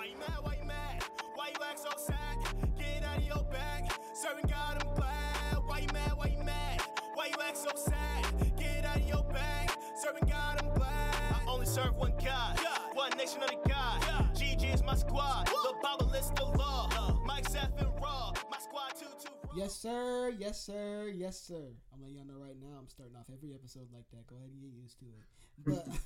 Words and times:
Why 0.00 0.06
you 0.06 0.16
mad? 0.16 0.38
Why 0.40 0.56
you 0.58 0.66
mad? 0.66 1.04
Why 1.34 1.48
you 1.48 1.62
act 1.62 1.78
so 1.78 1.90
sad? 1.94 2.38
Get 2.78 3.04
out 3.04 3.18
of 3.18 3.26
your 3.26 3.44
bag. 3.52 3.92
Serving 4.14 4.46
God, 4.48 4.82
I'm 4.82 4.94
glad. 4.94 5.58
Why 5.66 5.80
you 5.80 5.88
mad? 5.92 6.12
Why 6.16 6.34
you 6.38 6.42
mad? 6.42 6.80
Why 7.12 7.26
you 7.26 7.34
act 7.46 7.58
so 7.58 7.68
sad? 7.76 8.24
Get 8.56 8.86
out 8.86 8.96
of 8.96 9.06
your 9.06 9.22
bag. 9.24 9.70
Serving 10.02 10.26
God, 10.26 10.58
I'm 10.62 10.72
glad. 10.72 11.14
I 11.34 11.42
only 11.46 11.66
serve 11.66 11.96
one 11.96 12.14
God. 12.24 12.58
One 12.94 13.10
nation 13.18 13.42
under 13.42 13.60
God. 13.68 14.00
GG 14.34 14.72
is 14.72 14.82
my 14.82 14.94
squad. 14.94 15.48
The 15.48 15.74
Bible 15.82 16.10
is 16.14 16.30
the 16.30 16.46
law. 16.46 16.88
Uh. 16.96 17.12
Mike 17.26 17.46
Seth 17.50 17.78
and 17.78 17.92
Raw. 18.00 18.32
My 18.50 18.56
squad 18.58 18.94
two 18.98 19.04
two. 19.22 19.34
Yes, 19.54 19.74
sir. 19.74 20.32
Yes, 20.38 20.64
sir. 20.64 21.12
Yes, 21.14 21.38
sir. 21.38 21.74
I'm 21.92 22.00
letting 22.00 22.16
y'all 22.16 22.24
know 22.24 22.42
right 22.42 22.56
now. 22.58 22.78
I'm 22.78 22.88
starting 22.88 23.16
off 23.16 23.26
every 23.30 23.52
episode 23.52 23.88
like 23.92 24.08
that. 24.12 24.26
Go 24.26 24.36
ahead 24.36 24.48
and 24.48 24.62
get 24.62 24.72
used 24.72 24.98
to 25.00 25.04
it. 25.04 25.26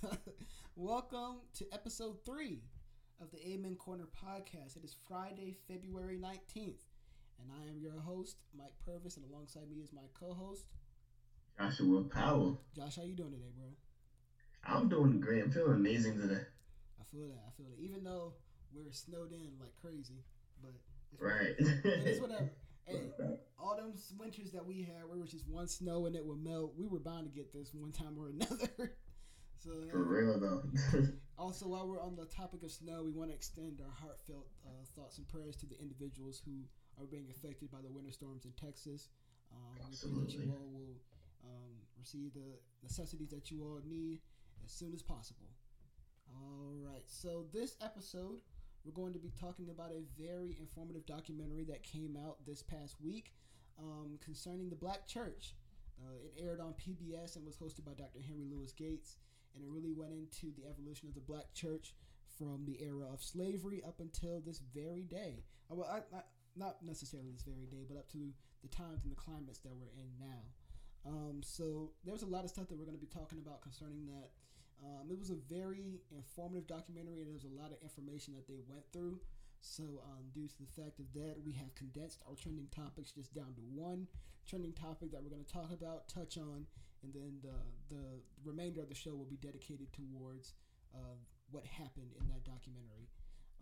But 0.02 0.18
welcome 0.74 1.42
to 1.58 1.66
episode 1.72 2.24
three 2.24 2.62
of 3.20 3.30
the 3.30 3.38
Amen 3.48 3.76
Corner 3.76 4.06
podcast. 4.24 4.76
It 4.76 4.84
is 4.84 4.96
Friday, 5.08 5.56
February 5.68 6.18
19th, 6.18 6.80
and 7.40 7.50
I 7.60 7.68
am 7.68 7.78
your 7.78 8.00
host, 8.00 8.36
Mike 8.56 8.74
Purvis, 8.84 9.16
and 9.16 9.24
alongside 9.30 9.70
me 9.70 9.78
is 9.82 9.92
my 9.92 10.02
co-host, 10.18 10.64
Joshua 11.58 12.02
Powell. 12.04 12.60
Josh. 12.74 12.96
How 12.96 13.02
you 13.02 13.14
doing 13.14 13.30
today, 13.32 13.50
bro? 13.56 13.66
I'm 14.64 14.88
doing 14.88 15.20
great. 15.20 15.42
I'm 15.42 15.50
feeling 15.52 15.74
amazing 15.74 16.18
today. 16.18 16.40
I 17.00 17.04
feel 17.12 17.28
that. 17.28 17.42
I 17.46 17.50
feel 17.56 17.66
that. 17.70 17.80
Even 17.82 18.02
though 18.02 18.34
we're 18.74 18.90
snowed 18.92 19.32
in 19.32 19.52
like 19.60 19.72
crazy, 19.80 20.24
but 20.60 20.72
it's, 21.12 21.22
Right. 21.22 21.54
it's 21.58 22.20
whatever. 22.22 22.50
Hey, 22.86 23.00
all 23.58 23.76
them 23.76 23.94
winters 24.18 24.50
that 24.50 24.66
we 24.66 24.82
had, 24.82 25.06
where 25.08 25.16
it 25.16 25.20
was 25.22 25.30
just 25.30 25.48
one 25.48 25.68
snow 25.68 26.04
and 26.06 26.14
it 26.16 26.24
would 26.26 26.42
melt, 26.42 26.74
we 26.76 26.86
were 26.86 26.98
bound 26.98 27.24
to 27.24 27.30
get 27.30 27.52
this 27.52 27.70
one 27.72 27.92
time 27.92 28.18
or 28.18 28.28
another. 28.28 28.96
so, 29.64 29.70
For 29.90 30.02
real 30.04 30.38
though. 30.38 30.62
also, 31.38 31.66
while 31.66 31.88
we're 31.88 32.00
on 32.00 32.16
the 32.16 32.26
topic 32.26 32.62
of 32.62 32.70
snow, 32.70 33.02
we 33.02 33.12
want 33.12 33.30
to 33.30 33.34
extend 33.34 33.80
our 33.80 33.92
heartfelt 34.00 34.46
uh, 34.66 34.84
thoughts 34.94 35.16
and 35.18 35.26
prayers 35.28 35.56
to 35.56 35.66
the 35.66 35.80
individuals 35.80 36.42
who 36.44 36.52
are 37.00 37.06
being 37.06 37.26
affected 37.30 37.70
by 37.70 37.78
the 37.82 37.90
winter 37.90 38.12
storms 38.12 38.44
in 38.44 38.52
Texas. 38.52 39.08
Um, 39.52 39.90
we 39.90 39.96
pray 39.96 40.20
that 40.20 40.32
you 40.32 40.52
all 40.52 40.68
will 40.70 40.96
um, 41.44 41.72
receive 41.98 42.34
the 42.34 42.60
necessities 42.82 43.30
that 43.30 43.50
you 43.50 43.62
all 43.62 43.80
need 43.88 44.20
as 44.64 44.70
soon 44.70 44.92
as 44.92 45.02
possible. 45.02 45.48
All 46.28 46.74
right, 46.84 47.04
so 47.06 47.46
this 47.52 47.76
episode, 47.82 48.40
we're 48.84 48.92
going 48.92 49.12
to 49.12 49.18
be 49.18 49.32
talking 49.40 49.70
about 49.70 49.92
a 49.92 50.02
very 50.20 50.56
informative 50.60 51.06
documentary 51.06 51.64
that 51.64 51.82
came 51.82 52.18
out 52.26 52.44
this 52.46 52.62
past 52.62 52.96
week 53.02 53.32
um, 53.78 54.18
concerning 54.22 54.68
the 54.68 54.76
Black 54.76 55.06
Church. 55.06 55.54
Uh, 56.02 56.16
it 56.24 56.42
aired 56.42 56.60
on 56.60 56.74
PBS 56.74 57.36
and 57.36 57.46
was 57.46 57.56
hosted 57.56 57.84
by 57.84 57.92
Dr. 57.92 58.18
Henry 58.26 58.46
Louis 58.50 58.72
Gates, 58.72 59.16
and 59.54 59.64
it 59.64 59.70
really 59.70 59.92
went 59.92 60.12
into 60.12 60.52
the 60.56 60.68
evolution 60.68 61.08
of 61.08 61.14
the 61.14 61.20
Black 61.20 61.52
Church 61.54 61.94
from 62.38 62.64
the 62.66 62.82
era 62.82 63.06
of 63.12 63.22
slavery 63.22 63.82
up 63.86 64.00
until 64.00 64.40
this 64.40 64.60
very 64.74 65.02
day. 65.02 65.44
Uh, 65.70 65.76
Well, 65.76 65.88
I, 65.88 65.98
I, 66.16 66.22
not 66.56 66.82
necessarily 66.84 67.30
this 67.30 67.42
very 67.42 67.66
day, 67.66 67.84
but 67.88 67.96
up 67.96 68.10
to 68.12 68.30
the 68.62 68.68
times 68.68 69.04
and 69.04 69.12
the 69.12 69.16
climates 69.16 69.58
that 69.60 69.74
we're 69.74 69.94
in 69.94 70.10
now. 70.18 70.42
Um, 71.06 71.42
so 71.42 71.90
there's 72.04 72.22
a 72.22 72.26
lot 72.26 72.44
of 72.44 72.50
stuff 72.50 72.68
that 72.68 72.78
we're 72.78 72.86
going 72.86 72.96
to 72.96 73.06
be 73.06 73.12
talking 73.12 73.38
about 73.38 73.60
concerning 73.62 74.06
that. 74.06 74.30
Um, 74.82 75.10
it 75.10 75.18
was 75.18 75.30
a 75.30 75.38
very 75.48 76.00
informative 76.10 76.66
documentary, 76.66 77.20
and 77.20 77.28
there 77.28 77.34
was 77.34 77.44
a 77.46 77.60
lot 77.60 77.70
of 77.70 77.78
information 77.82 78.34
that 78.34 78.48
they 78.48 78.60
went 78.68 78.84
through. 78.92 79.20
So, 79.60 80.02
um, 80.04 80.28
due 80.34 80.48
to 80.48 80.58
the 80.60 80.82
fact 80.82 80.98
of 81.00 81.08
that, 81.14 81.36
we 81.44 81.52
have 81.52 81.74
condensed 81.74 82.20
our 82.28 82.34
trending 82.34 82.68
topics 82.74 83.12
just 83.12 83.32
down 83.32 83.54
to 83.56 83.62
one 83.72 84.08
trending 84.46 84.72
topic 84.72 85.10
that 85.12 85.22
we're 85.22 85.30
going 85.30 85.44
to 85.44 85.52
talk 85.52 85.72
about, 85.72 86.08
touch 86.08 86.36
on, 86.36 86.66
and 87.04 87.12
then 87.12 87.36
the 87.42 87.94
the 87.94 88.04
remainder 88.44 88.80
of 88.80 88.88
the 88.88 88.94
show 88.94 89.14
will 89.14 89.28
be 89.28 89.36
dedicated 89.36 89.92
towards 89.92 90.54
uh, 90.94 91.20
what 91.50 91.64
happened 91.66 92.12
in 92.18 92.26
that 92.28 92.44
documentary. 92.44 93.08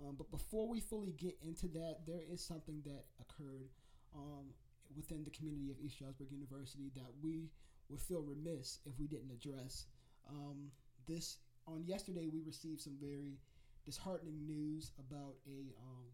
Um, 0.00 0.14
but 0.16 0.30
before 0.30 0.68
we 0.68 0.80
fully 0.80 1.12
get 1.12 1.36
into 1.42 1.68
that, 1.68 2.06
there 2.06 2.22
is 2.30 2.42
something 2.42 2.82
that 2.86 3.04
occurred 3.20 3.68
um, 4.14 4.54
within 4.96 5.24
the 5.24 5.30
community 5.30 5.70
of 5.70 5.76
East 5.80 5.96
Stroudsburg 5.96 6.30
University 6.30 6.90
that 6.94 7.10
we 7.22 7.50
would 7.88 8.00
feel 8.00 8.22
remiss 8.22 8.78
if 8.86 8.98
we 8.98 9.06
didn't 9.06 9.30
address. 9.30 9.86
Um, 10.28 10.70
this 11.06 11.38
on 11.66 11.84
yesterday, 11.84 12.28
we 12.32 12.40
received 12.40 12.80
some 12.80 12.96
very 13.00 13.38
disheartening 13.84 14.46
news 14.46 14.92
about 14.98 15.34
a 15.46 15.74
um, 15.82 16.06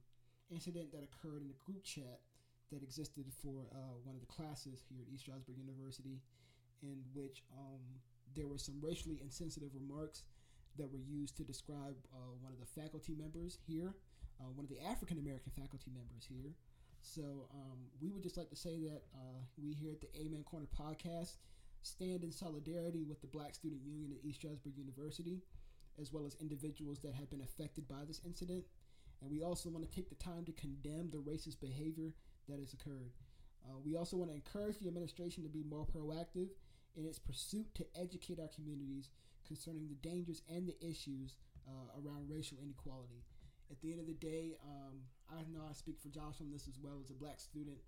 incident 0.51 0.93
that 0.93 1.05
occurred 1.05 1.43
in 1.43 1.51
a 1.51 1.65
group 1.65 1.85
chat 1.85 2.21
that 2.73 2.83
existed 2.83 3.25
for 3.43 3.69
uh, 3.73 3.97
one 4.05 4.15
of 4.15 4.21
the 4.21 4.27
classes 4.27 4.83
here 4.89 5.01
at 5.01 5.09
East 5.13 5.25
Stroudsburg 5.25 5.57
University, 5.57 6.21
in 6.83 7.03
which 7.15 7.43
um, 7.57 7.81
there 8.35 8.47
were 8.47 8.59
some 8.59 8.77
racially 8.81 9.21
insensitive 9.23 9.71
remarks 9.75 10.23
that 10.77 10.91
were 10.93 11.01
used 11.01 11.37
to 11.37 11.43
describe 11.43 11.97
uh, 12.13 12.33
one 12.41 12.53
of 12.53 12.61
the 12.61 12.81
faculty 12.81 13.15
members 13.19 13.59
here, 13.67 13.95
uh, 14.41 14.51
one 14.55 14.65
of 14.65 14.71
the 14.71 14.81
African 14.87 15.19
American 15.19 15.53
faculty 15.57 15.91
members 15.91 16.25
here. 16.29 16.55
So 17.03 17.49
um, 17.55 17.79
we 18.01 18.11
would 18.11 18.23
just 18.23 18.37
like 18.37 18.51
to 18.51 18.57
say 18.57 18.79
that 18.81 19.03
uh, 19.15 19.41
we 19.61 19.73
here 19.73 19.93
at 19.93 20.01
the 20.01 20.09
Amen 20.21 20.45
Corner 20.45 20.67
podcast 20.67 21.37
stand 21.83 22.23
in 22.25 22.33
solidarity 22.33 23.05
with 23.05 23.21
the 23.21 23.27
Black 23.27 23.55
Student 23.55 23.83
Union 23.85 24.13
at 24.13 24.25
East 24.25 24.41
Stroudsburg 24.41 24.77
University, 24.77 25.43
as 26.01 26.13
well 26.13 26.27
as 26.27 26.37
individuals 26.41 26.99
that 27.01 27.15
have 27.15 27.31
been 27.31 27.43
affected 27.43 27.89
by 27.89 28.05
this 28.07 28.21
incident. 28.25 28.65
And 29.21 29.31
we 29.31 29.43
also 29.43 29.69
want 29.69 29.89
to 29.89 29.95
take 29.95 30.09
the 30.09 30.17
time 30.17 30.45
to 30.45 30.53
condemn 30.53 31.11
the 31.11 31.19
racist 31.19 31.61
behavior 31.61 32.15
that 32.49 32.59
has 32.59 32.73
occurred. 32.73 33.11
Uh, 33.67 33.79
we 33.85 33.97
also 33.97 34.17
want 34.17 34.31
to 34.31 34.35
encourage 34.35 34.79
the 34.79 34.89
administration 34.89 35.43
to 35.43 35.49
be 35.49 35.65
more 35.69 35.87
proactive 35.87 36.49
in 36.97 37.05
its 37.05 37.19
pursuit 37.19 37.75
to 37.75 37.87
educate 37.95 38.41
our 38.41 38.49
communities 38.49 39.11
concerning 39.47 39.89
the 39.89 40.09
dangers 40.09 40.43
and 40.49 40.69
the 40.69 40.77
issues 40.85 41.37
uh, 41.67 42.01
around 42.01 42.29
racial 42.29 42.59
inequality. 42.63 43.25
At 43.71 43.81
the 43.81 43.93
end 43.93 44.01
of 44.01 44.07
the 44.07 44.15
day, 44.15 44.57
um, 44.65 45.01
I 45.29 45.45
know 45.53 45.65
I 45.69 45.73
speak 45.73 46.01
for 46.01 46.09
Josh 46.09 46.41
on 46.41 46.51
this 46.51 46.69
as 46.69 46.79
well 46.81 47.01
as 47.03 47.11
a 47.11 47.15
black 47.15 47.41
student. 47.41 47.79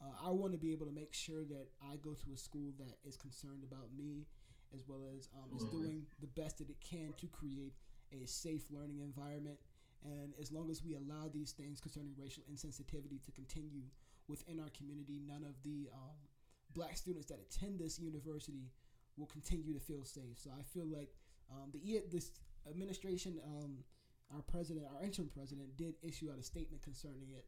Uh, 0.00 0.28
I 0.28 0.30
want 0.30 0.52
to 0.52 0.58
be 0.58 0.72
able 0.72 0.86
to 0.86 0.92
make 0.92 1.12
sure 1.12 1.44
that 1.44 1.68
I 1.82 1.96
go 1.96 2.14
to 2.14 2.32
a 2.32 2.36
school 2.36 2.72
that 2.78 2.96
is 3.04 3.16
concerned 3.16 3.64
about 3.64 3.88
me, 3.96 4.26
as 4.72 4.84
well 4.86 5.04
as 5.16 5.28
um, 5.36 5.50
is 5.56 5.64
doing 5.64 6.06
the 6.20 6.28
best 6.28 6.58
that 6.58 6.70
it 6.70 6.80
can 6.80 7.12
to 7.18 7.26
create 7.26 7.74
a 8.12 8.26
safe 8.26 8.62
learning 8.70 9.00
environment. 9.00 9.58
And 10.04 10.32
as 10.40 10.52
long 10.52 10.70
as 10.70 10.82
we 10.84 10.94
allow 10.94 11.28
these 11.28 11.52
things 11.52 11.80
concerning 11.80 12.12
racial 12.16 12.44
insensitivity 12.52 13.20
to 13.24 13.32
continue 13.32 13.82
within 14.28 14.60
our 14.60 14.70
community, 14.70 15.20
none 15.26 15.42
of 15.42 15.60
the 15.64 15.90
um, 15.92 16.16
black 16.74 16.96
students 16.96 17.26
that 17.28 17.38
attend 17.40 17.78
this 17.78 17.98
university 17.98 18.70
will 19.16 19.26
continue 19.26 19.72
to 19.72 19.80
feel 19.80 20.04
safe. 20.04 20.36
So 20.36 20.50
I 20.50 20.62
feel 20.62 20.86
like 20.86 21.10
um, 21.50 21.70
the 21.72 22.02
this 22.10 22.30
administration, 22.68 23.40
um, 23.44 23.78
our 24.34 24.42
president, 24.42 24.86
our 24.94 25.02
interim 25.02 25.28
president, 25.28 25.76
did 25.76 25.94
issue 26.02 26.30
out 26.30 26.38
a 26.38 26.42
statement 26.42 26.82
concerning 26.82 27.30
it, 27.36 27.46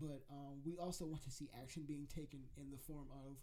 but 0.00 0.22
um, 0.30 0.60
we 0.64 0.76
also 0.76 1.04
want 1.04 1.22
to 1.24 1.30
see 1.30 1.48
action 1.60 1.84
being 1.86 2.06
taken 2.12 2.40
in 2.56 2.70
the 2.70 2.78
form 2.78 3.06
of 3.26 3.36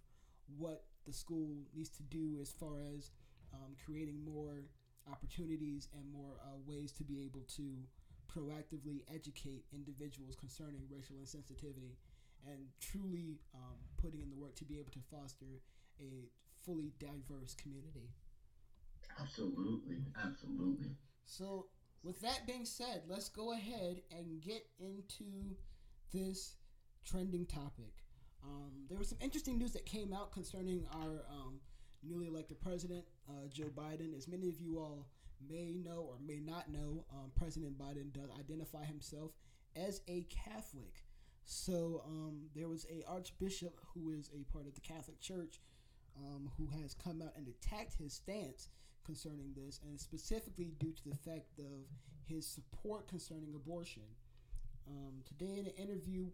what 0.57 0.83
the 1.05 1.13
school 1.13 1.55
needs 1.73 1.89
to 1.89 2.03
do 2.03 2.37
as 2.41 2.51
far 2.51 2.81
as 2.95 3.11
um, 3.53 3.75
creating 3.85 4.23
more 4.25 4.65
opportunities 5.09 5.87
and 5.93 6.11
more 6.11 6.39
uh, 6.43 6.57
ways 6.65 6.91
to 6.91 7.03
be 7.03 7.23
able 7.23 7.41
to 7.55 7.77
proactively 8.29 9.01
educate 9.13 9.65
individuals 9.73 10.35
concerning 10.35 10.81
racial 10.89 11.15
insensitivity 11.17 11.95
and 12.49 12.67
truly 12.79 13.39
um, 13.53 13.77
putting 14.01 14.21
in 14.21 14.29
the 14.29 14.35
work 14.35 14.55
to 14.55 14.65
be 14.65 14.79
able 14.79 14.91
to 14.91 14.99
foster 15.09 15.61
a 15.99 16.29
fully 16.65 16.93
diverse 16.99 17.55
community. 17.55 18.09
absolutely. 19.19 19.97
Absolutely. 20.23 20.95
So, 21.25 21.67
with 22.03 22.19
that 22.21 22.47
being 22.47 22.65
said, 22.65 23.03
let's 23.07 23.29
go 23.29 23.53
ahead 23.53 24.01
and 24.11 24.41
get 24.41 24.65
into 24.79 25.55
this 26.11 26.55
trending 27.05 27.45
topic. 27.45 27.93
Um, 28.43 28.71
there 28.89 28.97
was 28.97 29.09
some 29.09 29.19
interesting 29.21 29.57
news 29.57 29.71
that 29.73 29.85
came 29.85 30.13
out 30.13 30.31
concerning 30.31 30.85
our 30.93 31.23
um, 31.29 31.59
newly 32.03 32.27
elected 32.27 32.59
president, 32.59 33.05
uh, 33.29 33.47
Joe 33.51 33.69
Biden. 33.75 34.17
As 34.17 34.27
many 34.27 34.49
of 34.49 34.59
you 34.59 34.79
all 34.79 35.07
may 35.47 35.73
know 35.73 36.05
or 36.09 36.15
may 36.25 36.39
not 36.39 36.71
know, 36.71 37.05
um, 37.11 37.31
President 37.35 37.77
Biden 37.77 38.11
does 38.11 38.29
identify 38.39 38.83
himself 38.83 39.31
as 39.75 40.01
a 40.07 40.23
Catholic. 40.23 41.03
So 41.53 42.01
um, 42.07 42.43
there 42.55 42.69
was 42.69 42.85
a 42.89 43.03
archbishop 43.11 43.77
who 43.93 44.11
is 44.11 44.29
a 44.33 44.49
part 44.53 44.67
of 44.67 44.73
the 44.73 44.79
Catholic 44.79 45.19
Church 45.19 45.59
um, 46.17 46.49
who 46.57 46.65
has 46.81 46.93
come 46.93 47.21
out 47.21 47.33
and 47.35 47.45
attacked 47.45 47.95
his 47.95 48.13
stance 48.13 48.69
concerning 49.05 49.53
this, 49.53 49.81
and 49.83 49.99
specifically 49.99 50.71
due 50.79 50.93
to 50.93 51.09
the 51.09 51.15
fact 51.17 51.59
of 51.59 51.89
his 52.23 52.47
support 52.47 53.09
concerning 53.09 53.53
abortion. 53.53 54.03
Um, 54.87 55.23
today, 55.25 55.59
in 55.59 55.65
an 55.65 55.73
interview 55.89 56.27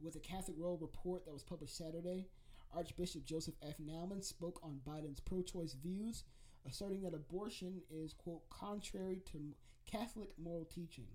with 0.00 0.16
a 0.16 0.20
Catholic 0.20 0.56
World 0.56 0.80
Report 0.80 1.26
that 1.26 1.34
was 1.34 1.42
published 1.42 1.76
Saturday, 1.76 2.28
Archbishop 2.74 3.26
Joseph 3.26 3.54
F. 3.62 3.74
Naumann 3.78 4.24
spoke 4.24 4.60
on 4.62 4.80
Biden's 4.88 5.20
pro 5.20 5.42
choice 5.42 5.74
views, 5.74 6.24
asserting 6.66 7.02
that 7.02 7.12
abortion 7.12 7.82
is, 7.90 8.14
quote, 8.14 8.48
contrary 8.48 9.20
to 9.32 9.54
Catholic 9.84 10.30
moral 10.38 10.64
teaching. 10.64 11.08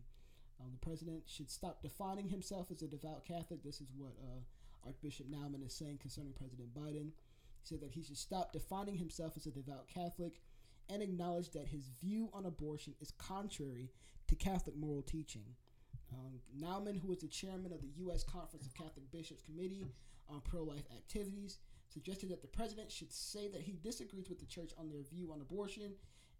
Um, 0.64 0.72
the 0.72 0.86
president 0.86 1.24
should 1.28 1.50
stop 1.50 1.82
defining 1.82 2.30
himself 2.30 2.72
as 2.72 2.82
a 2.82 2.88
devout 2.88 3.26
Catholic. 3.26 3.64
This 3.64 3.82
is 3.82 3.88
what 3.98 4.14
uh, 4.22 4.40
Archbishop 4.86 5.28
Naumann 5.30 5.66
is 5.66 5.74
saying 5.74 5.98
concerning 6.00 6.34
President 6.34 6.74
Biden. 6.74 7.12
He 7.60 7.64
said 7.64 7.82
that 7.82 7.92
he 7.92 8.04
should 8.04 8.18
stop 8.18 8.54
defining 8.54 8.98
himself 8.98 9.34
as 9.36 9.46
a 9.46 9.52
devout 9.52 9.88
Catholic 9.94 10.42
and 10.90 11.02
acknowledge 11.02 11.52
that 11.52 11.68
his 11.68 11.90
view 12.02 12.30
on 12.34 12.46
abortion 12.46 12.94
is 13.02 13.12
contrary 13.12 13.90
to 14.28 14.36
Catholic 14.36 14.76
moral 14.76 15.02
teaching. 15.02 15.44
Um, 16.14 16.40
Naumann, 16.60 17.00
who 17.02 17.12
is 17.12 17.20
the 17.20 17.28
chairman 17.28 17.74
of 17.74 17.82
the 17.82 17.92
U.S. 17.98 18.24
Conference 18.24 18.66
of 18.68 18.74
Catholic 18.74 19.12
Bishops 19.12 19.42
Committee 19.42 19.86
on 20.30 20.42
Pro 20.42 20.64
Life 20.64 20.86
Activities, 20.96 21.58
suggested 21.90 22.30
that 22.30 22.42
the 22.42 22.48
president 22.48 22.92
should 22.92 23.12
say 23.12 23.48
that 23.50 23.62
he 23.62 23.78
disagrees 23.84 24.30
with 24.30 24.40
the 24.40 24.46
church 24.46 24.72
on 24.78 24.90
their 24.90 25.04
view 25.04 25.32
on 25.32 25.42
abortion 25.42 25.94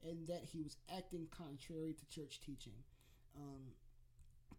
and 0.04 0.28
that 0.28 0.44
he 0.44 0.62
was 0.62 0.78
acting 0.96 1.28
contrary 1.32 1.94
to 1.94 2.20
church 2.20 2.40
teaching. 2.46 2.74
Um, 3.36 3.72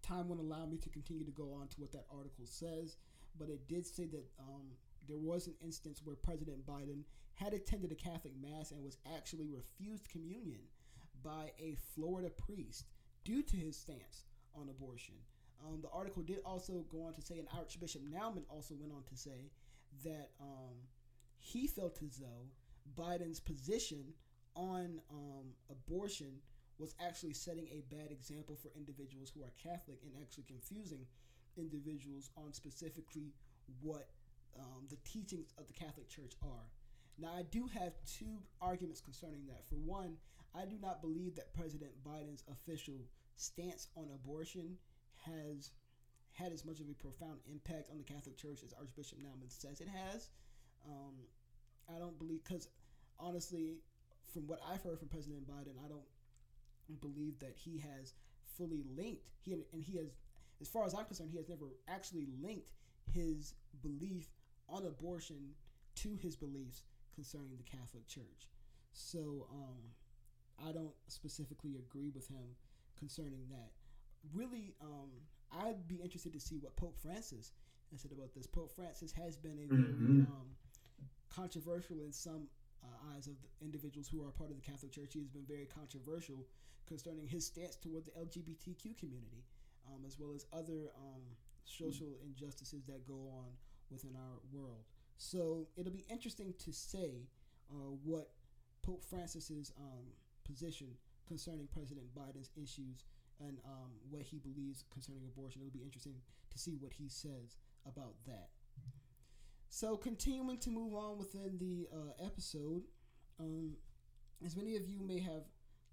time 0.02 0.28
won't 0.28 0.40
allow 0.40 0.66
me 0.66 0.78
to 0.78 0.88
continue 0.88 1.24
to 1.24 1.30
go 1.30 1.52
on 1.60 1.68
to 1.68 1.80
what 1.80 1.92
that 1.92 2.06
article 2.10 2.46
says, 2.46 2.96
but 3.38 3.48
it 3.48 3.66
did 3.68 3.86
say 3.86 4.06
that 4.06 4.24
um, 4.38 4.66
there 5.08 5.18
was 5.18 5.46
an 5.46 5.54
instance 5.62 6.00
where 6.04 6.16
President 6.16 6.66
Biden 6.66 7.02
had 7.34 7.52
attended 7.52 7.92
a 7.92 7.96
Catholic 7.96 8.32
Mass 8.40 8.70
and 8.70 8.82
was 8.82 8.98
actually 9.16 9.48
refused 9.48 10.08
communion 10.08 10.60
by 11.22 11.50
a 11.58 11.76
Florida 11.94 12.30
priest 12.30 12.86
due 13.24 13.42
to 13.42 13.56
his 13.56 13.76
stance 13.76 14.26
on 14.54 14.68
abortion. 14.68 15.14
Um, 15.66 15.80
the 15.82 15.90
article 15.90 16.22
did 16.22 16.38
also 16.44 16.84
go 16.90 17.02
on 17.02 17.14
to 17.14 17.22
say, 17.22 17.38
and 17.38 17.48
Archbishop 17.56 18.02
Naumann 18.02 18.44
also 18.48 18.74
went 18.78 18.92
on 18.92 19.02
to 19.04 19.16
say 19.16 19.50
that 20.04 20.30
um, 20.40 20.74
he 21.38 21.66
felt 21.66 21.98
as 22.02 22.16
though 22.18 22.46
Biden's 22.96 23.40
position 23.40 24.12
on 24.54 25.00
um, 25.10 25.46
abortion 25.70 26.40
was 26.78 26.94
actually 27.04 27.34
setting 27.34 27.68
a 27.68 27.82
bad 27.94 28.10
example 28.10 28.56
for 28.56 28.70
individuals 28.76 29.30
who 29.34 29.42
are 29.42 29.52
Catholic 29.62 29.98
and 30.04 30.12
actually 30.20 30.44
confusing 30.44 31.06
individuals 31.56 32.30
on 32.36 32.52
specifically 32.52 33.32
what 33.80 34.08
um, 34.58 34.86
the 34.90 34.96
teachings 35.08 35.52
of 35.58 35.66
the 35.66 35.72
Catholic 35.72 36.08
Church 36.08 36.34
are. 36.42 36.66
Now, 37.18 37.30
I 37.36 37.42
do 37.42 37.68
have 37.68 37.92
two 38.06 38.42
arguments 38.60 39.00
concerning 39.00 39.46
that. 39.46 39.62
For 39.68 39.76
one, 39.76 40.16
I 40.54 40.64
do 40.64 40.76
not 40.80 41.00
believe 41.00 41.34
that 41.36 41.54
President 41.54 41.92
Biden's 42.04 42.42
official 42.50 42.98
stance 43.36 43.88
on 43.96 44.08
abortion 44.14 44.76
has 45.26 45.70
had 46.32 46.52
as 46.52 46.64
much 46.64 46.80
of 46.80 46.88
a 46.90 46.94
profound 46.94 47.38
impact 47.50 47.90
on 47.90 47.98
the 47.98 48.04
Catholic 48.04 48.36
Church 48.36 48.60
as 48.64 48.72
Archbishop 48.72 49.18
Naumann 49.18 49.50
says 49.50 49.80
it 49.80 49.88
has. 49.88 50.30
Um, 50.86 51.14
I 51.88 51.98
don't 51.98 52.18
believe, 52.18 52.42
because 52.42 52.68
honestly, 53.18 53.78
from 54.32 54.46
what 54.46 54.58
I've 54.66 54.82
heard 54.82 54.98
from 54.98 55.08
President 55.08 55.46
Biden, 55.46 55.78
I 55.84 55.88
don't 55.88 56.06
believe 57.00 57.38
that 57.40 57.54
he 57.56 57.78
has 57.78 58.14
fully 58.56 58.84
linked. 58.96 59.28
He 59.42 59.52
and 59.52 59.82
he 59.82 59.96
has, 59.98 60.08
as 60.60 60.68
far 60.68 60.84
as 60.84 60.94
I'm 60.94 61.04
concerned, 61.04 61.30
he 61.30 61.36
has 61.38 61.48
never 61.48 61.66
actually 61.88 62.26
linked 62.42 62.68
his 63.12 63.54
belief 63.82 64.28
on 64.68 64.86
abortion 64.86 65.54
to 65.96 66.16
his 66.16 66.36
beliefs 66.36 66.82
concerning 67.14 67.56
the 67.56 67.62
Catholic 67.64 68.06
Church. 68.06 68.48
So 68.92 69.46
um, 69.52 70.66
I 70.68 70.72
don't 70.72 70.94
specifically 71.08 71.76
agree 71.76 72.10
with 72.14 72.28
him 72.28 72.56
concerning 72.98 73.46
that. 73.50 73.70
Really, 74.32 74.74
um, 74.80 75.10
I'd 75.52 75.86
be 75.86 75.96
interested 75.96 76.32
to 76.32 76.40
see 76.40 76.56
what 76.58 76.76
Pope 76.76 76.96
Francis 77.02 77.52
has 77.90 78.00
said 78.00 78.12
about 78.12 78.34
this. 78.34 78.46
Pope 78.46 78.72
Francis 78.74 79.12
has 79.12 79.36
been 79.36 79.58
a 79.58 79.66
very 79.66 79.92
Mhm. 79.92 80.26
um, 80.28 80.56
controversial 81.28 82.00
in 82.00 82.12
some 82.12 82.48
uh, 82.84 83.16
eyes 83.16 83.26
of 83.26 83.34
the 83.40 83.48
individuals 83.64 84.08
who 84.08 84.22
are 84.22 84.30
part 84.30 84.50
of 84.50 84.56
the 84.56 84.62
Catholic 84.62 84.92
Church. 84.92 85.14
He 85.14 85.20
has 85.20 85.28
been 85.28 85.48
very 85.48 85.66
controversial 85.66 86.46
concerning 86.86 87.26
his 87.26 87.46
stance 87.46 87.76
toward 87.76 88.04
the 88.04 88.12
LGBTQ 88.12 88.98
community, 88.98 89.42
um, 89.88 90.04
as 90.06 90.18
well 90.18 90.32
as 90.34 90.46
other 90.52 90.92
um, 91.00 91.24
social 91.64 92.20
injustices 92.22 92.84
that 92.84 93.06
go 93.06 93.32
on 93.32 93.48
within 93.90 94.14
our 94.16 94.38
world. 94.52 94.84
So 95.16 95.66
it'll 95.76 95.92
be 95.92 96.04
interesting 96.10 96.52
to 96.58 96.72
say 96.72 97.28
uh, 97.70 97.96
what 98.04 98.30
Pope 98.82 99.02
Francis's 99.04 99.72
um, 99.78 100.04
position 100.44 100.88
concerning 101.26 101.66
President 101.72 102.06
Biden's 102.14 102.50
issues 102.56 103.04
and 103.40 103.58
um, 103.64 103.90
what 104.10 104.22
he 104.22 104.38
believes 104.38 104.84
concerning 104.92 105.22
abortion. 105.26 105.62
It'll 105.62 105.72
be 105.72 105.84
interesting 105.84 106.16
to 106.50 106.58
see 106.58 106.76
what 106.78 106.92
he 106.92 107.08
says 107.08 107.56
about 107.86 108.14
that. 108.26 108.48
So, 109.74 109.96
continuing 109.96 110.58
to 110.58 110.70
move 110.70 110.94
on 110.94 111.18
within 111.18 111.58
the 111.58 111.88
uh, 111.92 112.24
episode, 112.24 112.84
um, 113.40 113.72
as 114.46 114.54
many 114.54 114.76
of 114.76 114.86
you 114.86 115.00
may 115.02 115.18
have 115.18 115.42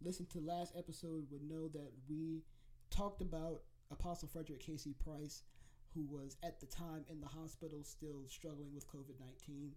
listened 0.03 0.29
to 0.29 0.39
last 0.39 0.73
episode, 0.77 1.25
would 1.31 1.41
know 1.41 1.67
that 1.69 1.89
we 2.07 2.43
talked 2.91 3.23
about 3.23 3.61
Apostle 3.89 4.27
Frederick 4.27 4.59
Casey 4.59 4.93
Price, 5.03 5.41
who 5.95 6.05
was 6.05 6.37
at 6.43 6.59
the 6.59 6.67
time 6.67 7.05
in 7.09 7.21
the 7.21 7.27
hospital 7.27 7.83
still 7.83 8.21
struggling 8.27 8.71
with 8.71 8.85
COVID 8.85 9.17
19. 9.19 9.71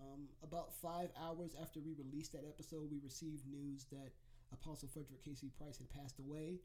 Um, 0.00 0.26
about 0.42 0.74
five 0.74 1.10
hours 1.16 1.54
after 1.62 1.78
we 1.78 1.94
released 1.94 2.32
that 2.32 2.42
episode, 2.48 2.90
we 2.90 2.98
received 2.98 3.46
news 3.46 3.86
that 3.92 4.10
Apostle 4.52 4.88
Frederick 4.88 5.24
Casey 5.24 5.52
Price 5.56 5.78
had 5.78 5.88
passed 5.90 6.18
away 6.18 6.58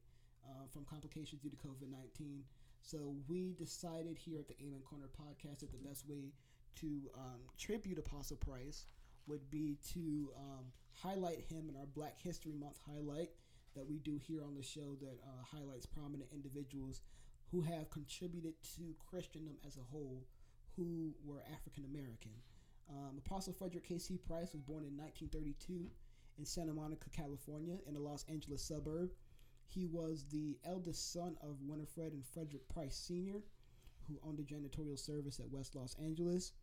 uh, 0.50 0.66
from 0.74 0.86
complications 0.86 1.44
due 1.44 1.52
to 1.52 1.58
COVID 1.58 1.92
19. 1.92 2.42
So 2.82 3.14
we 3.30 3.54
decided 3.60 4.18
here 4.18 4.40
at 4.40 4.48
the 4.48 4.58
Amen 4.66 4.82
Corner 4.82 5.06
podcast 5.14 5.60
that 5.60 5.72
the 5.72 5.88
best 5.88 6.10
way 6.10 6.34
to 6.80 7.10
um, 7.16 7.42
tribute 7.58 7.98
Apostle 7.98 8.38
Price 8.38 8.86
would 9.28 9.50
be 9.50 9.78
to 9.94 10.32
um, 10.38 10.66
highlight 10.94 11.42
him 11.42 11.70
in 11.70 11.76
our 11.76 11.86
Black 11.86 12.20
History 12.22 12.54
Month 12.54 12.78
highlight 12.86 13.30
that 13.76 13.88
we 13.88 14.00
do 14.00 14.18
here 14.18 14.44
on 14.44 14.56
the 14.56 14.64
show 14.64 14.96
that 15.00 15.20
uh, 15.24 15.44
highlights 15.44 15.86
prominent 15.86 16.30
individuals 16.34 17.02
who 17.52 17.62
have 17.62 17.90
contributed 17.90 18.54
to 18.76 18.96
Christendom 19.10 19.58
as 19.66 19.78
a 19.78 19.92
whole 19.92 20.26
who 20.76 21.14
were 21.24 21.44
African 21.54 21.86
American. 21.86 22.32
Um, 22.90 23.22
Apostle 23.26 23.54
Frederick 23.54 23.88
K.C. 23.88 24.18
Price 24.18 24.54
was 24.54 24.62
born 24.62 24.84
in 24.84 24.98
1932 24.98 25.88
in 26.38 26.46
Santa 26.46 26.74
Monica, 26.74 27.10
California, 27.10 27.78
in 27.88 27.96
a 27.96 28.00
Los 28.00 28.26
Angeles 28.30 28.64
suburb. 28.64 29.12
He 29.68 29.86
was 29.86 30.26
the 30.32 30.58
eldest 30.66 31.14
son 31.14 31.38
of 31.42 31.62
Winifred 31.62 32.14
and 32.14 32.26
Frederick 32.26 32.68
Price 32.68 32.96
Sr., 32.96 33.42
who 34.08 34.20
owned 34.28 34.40
a 34.40 34.44
janitorial 34.44 35.00
service 35.00 35.40
at 35.40 35.50
West 35.50 35.76
Los 35.76 35.96
Angeles. 36.04 36.54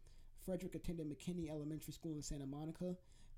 Frederick 0.49 0.77
attended 0.77 1.07
McKinley 1.07 1.51
Elementary 1.51 1.93
School 1.93 2.17
in 2.17 2.23
Santa 2.23 2.47
Monica, 2.47 2.97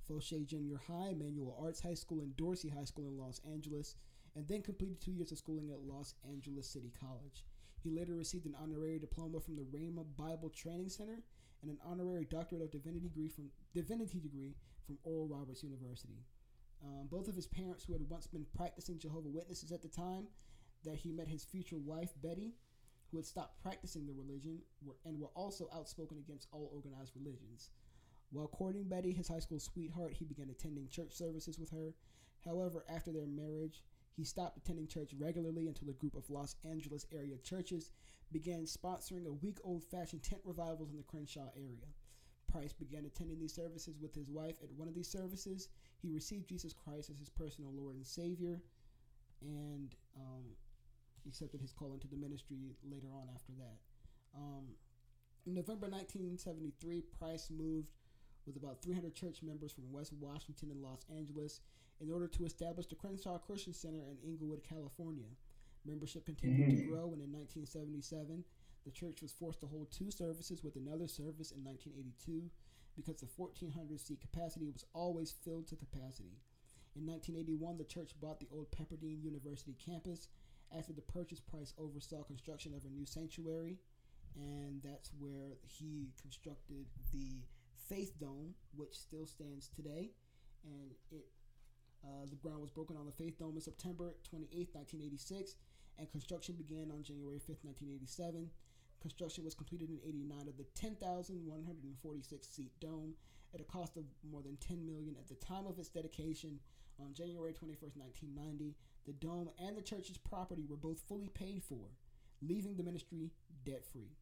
Foshay 0.08 0.46
Junior 0.46 0.80
High, 0.86 1.12
Manual 1.18 1.58
Arts 1.60 1.80
High 1.80 1.94
School, 1.94 2.20
and 2.20 2.36
Dorsey 2.36 2.68
High 2.68 2.84
School 2.84 3.08
in 3.08 3.18
Los 3.18 3.40
Angeles, 3.52 3.96
and 4.36 4.46
then 4.46 4.62
completed 4.62 5.00
two 5.00 5.10
years 5.10 5.32
of 5.32 5.38
schooling 5.38 5.72
at 5.72 5.80
Los 5.80 6.14
Angeles 6.30 6.68
City 6.68 6.92
College. 7.00 7.44
He 7.82 7.90
later 7.90 8.14
received 8.14 8.46
an 8.46 8.54
honorary 8.62 9.00
diploma 9.00 9.40
from 9.40 9.56
the 9.56 9.64
Rhema 9.76 10.04
Bible 10.16 10.50
Training 10.50 10.88
Center 10.88 11.18
and 11.62 11.70
an 11.72 11.78
honorary 11.84 12.28
doctorate 12.30 12.62
of 12.62 12.70
divinity 12.70 13.08
degree 13.08 13.28
from 13.28 13.50
divinity 13.74 14.20
degree 14.20 14.54
from 14.86 14.96
Oral 15.02 15.26
Roberts 15.26 15.64
University. 15.64 16.22
Um, 16.80 17.08
both 17.10 17.26
of 17.26 17.34
his 17.34 17.48
parents, 17.48 17.82
who 17.82 17.92
had 17.92 18.08
once 18.08 18.28
been 18.28 18.46
practicing 18.56 19.00
Jehovah 19.00 19.30
Witnesses 19.30 19.72
at 19.72 19.82
the 19.82 19.88
time 19.88 20.28
that 20.84 20.94
he 20.94 21.10
met 21.10 21.26
his 21.26 21.42
future 21.42 21.78
wife 21.84 22.12
Betty, 22.22 22.52
who 23.10 23.18
had 23.18 23.26
stopped 23.26 23.62
practicing 23.62 24.06
the 24.06 24.12
religion 24.12 24.58
were, 24.84 24.94
and 25.04 25.18
were 25.18 25.30
also 25.34 25.68
outspoken 25.74 26.18
against 26.18 26.48
all 26.52 26.70
organized 26.72 27.12
religions. 27.16 27.70
While 28.30 28.48
courting 28.48 28.84
Betty, 28.84 29.12
his 29.12 29.28
high 29.28 29.40
school 29.40 29.58
sweetheart, 29.58 30.14
he 30.14 30.24
began 30.24 30.50
attending 30.50 30.88
church 30.88 31.12
services 31.12 31.58
with 31.58 31.70
her. 31.70 31.94
However, 32.44 32.84
after 32.88 33.12
their 33.12 33.26
marriage, 33.26 33.82
he 34.16 34.24
stopped 34.24 34.56
attending 34.56 34.86
church 34.86 35.12
regularly 35.18 35.66
until 35.66 35.90
a 35.90 35.94
group 35.94 36.14
of 36.14 36.30
Los 36.30 36.54
Angeles 36.64 37.06
area 37.12 37.36
churches 37.38 37.90
began 38.32 38.64
sponsoring 38.64 39.26
a 39.26 39.32
week 39.32 39.58
old 39.64 39.82
fashioned 39.84 40.22
tent 40.22 40.42
revivals 40.44 40.90
in 40.90 40.96
the 40.96 41.02
Crenshaw 41.02 41.48
area. 41.56 41.86
Price 42.50 42.72
began 42.72 43.04
attending 43.06 43.38
these 43.38 43.54
services 43.54 43.96
with 44.00 44.14
his 44.14 44.28
wife. 44.30 44.56
At 44.62 44.72
one 44.72 44.88
of 44.88 44.94
these 44.94 45.08
services, 45.08 45.68
he 46.00 46.10
received 46.10 46.48
Jesus 46.48 46.72
Christ 46.72 47.10
as 47.10 47.18
his 47.18 47.28
personal 47.28 47.72
Lord 47.72 47.96
and 47.96 48.06
Savior 48.06 48.60
and 49.42 49.94
um, 50.16 50.44
accepted 51.26 51.60
his 51.60 51.72
call 51.72 51.92
into 51.92 52.08
the 52.08 52.16
ministry 52.16 52.56
later 52.84 53.08
on 53.12 53.28
after 53.34 53.52
that. 53.58 53.76
Um, 54.34 54.76
in 55.46 55.54
November 55.54 55.88
1973, 55.88 57.02
Price 57.18 57.50
moved 57.50 57.88
with 58.46 58.56
about 58.56 58.82
300 58.82 59.14
church 59.14 59.42
members 59.42 59.72
from 59.72 59.92
West 59.92 60.12
Washington 60.18 60.70
and 60.70 60.82
Los 60.82 61.04
Angeles 61.14 61.60
in 62.00 62.10
order 62.10 62.26
to 62.28 62.44
establish 62.44 62.86
the 62.86 62.94
Crenshaw 62.94 63.38
Christian 63.38 63.74
Center 63.74 64.00
in 64.00 64.16
Inglewood, 64.26 64.62
California. 64.66 65.28
Membership 65.84 66.26
continued 66.26 66.76
to 66.76 66.84
grow, 66.84 67.12
and 67.12 67.22
in 67.22 67.32
1977, 67.32 68.44
the 68.84 68.90
church 68.90 69.22
was 69.22 69.32
forced 69.32 69.60
to 69.60 69.66
hold 69.66 69.90
two 69.90 70.10
services 70.10 70.64
with 70.64 70.76
another 70.76 71.08
service 71.08 71.52
in 71.52 71.64
1982 71.64 72.50
because 72.96 73.20
the 73.20 73.28
1,400 73.36 74.00
seat 74.00 74.20
capacity 74.20 74.68
was 74.72 74.84
always 74.92 75.32
filled 75.44 75.68
to 75.68 75.76
capacity. 75.76 76.36
In 76.96 77.06
1981, 77.06 77.78
the 77.78 77.84
church 77.84 78.12
bought 78.20 78.40
the 78.40 78.48
old 78.52 78.70
Pepperdine 78.72 79.22
University 79.22 79.76
campus. 79.78 80.28
After 80.76 80.92
the 80.92 81.02
purchase, 81.02 81.40
Price 81.40 81.74
oversaw 81.78 82.22
construction 82.22 82.74
of 82.74 82.84
a 82.84 82.88
new 82.88 83.04
sanctuary, 83.04 83.78
and 84.36 84.80
that's 84.82 85.10
where 85.18 85.58
he 85.66 86.12
constructed 86.20 86.86
the 87.12 87.42
Faith 87.88 88.14
Dome, 88.20 88.54
which 88.76 88.96
still 88.96 89.26
stands 89.26 89.68
today. 89.68 90.10
And 90.64 90.92
it, 91.10 91.26
uh, 92.04 92.26
the 92.30 92.36
ground 92.36 92.60
was 92.60 92.70
broken 92.70 92.96
on 92.96 93.06
the 93.06 93.12
Faith 93.12 93.38
Dome 93.38 93.56
in 93.56 93.60
September 93.60 94.14
28, 94.28 94.70
1986, 94.72 95.56
and 95.98 96.10
construction 96.10 96.54
began 96.54 96.90
on 96.90 97.02
January 97.02 97.38
5, 97.38 97.56
1987. 97.62 98.48
Construction 99.00 99.44
was 99.44 99.54
completed 99.54 99.90
in 99.90 99.98
89 100.06 100.48
of 100.48 100.56
the 100.56 100.66
10,146 100.74 102.46
seat 102.46 102.72
dome 102.80 103.14
at 103.54 103.60
a 103.60 103.64
cost 103.64 103.96
of 103.96 104.04
more 104.30 104.42
than 104.42 104.56
10 104.56 104.86
million 104.86 105.16
at 105.18 105.26
the 105.28 105.34
time 105.44 105.66
of 105.66 105.78
its 105.78 105.88
dedication 105.88 106.60
on 107.00 107.14
January 107.14 107.52
21, 107.52 107.90
1990. 107.96 108.76
The 109.06 109.12
dome 109.12 109.50
and 109.58 109.76
the 109.76 109.82
church's 109.82 110.18
property 110.18 110.64
were 110.68 110.76
both 110.76 111.00
fully 111.08 111.28
paid 111.28 111.62
for. 111.64 111.88
leaving 112.42 112.74
the 112.76 112.82
ministry 112.82 113.30
debt 113.64 113.84
free. 113.84 114.16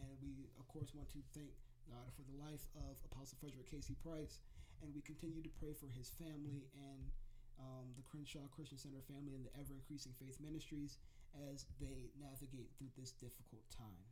And 0.00 0.12
we, 0.20 0.48
of 0.58 0.68
course, 0.68 0.92
want 0.94 1.08
to 1.10 1.18
thank 1.32 1.52
God 1.88 2.12
for 2.12 2.22
the 2.28 2.36
life 2.36 2.68
of 2.76 2.96
Apostle 3.12 3.38
Frederick 3.40 3.70
Casey 3.70 3.94
Price. 4.04 4.40
And 4.82 4.92
we 4.94 5.00
continue 5.00 5.42
to 5.42 5.48
pray 5.60 5.72
for 5.72 5.88
his 5.88 6.10
family 6.20 6.68
and 6.76 7.08
um, 7.58 7.86
the 7.96 8.02
Crenshaw 8.02 8.44
Christian 8.54 8.76
Center 8.78 9.00
family 9.08 9.34
and 9.34 9.44
the 9.46 9.54
ever 9.56 9.72
increasing 9.72 10.12
faith 10.18 10.36
ministries 10.42 10.98
as 11.50 11.64
they 11.80 12.10
navigate 12.20 12.68
through 12.76 12.92
this 12.98 13.12
difficult 13.12 13.64
time. 13.70 14.04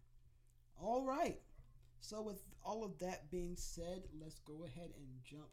All 0.80 1.04
right. 1.04 1.40
So, 2.00 2.22
with 2.22 2.42
all 2.64 2.84
of 2.84 2.98
that 2.98 3.30
being 3.30 3.54
said, 3.56 4.02
let's 4.20 4.38
go 4.40 4.64
ahead 4.64 4.90
and 4.96 5.06
jump 5.24 5.50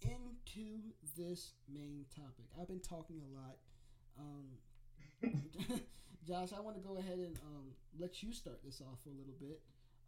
into 0.00 0.94
this 1.16 1.52
main 1.68 2.04
topic. 2.14 2.46
I've 2.60 2.68
been 2.68 2.80
talking 2.80 3.20
a 3.20 3.34
lot. 3.34 3.56
Um, 4.18 4.58
Josh, 6.24 6.52
I 6.52 6.58
want 6.60 6.76
to 6.76 6.80
go 6.80 6.96
ahead 6.96 7.18
and 7.18 7.36
um, 7.42 7.74
let 7.98 8.22
you 8.22 8.32
start 8.32 8.58
this 8.62 8.80
off 8.80 8.98
for 9.02 9.10
a 9.10 9.14
little 9.14 9.34
bit. 9.38 9.58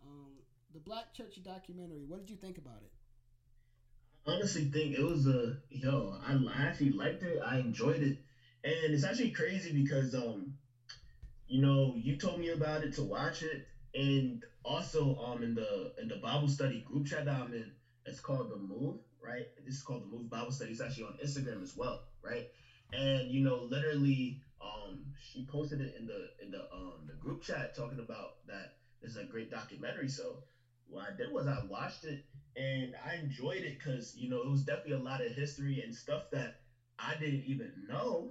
Um, 0.03 0.43
the 0.73 0.81
Black 0.81 1.13
Church 1.13 1.39
documentary. 1.43 2.05
What 2.05 2.19
did 2.19 2.31
you 2.31 2.37
think 2.37 2.59
about 2.59 2.83
it? 2.83 2.91
I 4.27 4.33
honestly 4.33 4.65
think 4.65 4.93
it 4.93 5.03
was 5.03 5.27
a 5.27 5.57
yo. 5.71 6.17
I, 6.23 6.33
I 6.33 6.63
actually 6.67 6.91
liked 6.91 7.23
it. 7.23 7.39
I 7.43 7.57
enjoyed 7.59 8.03
it, 8.03 8.19
and 8.63 8.93
it's 8.93 9.05
actually 9.05 9.31
crazy 9.31 9.71
because 9.71 10.15
um, 10.15 10.53
you 11.47 11.61
know, 11.61 11.95
you 11.95 12.17
told 12.17 12.39
me 12.39 12.49
about 12.49 12.83
it 12.83 12.93
to 12.93 13.03
watch 13.03 13.43
it, 13.43 13.65
and 13.95 14.43
also 14.65 15.15
um 15.17 15.43
in 15.43 15.55
the 15.55 15.91
in 15.99 16.09
the 16.09 16.17
Bible 16.17 16.49
study 16.49 16.81
group 16.81 17.07
chat 17.07 17.25
that 17.27 17.41
I'm 17.41 17.53
in, 17.53 17.71
it's 18.05 18.21
called 18.21 18.49
the 18.49 18.57
Move, 18.57 18.99
right? 19.21 19.45
This 19.65 19.77
is 19.77 19.83
called 19.83 20.03
the 20.03 20.07
Move 20.07 20.29
Bible 20.29 20.51
Study. 20.51 20.71
It's 20.71 20.81
actually 20.81 21.05
on 21.05 21.17
Instagram 21.23 21.63
as 21.63 21.75
well, 21.75 22.03
right? 22.23 22.47
And 22.93 23.31
you 23.31 23.41
know, 23.41 23.57
literally, 23.57 24.37
um, 24.61 25.11
she 25.19 25.43
posted 25.43 25.81
it 25.81 25.93
in 25.97 26.07
the 26.07 26.27
in 26.39 26.51
the 26.51 26.61
um 26.73 27.05
the 27.07 27.15
group 27.15 27.41
chat 27.41 27.75
talking 27.75 27.99
about 27.99 28.31
that 28.47 28.69
it's 29.01 29.17
a 29.17 29.25
great 29.25 29.51
documentary. 29.51 30.09
So 30.09 30.41
what 30.87 31.05
I 31.05 31.11
did 31.11 31.29
was 31.29 31.47
I 31.47 31.59
watched 31.59 32.05
it 32.05 32.21
and 32.57 32.95
I 33.05 33.15
enjoyed 33.15 33.63
it 33.63 33.79
because 33.79 34.13
you 34.15 34.29
know 34.29 34.41
it 34.41 34.49
was 34.49 34.63
definitely 34.63 34.93
a 34.93 34.97
lot 34.99 35.21
of 35.21 35.33
history 35.33 35.81
and 35.81 35.93
stuff 35.95 36.23
that 36.31 36.53
I 36.99 37.15
didn't 37.15 37.43
even 37.45 37.87
know, 37.87 38.31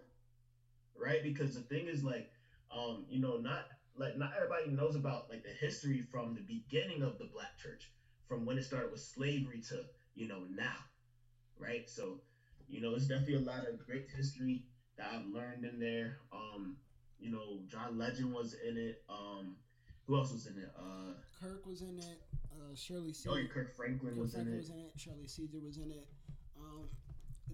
right? 0.96 1.22
Because 1.22 1.54
the 1.54 1.62
thing 1.62 1.88
is 1.88 2.04
like, 2.04 2.26
um, 2.72 3.04
you 3.08 3.20
know, 3.20 3.36
not 3.36 3.64
like 3.96 4.16
not 4.16 4.30
everybody 4.34 4.68
knows 4.68 4.96
about 4.96 5.24
like 5.30 5.44
the 5.44 5.52
history 5.52 6.02
from 6.02 6.34
the 6.34 6.42
beginning 6.42 7.02
of 7.02 7.18
the 7.18 7.26
black 7.26 7.56
church, 7.58 7.90
from 8.28 8.46
when 8.46 8.58
it 8.58 8.64
started 8.64 8.90
with 8.90 9.00
slavery 9.00 9.60
to 9.70 9.84
you 10.16 10.26
know 10.26 10.44
now, 10.48 10.76
right? 11.58 11.84
So, 11.86 12.18
you 12.68 12.82
know, 12.82 12.96
it's 12.96 13.08
definitely 13.08 13.36
a 13.36 13.40
lot 13.40 13.68
of 13.68 13.86
great 13.86 14.08
history 14.16 14.64
that 14.98 15.08
I've 15.14 15.26
learned 15.28 15.66
in 15.66 15.80
there. 15.80 16.18
Um, 16.32 16.78
you 17.20 17.32
know, 17.32 17.60
John 17.68 17.98
Legend 17.98 18.34
was 18.34 18.56
in 18.68 18.78
it. 18.78 19.04
Um, 19.10 19.56
who 20.06 20.18
else 20.18 20.34
was 20.34 20.48
in 20.48 20.58
it? 20.58 20.72
Uh, 20.78 21.14
Kirk 21.40 21.66
was 21.66 21.82
in 21.82 21.98
it. 22.00 22.22
Uh, 22.52 22.76
Shirley 22.76 23.14
oh, 23.28 23.36
yeah, 23.36 23.48
Kirk 23.48 23.76
Franklin 23.76 24.14
Kirk 24.14 24.22
was 24.22 24.36
in 24.36 24.46
Franklin 24.46 24.56
it. 24.56 24.58
was 24.58 24.70
in 24.70 24.80
it. 24.80 24.92
Shirley 24.98 25.28
Caesar 25.28 25.60
was 25.64 25.78
in 25.78 25.92
it. 25.92 26.08
Um, 26.60 26.90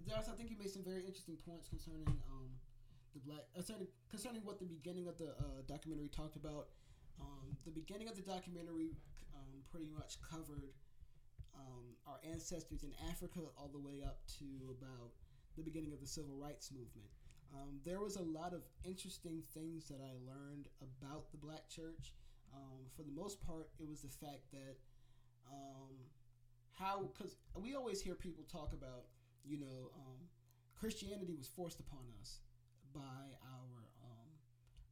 Josh, 0.07 0.25
I 0.31 0.35
think 0.35 0.49
you 0.49 0.57
made 0.57 0.69
some 0.69 0.83
very 0.83 1.05
interesting 1.05 1.37
points 1.45 1.69
concerning 1.69 2.07
um, 2.07 2.49
the 3.13 3.19
black 3.21 3.45
concerning, 3.53 3.87
concerning 4.09 4.41
what 4.43 4.59
the 4.59 4.65
beginning 4.65 5.07
of 5.07 5.17
the 5.17 5.37
uh, 5.37 5.61
documentary 5.67 6.09
talked 6.09 6.35
about. 6.35 6.67
Um, 7.21 7.57
the 7.65 7.71
beginning 7.71 8.07
of 8.07 8.15
the 8.15 8.23
documentary 8.23 8.95
um, 9.35 9.61
pretty 9.69 9.89
much 9.93 10.17
covered 10.21 10.73
um, 11.55 11.95
our 12.07 12.19
ancestors 12.29 12.83
in 12.83 12.91
Africa 13.09 13.39
all 13.57 13.69
the 13.71 13.79
way 13.79 14.03
up 14.05 14.19
to 14.39 14.45
about 14.69 15.11
the 15.55 15.63
beginning 15.63 15.93
of 15.93 15.99
the 15.99 16.07
civil 16.07 16.35
rights 16.35 16.71
movement. 16.71 17.09
Um, 17.53 17.81
there 17.83 17.99
was 17.99 18.15
a 18.15 18.21
lot 18.21 18.53
of 18.53 18.61
interesting 18.83 19.41
things 19.53 19.87
that 19.87 19.99
I 20.01 20.13
learned 20.21 20.69
about 20.81 21.31
the 21.31 21.37
black 21.37 21.67
church. 21.67 22.13
Um, 22.53 22.85
for 22.95 23.03
the 23.03 23.11
most 23.11 23.41
part, 23.45 23.69
it 23.79 23.87
was 23.87 24.01
the 24.01 24.09
fact 24.09 24.51
that 24.51 24.77
um, 25.49 25.97
how 26.77 27.09
because 27.13 27.35
we 27.55 27.75
always 27.75 28.01
hear 28.01 28.15
people 28.15 28.45
talk 28.45 28.73
about 28.73 29.09
you 29.43 29.59
know 29.59 29.91
um, 29.97 30.19
Christianity 30.77 31.35
was 31.35 31.47
forced 31.47 31.79
upon 31.79 32.05
us 32.21 32.39
by 32.93 33.25
our 33.43 33.73
um, 34.05 34.29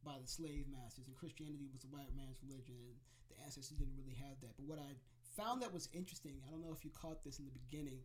by 0.04 0.18
the 0.20 0.28
slave 0.28 0.66
masters, 0.70 1.06
and 1.06 1.16
Christianity 1.16 1.66
was 1.72 1.82
the 1.82 1.90
white 1.90 2.10
man's 2.14 2.38
religion, 2.42 2.74
and 2.76 2.94
the 3.30 3.38
ancestors 3.42 3.78
didn't 3.78 3.96
really 3.96 4.18
have 4.18 4.38
that. 4.42 4.54
But 4.58 4.66
what 4.66 4.78
I 4.78 4.98
found 5.38 5.62
that 5.62 5.72
was 5.72 5.88
interesting, 5.94 6.40
I 6.46 6.50
don't 6.50 6.60
know 6.60 6.74
if 6.76 6.84
you 6.84 6.90
caught 6.90 7.22
this 7.24 7.38
in 7.38 7.46
the 7.46 7.52
beginning, 7.52 8.00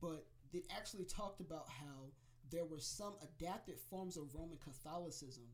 but 0.00 0.26
it 0.52 0.64
actually 0.76 1.04
talked 1.04 1.40
about 1.40 1.66
how 1.68 2.12
there 2.50 2.64
were 2.64 2.78
some 2.78 3.14
adapted 3.22 3.80
forms 3.90 4.16
of 4.16 4.34
Roman 4.34 4.58
Catholicism 4.58 5.44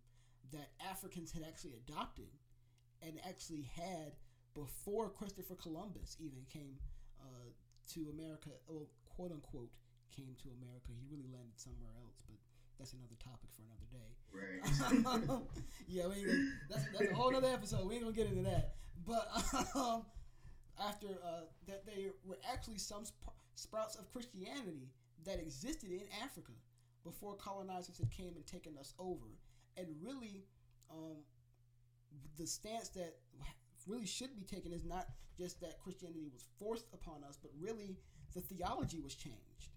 that 0.53 0.71
Africans 0.91 1.33
had 1.33 1.43
actually 1.47 1.75
adopted 1.87 2.29
and 3.01 3.19
actually 3.27 3.71
had 3.75 4.13
before 4.55 5.09
Christopher 5.09 5.55
Columbus 5.55 6.17
even 6.21 6.43
came 6.53 6.77
uh, 7.21 7.49
to 7.95 8.09
America, 8.13 8.51
well, 8.69 8.89
quote 9.09 9.33
unquote, 9.33 9.71
came 10.15 10.35
to 10.43 10.49
America. 10.61 10.93
He 10.93 11.07
really 11.11 11.31
landed 11.33 11.57
somewhere 11.57 11.93
else, 12.05 12.21
but 12.29 12.37
that's 12.79 12.93
another 12.93 13.17
topic 13.23 13.49
for 13.55 13.63
another 13.65 13.89
day. 13.89 14.11
Right. 14.35 15.41
yeah, 15.89 16.07
we 16.09 16.51
that's, 16.69 16.85
that's 16.93 17.11
a 17.11 17.15
whole 17.15 17.35
other 17.35 17.49
episode. 17.49 17.89
We 17.89 17.95
ain't 17.95 18.05
gonna 18.05 18.17
get 18.17 18.27
into 18.27 18.43
that. 18.43 18.75
But 19.07 19.29
um, 19.75 20.05
after 20.81 21.09
uh, 21.25 21.43
that, 21.67 21.85
there 21.87 22.13
were 22.25 22.39
actually 22.51 22.79
some 22.79 23.05
sp- 23.05 23.35
sprouts 23.55 23.97
of 23.97 24.11
Christianity 24.13 24.89
that 25.25 25.39
existed 25.39 25.91
in 25.91 26.03
Africa 26.23 26.53
before 27.05 27.35
colonizers 27.37 27.99
had 27.99 28.11
came 28.11 28.35
and 28.37 28.47
taken 28.47 28.77
us 28.79 28.95
over, 28.99 29.27
and 29.77 29.89
really, 30.03 30.45
um, 30.91 31.17
the 32.37 32.47
stance 32.47 32.89
that 32.91 33.17
really 33.87 34.07
should 34.07 34.37
be 34.37 34.43
taken 34.43 34.73
is 34.73 34.85
not 34.85 35.09
just 35.37 35.61
that 35.61 35.81
Christianity 35.83 36.29
was 36.33 36.45
forced 36.59 36.87
upon 36.93 37.25
us, 37.25 37.39
but 37.41 37.51
really 37.59 37.97
the 38.35 38.41
theology 38.41 39.01
was 39.01 39.15
changed. 39.15 39.71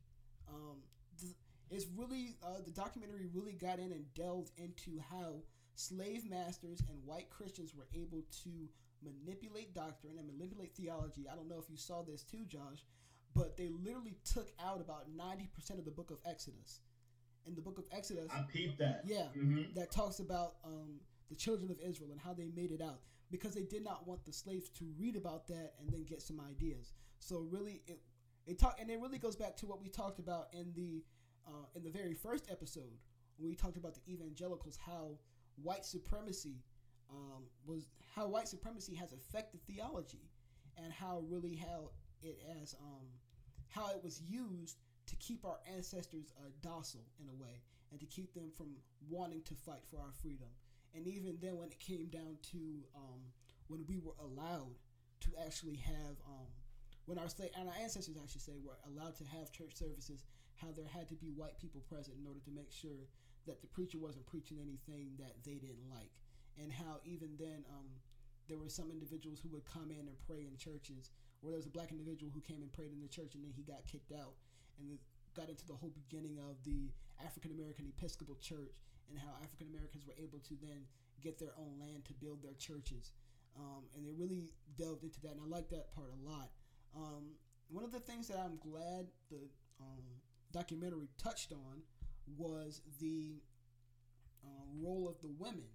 Um, 0.47 0.77
th- 1.19 1.33
it's 1.71 1.87
really 1.95 2.37
uh, 2.43 2.61
the 2.63 2.71
documentary 2.71 3.27
really 3.33 3.53
got 3.53 3.79
in 3.79 3.91
and 3.91 4.05
delved 4.13 4.51
into 4.57 5.01
how 5.09 5.41
slave 5.75 6.29
masters 6.29 6.81
and 6.89 6.97
white 7.05 7.29
Christians 7.29 7.73
were 7.73 7.87
able 7.93 8.23
to 8.43 8.69
manipulate 9.03 9.73
doctrine 9.73 10.17
and 10.17 10.27
manipulate 10.27 10.75
theology. 10.75 11.25
I 11.31 11.35
don't 11.35 11.47
know 11.47 11.59
if 11.59 11.69
you 11.69 11.77
saw 11.77 12.03
this 12.03 12.23
too, 12.23 12.45
Josh, 12.47 12.85
but 13.33 13.57
they 13.57 13.69
literally 13.69 14.17
took 14.23 14.51
out 14.63 14.81
about 14.81 15.05
ninety 15.15 15.47
percent 15.53 15.79
of 15.79 15.85
the 15.85 15.91
book 15.91 16.11
of 16.11 16.17
Exodus. 16.25 16.81
In 17.45 17.53
the 17.53 17.61
book 17.61 17.77
of 17.77 17.85
Exodus, 17.91 18.31
I 18.33 18.41
peeped 18.51 18.79
that. 18.79 19.03
yeah, 19.05 19.27
hmm 19.33 19.63
that 19.75 19.91
talks 19.91 20.19
about 20.19 20.55
um, 20.63 20.99
the 21.29 21.35
children 21.35 21.69
of 21.69 21.79
Israel 21.79 22.09
and 22.11 22.19
how 22.19 22.33
they 22.33 22.49
made 22.55 22.71
it 22.71 22.81
out 22.81 23.01
because 23.31 23.53
they 23.53 23.63
did 23.63 23.83
not 23.83 24.07
want 24.07 24.25
the 24.25 24.33
slaves 24.33 24.69
to 24.69 24.85
read 24.97 25.15
about 25.15 25.47
that 25.47 25.73
and 25.79 25.91
then 25.91 26.03
get 26.05 26.21
some 26.21 26.39
ideas. 26.39 26.93
So 27.19 27.45
really, 27.51 27.81
it 27.87 28.01
it 28.47 28.59
talk 28.59 28.77
and 28.79 28.89
it 28.89 28.99
really 28.99 29.17
goes 29.19 29.35
back 29.35 29.55
to 29.57 29.65
what 29.67 29.81
we 29.81 29.89
talked 29.89 30.19
about 30.19 30.47
in 30.53 30.71
the 30.75 31.03
uh, 31.47 31.65
in 31.75 31.83
the 31.83 31.89
very 31.91 32.13
first 32.15 32.45
episode 32.49 32.97
when 33.37 33.49
we 33.49 33.55
talked 33.55 33.77
about 33.77 33.93
the 33.95 34.01
evangelicals, 34.11 34.77
how 34.83 35.19
white 35.61 35.85
supremacy 35.85 36.63
um, 37.11 37.43
was 37.65 37.85
how 38.15 38.27
white 38.27 38.47
supremacy 38.47 38.95
has 38.95 39.13
affected 39.13 39.59
theology 39.67 40.29
and 40.77 40.91
how 40.91 41.23
really 41.29 41.55
how 41.55 41.91
it 42.21 42.39
has 42.57 42.75
um, 42.81 43.05
how 43.69 43.89
it 43.91 44.03
was 44.03 44.21
used 44.21 44.77
to 45.07 45.15
keep 45.17 45.45
our 45.45 45.59
ancestors 45.75 46.33
uh, 46.39 46.49
docile 46.61 47.05
in 47.19 47.29
a 47.29 47.33
way 47.41 47.61
and 47.91 47.99
to 47.99 48.05
keep 48.07 48.33
them 48.33 48.49
from 48.57 48.67
wanting 49.09 49.41
to 49.43 49.53
fight 49.53 49.83
for 49.89 49.97
our 49.97 50.11
freedom. 50.21 50.47
And 50.95 51.07
even 51.07 51.37
then, 51.41 51.57
when 51.57 51.69
it 51.69 51.79
came 51.79 52.07
down 52.07 52.37
to 52.51 52.59
um, 52.95 53.21
when 53.67 53.85
we 53.87 53.97
were 53.97 54.15
allowed 54.19 54.79
to 55.21 55.29
actually 55.45 55.75
have, 55.75 56.15
um, 56.25 56.47
when 57.05 57.17
our 57.19 57.29
slave 57.29 57.51
and 57.57 57.67
our 57.67 57.75
ancestors, 57.81 58.15
I 58.17 58.27
should 58.27 58.41
say, 58.41 58.53
were 58.63 58.77
allowed 58.87 59.15
to 59.17 59.25
have 59.25 59.51
church 59.51 59.75
services, 59.75 60.23
how 60.55 60.71
there 60.71 60.87
had 60.87 61.09
to 61.09 61.15
be 61.15 61.31
white 61.35 61.57
people 61.59 61.81
present 61.89 62.17
in 62.17 62.25
order 62.25 62.39
to 62.45 62.51
make 62.51 62.71
sure 62.71 63.07
that 63.45 63.61
the 63.61 63.67
preacher 63.67 63.99
wasn't 63.99 64.25
preaching 64.25 64.57
anything 64.57 65.13
that 65.19 65.35
they 65.43 65.55
didn't 65.55 65.85
like, 65.91 66.11
and 66.61 66.71
how 66.71 66.99
even 67.03 67.35
then 67.37 67.63
um, 67.69 67.89
there 68.47 68.57
were 68.57 68.69
some 68.69 68.91
individuals 68.91 69.39
who 69.41 69.49
would 69.49 69.65
come 69.65 69.89
in 69.91 70.07
and 70.07 70.17
pray 70.27 70.45
in 70.47 70.55
churches, 70.57 71.09
or 71.41 71.51
there 71.51 71.59
was 71.59 71.65
a 71.67 71.73
black 71.73 71.91
individual 71.91 72.31
who 72.33 72.41
came 72.41 72.61
and 72.61 72.71
prayed 72.71 72.91
in 72.91 73.01
the 73.01 73.11
church 73.11 73.35
and 73.35 73.43
then 73.43 73.51
he 73.55 73.63
got 73.63 73.85
kicked 73.85 74.11
out, 74.11 74.35
and 74.79 74.91
it 74.91 74.99
got 75.35 75.49
into 75.49 75.65
the 75.67 75.75
whole 75.75 75.91
beginning 75.91 76.39
of 76.39 76.55
the 76.63 76.91
African 77.23 77.51
American 77.51 77.91
Episcopal 77.97 78.35
Church 78.39 78.75
and 79.09 79.19
how 79.19 79.35
African 79.43 79.67
Americans 79.67 80.05
were 80.07 80.15
able 80.17 80.39
to 80.39 80.55
then 80.61 80.87
get 81.21 81.39
their 81.39 81.53
own 81.57 81.77
land 81.79 82.05
to 82.05 82.13
build 82.13 82.41
their 82.41 82.55
churches. 82.57 83.11
Um, 83.57 83.87
and 83.95 84.05
they 84.05 84.11
really 84.11 84.51
delved 84.77 85.03
into 85.03 85.21
that, 85.21 85.31
and 85.31 85.41
I 85.41 85.47
like 85.47 85.69
that 85.69 85.93
part 85.95 86.11
a 86.11 86.29
lot. 86.29 86.49
Um, 86.95 87.35
one 87.69 87.83
of 87.83 87.91
the 87.91 87.99
things 87.99 88.27
that 88.27 88.37
I'm 88.37 88.57
glad 88.57 89.07
the 89.29 89.47
um, 89.79 90.03
documentary 90.51 91.09
touched 91.17 91.51
on 91.51 91.81
was 92.37 92.81
the 92.99 93.41
uh, 94.43 94.65
role 94.81 95.07
of 95.07 95.19
the 95.21 95.31
women 95.39 95.69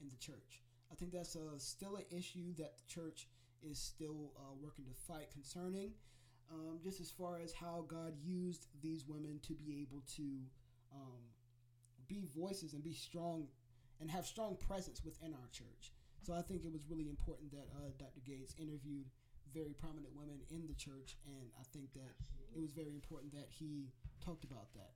in 0.00 0.08
the 0.08 0.16
church. 0.16 0.62
I 0.90 0.94
think 0.94 1.12
that's 1.12 1.36
uh, 1.36 1.58
still 1.58 1.96
an 1.96 2.04
issue 2.10 2.54
that 2.58 2.76
the 2.76 2.84
church 2.86 3.28
is 3.62 3.78
still 3.78 4.32
uh, 4.36 4.54
working 4.62 4.84
to 4.84 4.94
fight 4.94 5.30
concerning, 5.32 5.92
um, 6.52 6.78
just 6.82 7.00
as 7.00 7.10
far 7.10 7.38
as 7.42 7.52
how 7.52 7.84
God 7.88 8.14
used 8.22 8.66
these 8.82 9.04
women 9.06 9.40
to 9.42 9.54
be 9.54 9.80
able 9.82 10.02
to 10.16 10.22
um, 10.94 11.22
be 12.08 12.28
voices 12.36 12.72
and 12.72 12.84
be 12.84 12.94
strong 12.94 13.48
and 14.00 14.10
have 14.10 14.26
strong 14.26 14.56
presence 14.56 15.02
within 15.04 15.32
our 15.32 15.48
church. 15.52 15.92
So 16.22 16.34
I 16.34 16.42
think 16.42 16.64
it 16.64 16.72
was 16.72 16.86
really 16.88 17.08
important 17.08 17.50
that 17.52 17.68
uh, 17.76 17.90
Dr. 17.98 18.20
Gates 18.24 18.54
interviewed 18.58 19.06
very 19.54 19.72
prominent 19.72 20.14
women 20.14 20.40
in 20.50 20.66
the 20.66 20.74
church, 20.74 21.16
and 21.26 21.50
I 21.58 21.64
think 21.72 21.92
that 21.94 22.14
it 22.54 22.60
was 22.60 22.72
very 22.72 22.94
important 22.94 23.32
that 23.32 23.48
he 23.48 23.88
talked 24.24 24.44
about 24.44 24.68
that. 24.74 24.92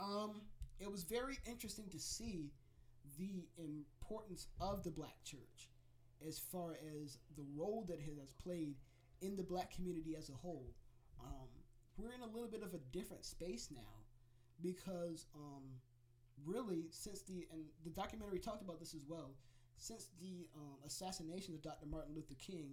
Um, 0.00 0.42
it 0.78 0.90
was 0.90 1.02
very 1.02 1.38
interesting 1.46 1.88
to 1.90 1.98
see 1.98 2.52
the 3.18 3.46
importance 3.58 4.48
of 4.60 4.82
the 4.82 4.90
black 4.90 5.22
church 5.24 5.70
as 6.26 6.38
far 6.38 6.78
as 7.02 7.18
the 7.36 7.44
role 7.54 7.84
that 7.88 7.98
it 7.98 8.18
has 8.18 8.32
played 8.32 8.76
in 9.20 9.36
the 9.36 9.42
black 9.42 9.70
community 9.74 10.14
as 10.16 10.28
a 10.28 10.32
whole. 10.32 10.74
Um, 11.22 11.48
we're 11.96 12.12
in 12.12 12.20
a 12.20 12.26
little 12.26 12.48
bit 12.48 12.62
of 12.62 12.74
a 12.74 12.78
different 12.92 13.24
space 13.24 13.68
now 13.70 14.04
because 14.62 15.26
um, 15.34 15.62
really 16.44 16.86
since 16.90 17.22
the 17.22 17.46
and 17.52 17.62
the 17.84 17.90
documentary 17.90 18.38
talked 18.38 18.62
about 18.62 18.78
this 18.78 18.94
as 18.94 19.04
well 19.08 19.30
since 19.78 20.08
the 20.20 20.48
um, 20.56 20.76
assassination 20.86 21.54
of 21.54 21.62
dr 21.62 21.84
martin 21.86 22.14
luther 22.14 22.34
king 22.38 22.70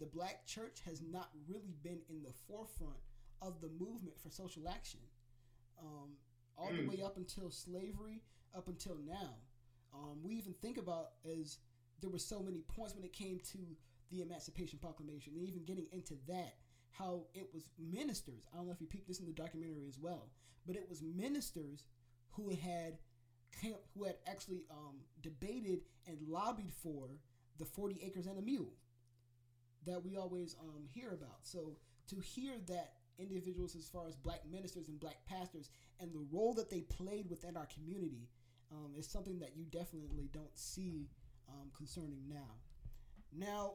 the 0.00 0.06
black 0.06 0.44
church 0.46 0.80
has 0.84 1.00
not 1.10 1.30
really 1.48 1.74
been 1.82 1.98
in 2.08 2.22
the 2.22 2.32
forefront 2.48 2.98
of 3.40 3.60
the 3.60 3.68
movement 3.68 4.18
for 4.20 4.30
social 4.30 4.68
action 4.68 5.00
um, 5.80 6.10
all 6.56 6.70
the 6.70 6.82
Mm. 6.82 6.88
way 6.88 7.02
up 7.02 7.16
until 7.16 7.50
slavery 7.50 8.22
up 8.54 8.68
until 8.68 8.96
now 9.06 9.34
um, 9.94 10.18
we 10.22 10.34
even 10.34 10.54
think 10.62 10.78
about 10.78 11.10
as 11.40 11.58
there 12.00 12.10
were 12.10 12.18
so 12.18 12.40
many 12.40 12.62
points 12.76 12.94
when 12.94 13.04
it 13.04 13.12
came 13.12 13.40
to 13.52 13.58
the 14.10 14.22
emancipation 14.22 14.78
proclamation 14.78 15.32
and 15.34 15.46
even 15.46 15.64
getting 15.64 15.86
into 15.92 16.14
that 16.28 16.54
how 16.90 17.24
it 17.34 17.48
was 17.54 17.70
ministers 17.78 18.46
i 18.52 18.56
don't 18.56 18.66
know 18.66 18.72
if 18.72 18.80
you 18.80 18.86
peeped 18.86 19.08
this 19.08 19.20
in 19.20 19.26
the 19.26 19.32
documentary 19.32 19.86
as 19.88 19.98
well 19.98 20.28
but 20.66 20.76
it 20.76 20.86
was 20.88 21.02
ministers 21.02 21.84
who 22.32 22.50
had 22.50 22.98
came, 23.60 23.74
who 23.94 24.04
had 24.04 24.16
actually 24.26 24.64
um, 24.70 24.96
debated 25.22 25.80
and 26.06 26.18
lobbied 26.28 26.72
for 26.82 27.08
the 27.58 27.64
40 27.64 28.00
acres 28.04 28.26
and 28.26 28.38
a 28.38 28.42
mule 28.42 28.72
that 29.86 30.02
we 30.02 30.16
always 30.16 30.56
um, 30.60 30.84
hear 30.88 31.10
about. 31.10 31.40
So 31.42 31.76
to 32.08 32.20
hear 32.20 32.54
that 32.68 32.94
individuals 33.18 33.76
as 33.76 33.88
far 33.88 34.08
as 34.08 34.16
black 34.16 34.40
ministers 34.50 34.88
and 34.88 34.98
black 34.98 35.18
pastors 35.28 35.70
and 36.00 36.12
the 36.12 36.24
role 36.32 36.54
that 36.54 36.70
they 36.70 36.80
played 36.80 37.28
within 37.28 37.56
our 37.56 37.66
community 37.66 38.28
um, 38.72 38.92
is 38.96 39.06
something 39.06 39.38
that 39.40 39.56
you 39.56 39.64
definitely 39.64 40.28
don't 40.32 40.56
see 40.56 41.08
um, 41.48 41.70
concerning 41.76 42.22
now. 42.28 42.56
Now, 43.36 43.74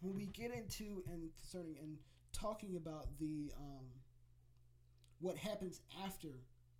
when 0.00 0.14
we 0.14 0.26
get 0.26 0.52
into 0.52 1.02
and 1.06 1.30
concerning 1.38 1.76
and 1.80 1.96
talking 2.32 2.76
about 2.76 3.06
the 3.18 3.52
um, 3.58 3.86
what 5.20 5.36
happens 5.36 5.80
after 6.04 6.28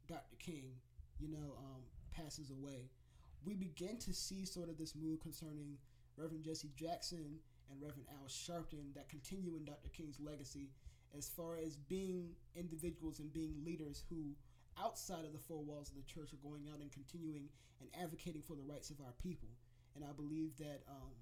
Dr. 0.09 0.37
King, 0.39 0.73
you 1.19 1.29
know, 1.29 1.57
um, 1.59 1.83
passes 2.13 2.51
away, 2.51 2.91
we 3.45 3.55
begin 3.55 3.99
to 3.99 4.13
see 4.13 4.45
sort 4.45 4.69
of 4.69 4.79
this 4.79 4.95
move 4.95 5.21
concerning 5.21 5.77
Reverend 6.17 6.45
Jesse 6.45 6.71
Jackson 6.77 7.39
and 7.71 7.81
Reverend 7.81 8.07
Al 8.21 8.29
Sharpton 8.29 8.95
that 8.95 9.09
continue 9.09 9.57
in 9.57 9.65
Dr. 9.65 9.89
King's 9.91 10.19
legacy 10.21 10.71
as 11.17 11.29
far 11.29 11.57
as 11.57 11.77
being 11.77 12.31
individuals 12.55 13.19
and 13.19 13.33
being 13.33 13.55
leaders 13.65 14.05
who, 14.09 14.35
outside 14.79 15.25
of 15.25 15.33
the 15.33 15.39
four 15.39 15.63
walls 15.63 15.91
of 15.91 15.97
the 15.97 16.07
church, 16.07 16.33
are 16.33 16.43
going 16.45 16.69
out 16.73 16.81
and 16.81 16.93
continuing 16.93 17.49
and 17.81 17.89
advocating 17.97 18.43
for 18.43 18.55
the 18.55 18.63
rights 18.63 18.91
of 18.91 19.01
our 19.01 19.15
people. 19.23 19.49
And 19.97 20.05
I 20.05 20.13
believe 20.13 20.57
that 20.59 20.83
um, 20.89 21.17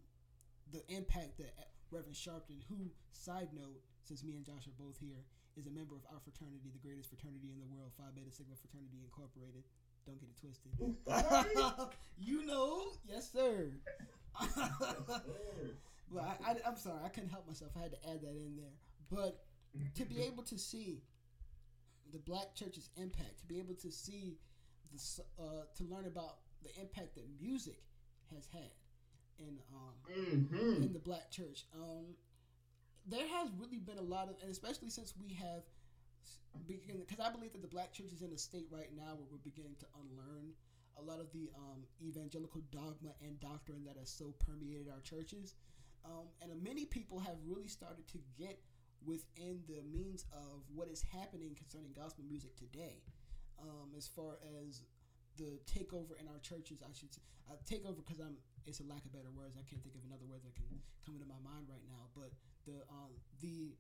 the 0.72 0.82
impact 0.92 1.38
that 1.38 1.54
Reverend 1.90 2.16
Sharpton, 2.16 2.60
who, 2.68 2.92
side 3.12 3.48
note, 3.54 3.80
since 4.04 4.22
me 4.24 4.36
and 4.36 4.44
Josh 4.44 4.66
are 4.66 4.76
both 4.78 4.98
here, 4.98 5.24
is 5.56 5.66
a 5.66 5.70
member 5.70 5.94
of 5.94 6.02
our 6.12 6.20
fraternity, 6.20 6.70
the 6.72 6.82
greatest 6.84 7.08
fraternity 7.08 7.48
in 7.50 7.58
the 7.58 7.66
world, 7.66 7.90
Phi 7.96 8.04
Beta 8.14 8.30
Sigma 8.30 8.54
Fraternity 8.60 9.00
Incorporated. 9.02 9.64
Don't 10.06 10.20
get 10.20 10.28
it 10.30 10.38
twisted. 10.38 10.72
you 12.18 12.46
know, 12.46 12.92
yes, 13.06 13.32
sir. 13.32 13.72
Well, 16.10 16.24
I, 16.24 16.52
I, 16.52 16.54
I'm 16.66 16.76
sorry, 16.76 17.00
I 17.04 17.08
couldn't 17.08 17.28
help 17.28 17.46
myself. 17.46 17.72
I 17.76 17.80
had 17.80 17.92
to 17.92 18.08
add 18.08 18.22
that 18.22 18.30
in 18.30 18.56
there. 18.56 18.72
But 19.10 19.44
to 19.96 20.04
be 20.04 20.22
able 20.22 20.42
to 20.44 20.58
see 20.58 21.02
the 22.12 22.18
black 22.18 22.54
church's 22.54 22.90
impact, 22.96 23.40
to 23.40 23.46
be 23.46 23.58
able 23.58 23.74
to 23.74 23.90
see 23.90 24.38
the, 24.92 25.22
uh, 25.38 25.64
to 25.76 25.84
learn 25.84 26.06
about 26.06 26.36
the 26.62 26.70
impact 26.80 27.14
that 27.14 27.24
music 27.40 27.82
has 28.34 28.46
had 28.52 28.70
in 29.38 29.58
um, 29.72 29.94
hmm 30.52 30.82
in 30.82 30.92
the 30.92 30.98
black 30.98 31.30
church. 31.30 31.66
Um, 31.74 32.16
there 33.06 33.26
has 33.26 33.48
really 33.58 33.78
been 33.78 33.98
a 33.98 34.02
lot 34.02 34.28
of, 34.28 34.36
and 34.42 34.50
especially 34.50 34.90
since 34.90 35.14
we 35.20 35.34
have, 35.34 35.62
begin 36.66 36.98
because 36.98 37.24
I 37.24 37.30
believe 37.30 37.52
that 37.52 37.62
the 37.62 37.68
black 37.68 37.92
church 37.92 38.12
is 38.12 38.22
in 38.22 38.32
a 38.32 38.38
state 38.38 38.66
right 38.70 38.90
now 38.94 39.14
where 39.14 39.28
we're 39.30 39.44
beginning 39.44 39.76
to 39.80 39.86
unlearn 40.00 40.52
a 40.98 41.02
lot 41.02 41.20
of 41.20 41.30
the 41.32 41.48
um, 41.56 41.86
evangelical 42.02 42.60
dogma 42.72 43.14
and 43.22 43.38
doctrine 43.40 43.84
that 43.86 43.96
has 43.96 44.10
so 44.10 44.34
permeated 44.44 44.88
our 44.92 45.00
churches. 45.00 45.54
Um, 46.04 46.26
and 46.42 46.50
many 46.62 46.84
people 46.84 47.20
have 47.20 47.36
really 47.46 47.68
started 47.68 48.06
to 48.08 48.18
get 48.38 48.58
within 49.04 49.62
the 49.66 49.82
means 49.86 50.24
of 50.32 50.64
what 50.74 50.88
is 50.88 51.02
happening 51.14 51.54
concerning 51.54 51.92
gospel 51.94 52.24
music 52.26 52.56
today, 52.56 53.02
um, 53.60 53.94
as 53.96 54.08
far 54.08 54.38
as 54.62 54.82
the 55.36 55.58
takeover 55.66 56.18
in 56.18 56.26
our 56.26 56.38
churches. 56.42 56.82
I 56.82 56.90
should 56.92 57.14
say, 57.14 57.22
uh, 57.50 57.56
takeover 57.68 57.98
because 57.98 58.20
I'm. 58.20 58.36
It's 58.66 58.80
a 58.80 58.88
lack 58.90 59.00
of 59.08 59.12
better 59.16 59.32
words. 59.32 59.56
I 59.56 59.64
can't 59.64 59.80
think 59.80 59.96
of 59.96 60.04
another 60.04 60.28
word 60.28 60.44
that 60.44 60.52
can 60.52 60.68
come 61.06 61.16
into 61.16 61.24
my 61.24 61.40
mind 61.40 61.72
right 61.72 61.84
now. 61.88 62.12
But 62.12 62.36
the 62.68 62.84
um, 62.92 63.16
the 63.40 63.72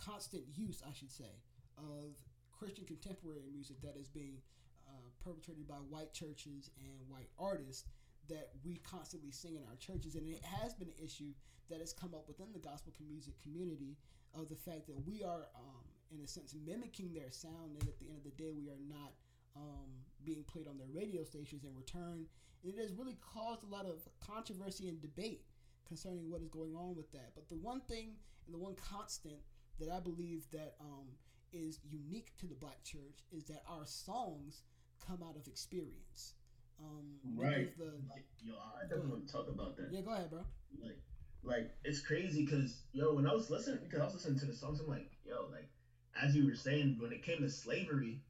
constant 0.00 0.48
use, 0.56 0.80
I 0.80 0.96
should 0.96 1.12
say, 1.12 1.28
of 1.76 2.16
Christian 2.56 2.84
contemporary 2.84 3.44
music 3.52 3.80
that 3.82 4.00
is 4.00 4.08
being 4.08 4.40
uh, 4.88 5.08
perpetrated 5.22 5.68
by 5.68 5.76
white 5.92 6.12
churches 6.12 6.70
and 6.80 7.04
white 7.08 7.28
artists 7.38 7.84
that 8.30 8.50
we 8.64 8.78
constantly 8.78 9.30
sing 9.30 9.56
in 9.56 9.62
our 9.68 9.76
churches, 9.76 10.14
and 10.14 10.26
it 10.26 10.42
has 10.42 10.74
been 10.74 10.88
an 10.88 11.04
issue 11.04 11.32
that 11.68 11.80
has 11.80 11.92
come 11.92 12.14
up 12.14 12.26
within 12.26 12.52
the 12.52 12.58
gospel 12.58 12.92
music 13.08 13.34
community 13.42 13.96
of 14.34 14.48
the 14.48 14.56
fact 14.56 14.86
that 14.86 15.06
we 15.06 15.22
are, 15.22 15.46
um, 15.54 15.84
in 16.12 16.20
a 16.20 16.26
sense, 16.26 16.54
mimicking 16.66 17.12
their 17.12 17.30
sound, 17.30 17.76
and 17.78 17.88
at 17.88 17.98
the 17.98 18.08
end 18.08 18.18
of 18.18 18.24
the 18.24 18.42
day, 18.42 18.52
we 18.56 18.68
are 18.68 18.82
not 18.88 19.12
um, 19.56 19.90
being 20.24 20.44
played 20.44 20.66
on 20.66 20.78
their 20.78 20.90
radio 20.92 21.24
stations 21.24 21.64
in 21.64 21.74
return. 21.76 22.26
It 22.62 22.76
has 22.78 22.92
really 22.92 23.18
caused 23.20 23.64
a 23.64 23.66
lot 23.66 23.86
of 23.86 24.06
controversy 24.20 24.88
and 24.88 25.00
debate 25.00 25.44
concerning 25.86 26.30
what 26.30 26.40
is 26.40 26.48
going 26.48 26.74
on 26.74 26.94
with 26.94 27.10
that. 27.12 27.32
But 27.34 27.48
the 27.48 27.56
one 27.56 27.80
thing 27.80 28.14
and 28.46 28.54
the 28.54 28.58
one 28.58 28.74
constant 28.76 29.38
that 29.78 29.90
I 29.90 29.98
believe 29.98 30.46
that 30.52 30.74
um, 30.80 31.06
is 31.52 31.80
unique 31.82 32.32
to 32.38 32.46
the 32.46 32.54
black 32.54 32.82
church 32.84 33.24
is 33.32 33.44
that 33.44 33.62
our 33.68 33.86
songs 33.86 34.62
come 35.04 35.22
out 35.26 35.36
of 35.36 35.46
experience. 35.46 36.34
Um, 36.80 37.18
Right. 37.36 37.68
of 37.68 37.76
The, 37.76 38.22
Yo, 38.42 38.54
I 38.54 38.82
definitely 38.82 39.10
want 39.10 39.26
to 39.26 39.32
talk 39.32 39.48
about 39.48 39.76
that. 39.76 39.90
yeah, 39.90 40.00
go 40.00 40.10
ahead, 40.12 40.30
bro. 40.30 40.44
Like, 40.80 40.98
like 41.42 41.70
it's 41.84 42.00
crazy 42.00 42.42
because 42.42 42.82
yo, 42.92 43.12
when 43.12 43.26
I 43.26 43.32
was 43.32 43.50
listening, 43.50 43.80
because 43.82 44.00
I 44.00 44.04
was 44.04 44.14
listening 44.14 44.36
to 44.38 44.46
the 44.46 44.52
songs, 44.52 44.80
I'm 44.80 44.86
like, 44.88 45.08
yo, 45.24 45.46
like 45.50 45.68
as 46.14 46.34
you 46.34 46.44
were 46.46 46.54
saying, 46.54 46.96
when 46.98 47.12
it 47.12 47.22
came 47.22 47.40
to 47.40 47.48
slavery, 47.48 48.20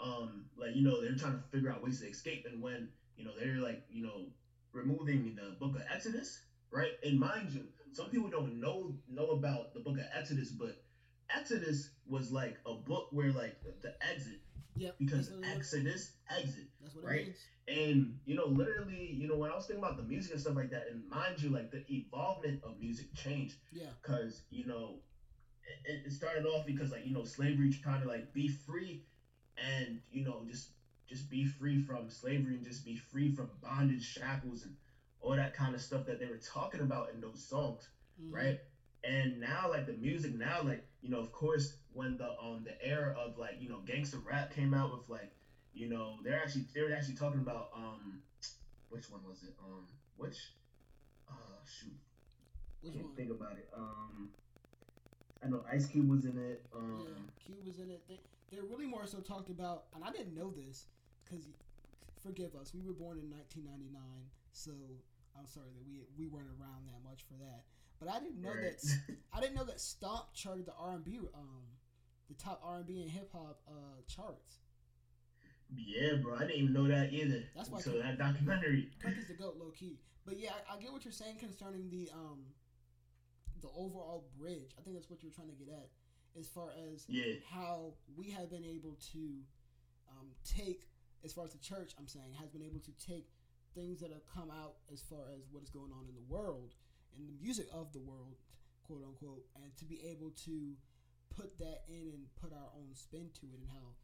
um, 0.00 0.44
like 0.56 0.74
you 0.74 0.82
know 0.82 1.00
they're 1.00 1.14
trying 1.14 1.32
to 1.32 1.40
figure 1.50 1.70
out 1.70 1.82
ways 1.82 1.98
to 2.00 2.06
escape, 2.06 2.44
and 2.46 2.60
when 2.60 2.88
you 3.16 3.24
know 3.24 3.36
they're 3.36 3.58
like 3.58 3.82
you 3.88 4.02
know 4.02 4.26
removing 4.72 5.34
the 5.34 5.54
book 5.60 5.76
of 5.76 5.82
Exodus, 5.88 6.40
right? 6.70 6.90
And 7.04 7.18
mind 7.18 7.52
you, 7.52 7.66
some 7.92 8.10
people 8.10 8.28
don't 8.28 8.58
know 8.60 8.94
know 9.08 9.30
about 9.30 9.72
the 9.74 9.80
book 9.80 9.98
of 9.98 10.04
Exodus, 10.12 10.50
but 10.50 10.80
Exodus 11.30 11.88
was 12.06 12.30
like 12.30 12.56
a 12.66 12.74
book 12.74 13.06
where 13.10 13.30
like 13.30 13.56
the 13.80 13.92
exit 14.04 14.40
Yep. 14.74 14.94
because 14.98 15.26
that's 15.28 15.38
what 15.40 15.44
it 15.44 15.50
is. 15.50 15.56
Exodus 15.56 16.10
exit. 16.30 16.66
That's 16.80 16.94
what 16.94 17.04
right? 17.04 17.20
it 17.20 17.24
means. 17.24 17.44
And 17.68 18.16
you 18.24 18.34
know, 18.34 18.46
literally, 18.46 19.14
you 19.18 19.26
know, 19.28 19.36
when 19.36 19.50
I 19.50 19.54
was 19.54 19.61
thinking 19.72 19.84
about 19.84 19.96
the 19.96 20.08
music 20.08 20.32
and 20.32 20.40
stuff 20.40 20.56
like 20.56 20.70
that, 20.70 20.88
and 20.88 21.08
mind 21.08 21.40
you, 21.42 21.50
like 21.50 21.70
the 21.70 21.82
evolvement 21.92 22.58
of 22.62 22.78
music 22.78 23.14
changed 23.14 23.56
Yeah. 23.70 23.92
because 24.02 24.42
you 24.50 24.64
know, 24.64 25.00
it, 25.84 26.00
it 26.06 26.12
started 26.12 26.46
off 26.46 26.64
because 26.64 26.92
like 26.92 27.04
you 27.04 27.12
know, 27.12 27.24
slavery 27.24 27.68
trying 27.68 28.00
to 28.00 28.08
like 28.08 28.32
be 28.32 28.48
free, 28.48 29.02
and 29.56 30.00
you 30.10 30.22
know, 30.22 30.44
just 30.46 30.72
just 31.08 31.28
be 31.30 31.44
free 31.44 31.76
from 31.78 32.10
slavery 32.10 32.54
and 32.54 32.64
just 32.64 32.84
be 32.84 32.94
free 32.94 33.28
from 33.28 33.58
bondage, 33.60 34.02
shackles, 34.04 34.62
and 34.62 34.74
all 35.20 35.36
that 35.36 35.52
kind 35.54 35.74
of 35.74 35.80
stuff 35.80 36.04
that 36.06 36.18
they 36.18 36.28
were 36.28 36.36
talking 36.36 36.80
about 36.80 37.10
in 37.10 37.20
those 37.20 37.42
songs, 37.42 37.88
Mhm. 38.18 38.30
right? 38.30 38.56
And 39.04 39.40
now, 39.40 39.68
like 39.68 39.86
the 39.86 39.92
music 39.94 40.32
now, 40.32 40.62
like 40.62 40.84
you 41.00 41.10
know, 41.10 41.18
of 41.18 41.32
course, 41.32 41.74
when 41.92 42.16
the 42.16 42.38
um 42.38 42.62
the 42.64 42.80
era 42.84 43.12
of 43.16 43.36
like 43.36 43.60
you 43.60 43.68
know 43.68 43.80
gangster 43.80 44.18
rap 44.18 44.50
came 44.50 44.74
out 44.74 44.92
with 44.92 45.08
like 45.08 45.32
you 45.72 45.88
know 45.88 46.20
they're 46.22 46.40
actually 46.40 46.66
they 46.74 46.82
were 46.82 46.92
actually 46.92 47.14
talking 47.14 47.40
about 47.40 47.68
um 47.72 48.18
which 48.92 49.08
one 49.10 49.22
was 49.26 49.42
it 49.42 49.54
um 49.64 49.86
which 50.16 50.52
uh 51.28 51.58
shoot 51.64 51.96
Which 52.82 52.92
can't 52.92 53.06
one? 53.06 53.16
think 53.16 53.30
about 53.30 53.56
it 53.56 53.68
um 53.74 54.28
I 55.42 55.48
know 55.48 55.64
Ice 55.72 55.86
Cube 55.86 56.08
was 56.08 56.24
in 56.24 56.36
it 56.38 56.64
Yeah, 56.72 56.78
um 56.78 57.28
Q 57.44 57.56
was 57.66 57.78
in 57.80 57.90
it. 57.90 58.02
They, 58.08 58.20
they're 58.50 58.68
really 58.68 58.86
more 58.86 59.06
so 59.06 59.18
talked 59.18 59.48
about, 59.48 59.84
and 59.94 60.04
I 60.04 60.10
didn't 60.12 60.34
know 60.34 60.50
this 60.52 60.84
because, 61.24 61.48
forgive 62.22 62.54
us, 62.54 62.74
we 62.74 62.82
were 62.82 62.92
born 62.92 63.18
in 63.18 63.30
1999, 63.30 63.96
so 64.52 64.70
I'm 65.36 65.46
sorry 65.46 65.72
that 65.72 65.82
we 65.88 66.04
we 66.18 66.26
weren't 66.28 66.52
around 66.60 66.84
that 66.86 67.00
much 67.02 67.24
for 67.26 67.34
that. 67.42 67.64
But 67.98 68.10
I 68.12 68.20
didn't 68.20 68.42
know 68.42 68.50
right. 68.52 68.76
that 68.76 69.16
I 69.32 69.40
didn't 69.40 69.56
know 69.56 69.64
that 69.64 69.80
Stomp 69.80 70.34
charted 70.34 70.66
the 70.66 70.74
R&B, 70.78 71.18
um, 71.34 71.64
the 72.28 72.34
top 72.34 72.60
R&B 72.62 73.00
and 73.00 73.10
hip 73.10 73.30
hop 73.32 73.60
uh, 73.66 74.02
charts. 74.06 74.60
Yeah, 75.74 76.14
bro. 76.22 76.36
I 76.36 76.40
didn't 76.40 76.56
even 76.56 76.72
know 76.72 76.88
that 76.88 77.12
either. 77.12 77.44
That's 77.56 77.68
why 77.70 77.80
So 77.80 77.92
Kirk- 77.92 78.02
that 78.02 78.18
documentary. 78.18 78.90
Kirk 79.02 79.16
is 79.18 79.26
the 79.28 79.34
goat, 79.34 79.56
low 79.58 79.70
key. 79.70 79.98
But 80.26 80.38
yeah, 80.38 80.50
I, 80.70 80.74
I 80.76 80.80
get 80.80 80.92
what 80.92 81.04
you're 81.04 81.12
saying 81.12 81.36
concerning 81.38 81.88
the 81.90 82.10
um 82.14 82.44
the 83.60 83.68
overall 83.76 84.26
bridge. 84.38 84.74
I 84.78 84.82
think 84.82 84.96
that's 84.96 85.08
what 85.08 85.22
you're 85.22 85.32
trying 85.32 85.48
to 85.48 85.54
get 85.54 85.68
at, 85.72 85.88
as 86.38 86.48
far 86.48 86.70
as 86.92 87.04
Yeah. 87.08 87.34
how 87.48 87.94
we 88.16 88.30
have 88.30 88.50
been 88.50 88.64
able 88.64 88.96
to 89.12 89.38
um, 90.10 90.26
take, 90.44 90.88
as 91.24 91.32
far 91.32 91.44
as 91.44 91.52
the 91.52 91.58
church, 91.62 91.94
I'm 91.98 92.08
saying, 92.08 92.32
has 92.40 92.50
been 92.50 92.62
able 92.62 92.80
to 92.80 92.90
take 92.98 93.28
things 93.74 94.00
that 94.00 94.10
have 94.10 94.26
come 94.26 94.50
out 94.50 94.74
as 94.92 95.00
far 95.02 95.30
as 95.38 95.46
what 95.52 95.62
is 95.62 95.70
going 95.70 95.92
on 95.92 96.06
in 96.08 96.14
the 96.14 96.26
world 96.28 96.74
and 97.16 97.28
the 97.28 97.32
music 97.40 97.66
of 97.72 97.92
the 97.92 98.00
world, 98.00 98.34
quote 98.84 99.02
unquote, 99.06 99.46
and 99.54 99.70
to 99.76 99.84
be 99.84 100.00
able 100.10 100.30
to 100.44 100.74
put 101.30 101.56
that 101.58 101.84
in 101.88 102.10
and 102.12 102.26
put 102.40 102.52
our 102.52 102.68
own 102.76 102.90
spin 102.94 103.30
to 103.40 103.46
it, 103.54 103.60
and 103.62 103.68
how 103.70 103.94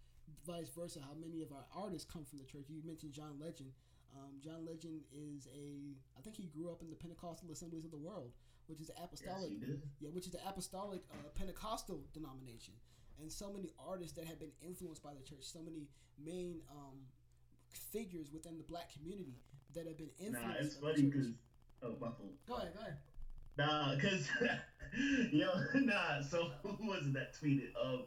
vice 0.47 0.69
versa, 0.71 1.01
how 1.01 1.15
many 1.19 1.43
of 1.43 1.53
our 1.53 1.65
artists 1.75 2.11
come 2.11 2.25
from 2.25 2.39
the 2.39 2.45
church. 2.45 2.67
You 2.69 2.81
mentioned 2.85 3.13
John 3.13 3.39
Legend. 3.41 3.71
Um, 4.17 4.41
John 4.43 4.65
Legend 4.65 5.03
is 5.13 5.47
a, 5.55 5.95
I 6.17 6.23
think 6.23 6.37
he 6.37 6.47
grew 6.47 6.71
up 6.71 6.83
in 6.83 6.91
the 6.91 6.97
Pentecostal 6.97 7.51
Assemblies 7.53 7.85
of 7.85 7.91
the 7.91 7.99
World, 7.99 8.33
which 8.67 8.81
is 8.81 8.89
the 8.89 8.97
apostolic 9.03 9.61
did. 9.61 9.83
yeah, 10.01 10.09
which 10.11 10.27
is 10.27 10.33
the 10.33 10.41
apostolic 10.49 11.01
uh, 11.13 11.29
Pentecostal 11.35 12.01
denomination, 12.15 12.75
and 13.21 13.31
so 13.31 13.53
many 13.53 13.71
artists 13.79 14.17
that 14.17 14.25
have 14.25 14.41
been 14.41 14.53
influenced 14.65 15.03
by 15.03 15.13
the 15.13 15.23
church, 15.23 15.43
so 15.43 15.61
many 15.61 15.89
main 16.19 16.61
um, 16.71 16.97
figures 17.93 18.33
within 18.33 18.57
the 18.57 18.65
black 18.65 18.91
community 18.93 19.37
that 19.75 19.87
have 19.87 19.99
been 19.99 20.11
influenced. 20.19 20.49
Nah, 20.49 20.65
it's 20.65 20.77
funny 20.77 21.03
because 21.03 21.29
oh 21.83 21.95
my 22.01 22.09
fault. 22.09 22.33
Go 22.49 22.55
ahead, 22.57 22.73
go 22.75 22.81
ahead. 22.81 22.97
Nah, 23.59 23.97
cause 24.01 24.29
yo, 25.33 25.51
nah. 25.75 26.23
So 26.23 26.51
who 26.63 26.89
was 26.89 27.07
it 27.07 27.13
that 27.15 27.35
tweeted? 27.35 27.71
Um, 27.83 28.05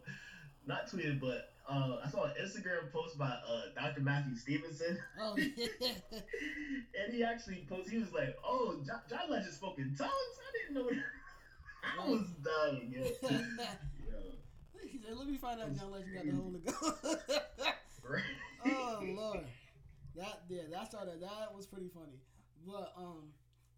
not 0.66 0.90
tweeted, 0.90 1.20
but 1.20 1.51
uh, 1.72 1.98
I 2.04 2.10
saw 2.10 2.26
an 2.26 2.34
Instagram 2.42 2.92
post 2.92 3.18
by 3.18 3.28
uh 3.28 3.62
Dr. 3.76 4.02
Matthew 4.02 4.36
Stevenson, 4.36 5.00
Oh 5.20 5.36
yeah, 5.38 5.68
and 7.02 7.14
he 7.14 7.24
actually 7.24 7.66
posted. 7.70 7.94
He 7.94 8.00
was 8.00 8.14
like, 8.14 8.36
"Oh, 8.44 8.76
John, 8.86 9.00
John 9.10 9.30
Legend 9.30 9.54
spoke 9.54 9.80
in 9.80 9.96
tongues. 9.96 10.12
I 10.12 10.52
didn't 10.58 10.76
know." 10.76 10.90
That. 10.90 11.04
I 12.00 12.10
was 12.10 12.28
dying, 12.44 12.94
yo. 12.94 13.02
yo. 13.30 13.38
he 14.90 15.00
said, 15.00 15.18
"Let 15.18 15.28
me 15.28 15.38
find 15.38 15.62
out 15.62 15.76
John 15.78 15.92
Legend 15.92 16.14
got 16.14 16.26
the 16.26 16.32
Holy 16.32 16.60
Ghost." 16.60 18.02
Right. 18.04 18.24
oh 18.66 19.00
lord, 19.16 19.46
that 20.16 20.42
yeah, 20.50 20.64
that 20.72 20.90
started 20.90 21.22
that 21.22 21.56
was 21.56 21.66
pretty 21.66 21.90
funny. 21.94 22.20
But 22.68 22.94
um, 22.98 23.32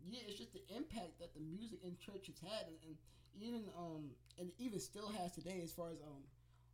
yeah, 0.10 0.22
it's 0.28 0.40
just 0.40 0.54
the 0.54 0.64
impact 0.76 1.20
that 1.20 1.34
the 1.34 1.42
music 1.42 1.80
in 1.84 1.96
church 1.98 2.28
has 2.28 2.40
had, 2.40 2.68
and, 2.68 2.78
and 2.88 2.96
even 3.40 3.64
um, 3.78 4.10
and 4.40 4.50
even 4.58 4.80
still 4.80 5.10
has 5.20 5.32
today, 5.32 5.62
as 5.64 5.72
far 5.72 5.90
as 5.92 6.02
um, 6.02 6.24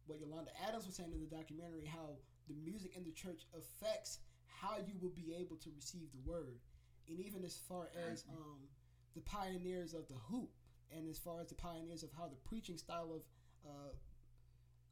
what 0.10 0.20
Yolanda 0.20 0.52
Adams 0.68 0.86
was 0.86 0.96
saying 0.96 1.14
in 1.14 1.22
the 1.22 1.30
documentary, 1.30 1.86
how 1.86 2.18
the 2.48 2.56
music 2.56 2.98
in 2.98 3.04
the 3.04 3.12
church 3.12 3.46
affects 3.56 4.20
how 4.46 4.78
you 4.82 4.98
will 5.00 5.14
be 5.14 5.36
able 5.40 5.56
to 5.58 5.70
receive 5.76 6.10
the 6.12 6.30
word, 6.30 6.60
and 7.08 7.20
even 7.20 7.46
as 7.46 7.62
far 7.70 7.90
as 8.10 8.26
um, 8.30 8.68
the 9.16 9.22
pioneers 9.22 9.94
of 9.94 10.08
the 10.08 10.18
whoop, 10.30 10.50
and 10.92 11.08
as 11.08 11.20
far 11.20 11.40
as 11.40 11.48
the 11.50 11.56
pioneers 11.56 12.04
of 12.04 12.10
how 12.18 12.28
the 12.28 12.42
preaching 12.50 12.78
style 12.78 13.14
of 13.14 13.22
uh, 13.64 13.94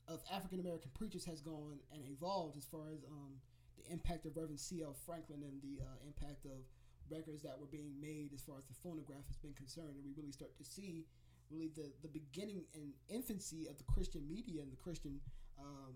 of 0.07 0.21
African 0.31 0.59
American 0.59 0.91
preachers 0.93 1.25
has 1.25 1.41
gone 1.41 1.79
and 1.91 2.01
evolved 2.07 2.55
as 2.55 2.65
far 2.65 2.87
as 2.93 3.03
um, 3.11 3.41
the 3.75 3.91
impact 3.91 4.25
of 4.25 4.37
Reverend 4.37 4.59
C.L. 4.59 4.95
Franklin 5.05 5.43
and 5.43 5.59
the 5.61 5.83
uh, 5.83 5.99
impact 6.05 6.45
of 6.45 6.63
records 7.09 7.43
that 7.43 7.59
were 7.59 7.67
being 7.67 7.91
made 7.99 8.31
as 8.33 8.41
far 8.41 8.55
as 8.57 8.65
the 8.65 8.75
phonograph 8.83 9.27
has 9.27 9.37
been 9.37 9.53
concerned. 9.53 9.95
And 9.95 10.03
we 10.03 10.11
really 10.15 10.31
start 10.31 10.55
to 10.57 10.63
see 10.63 11.05
really 11.51 11.69
the, 11.75 11.91
the 12.01 12.07
beginning 12.07 12.63
and 12.73 12.93
infancy 13.09 13.67
of 13.69 13.77
the 13.77 13.83
Christian 13.83 14.27
media 14.27 14.61
and 14.61 14.71
the 14.71 14.77
Christian, 14.77 15.19
um, 15.59 15.95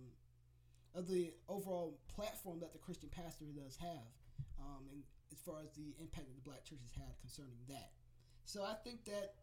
of 0.96 1.08
the 1.08 1.34
overall 1.48 2.00
platform 2.08 2.60
that 2.60 2.74
the 2.74 2.80
Christian 2.80 3.10
pastor 3.10 3.46
does 3.56 3.78
have. 3.78 4.12
Um, 4.60 4.86
and 4.92 5.02
as 5.32 5.40
far 5.40 5.62
as 5.64 5.72
the 5.72 5.96
impact 6.00 6.28
that 6.28 6.36
the 6.36 6.50
black 6.50 6.64
church 6.66 6.80
has 6.84 6.94
had 6.94 7.20
concerning 7.20 7.58
that. 7.70 7.92
So 8.46 8.64
I 8.64 8.76
think 8.84 9.06
that 9.06 9.36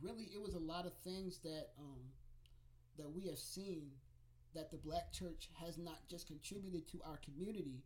really 0.00 0.30
it 0.34 0.40
was 0.40 0.54
a 0.54 0.58
lot 0.58 0.86
of 0.86 0.92
things 1.04 1.38
that 1.44 1.70
um, 1.78 2.00
that 2.96 3.10
we 3.10 3.26
have 3.26 3.38
seen 3.38 3.90
that 4.54 4.70
the 4.70 4.76
black 4.76 5.12
church 5.12 5.48
has 5.54 5.78
not 5.78 6.08
just 6.08 6.26
contributed 6.26 6.88
to 6.88 7.00
our 7.04 7.18
community, 7.18 7.84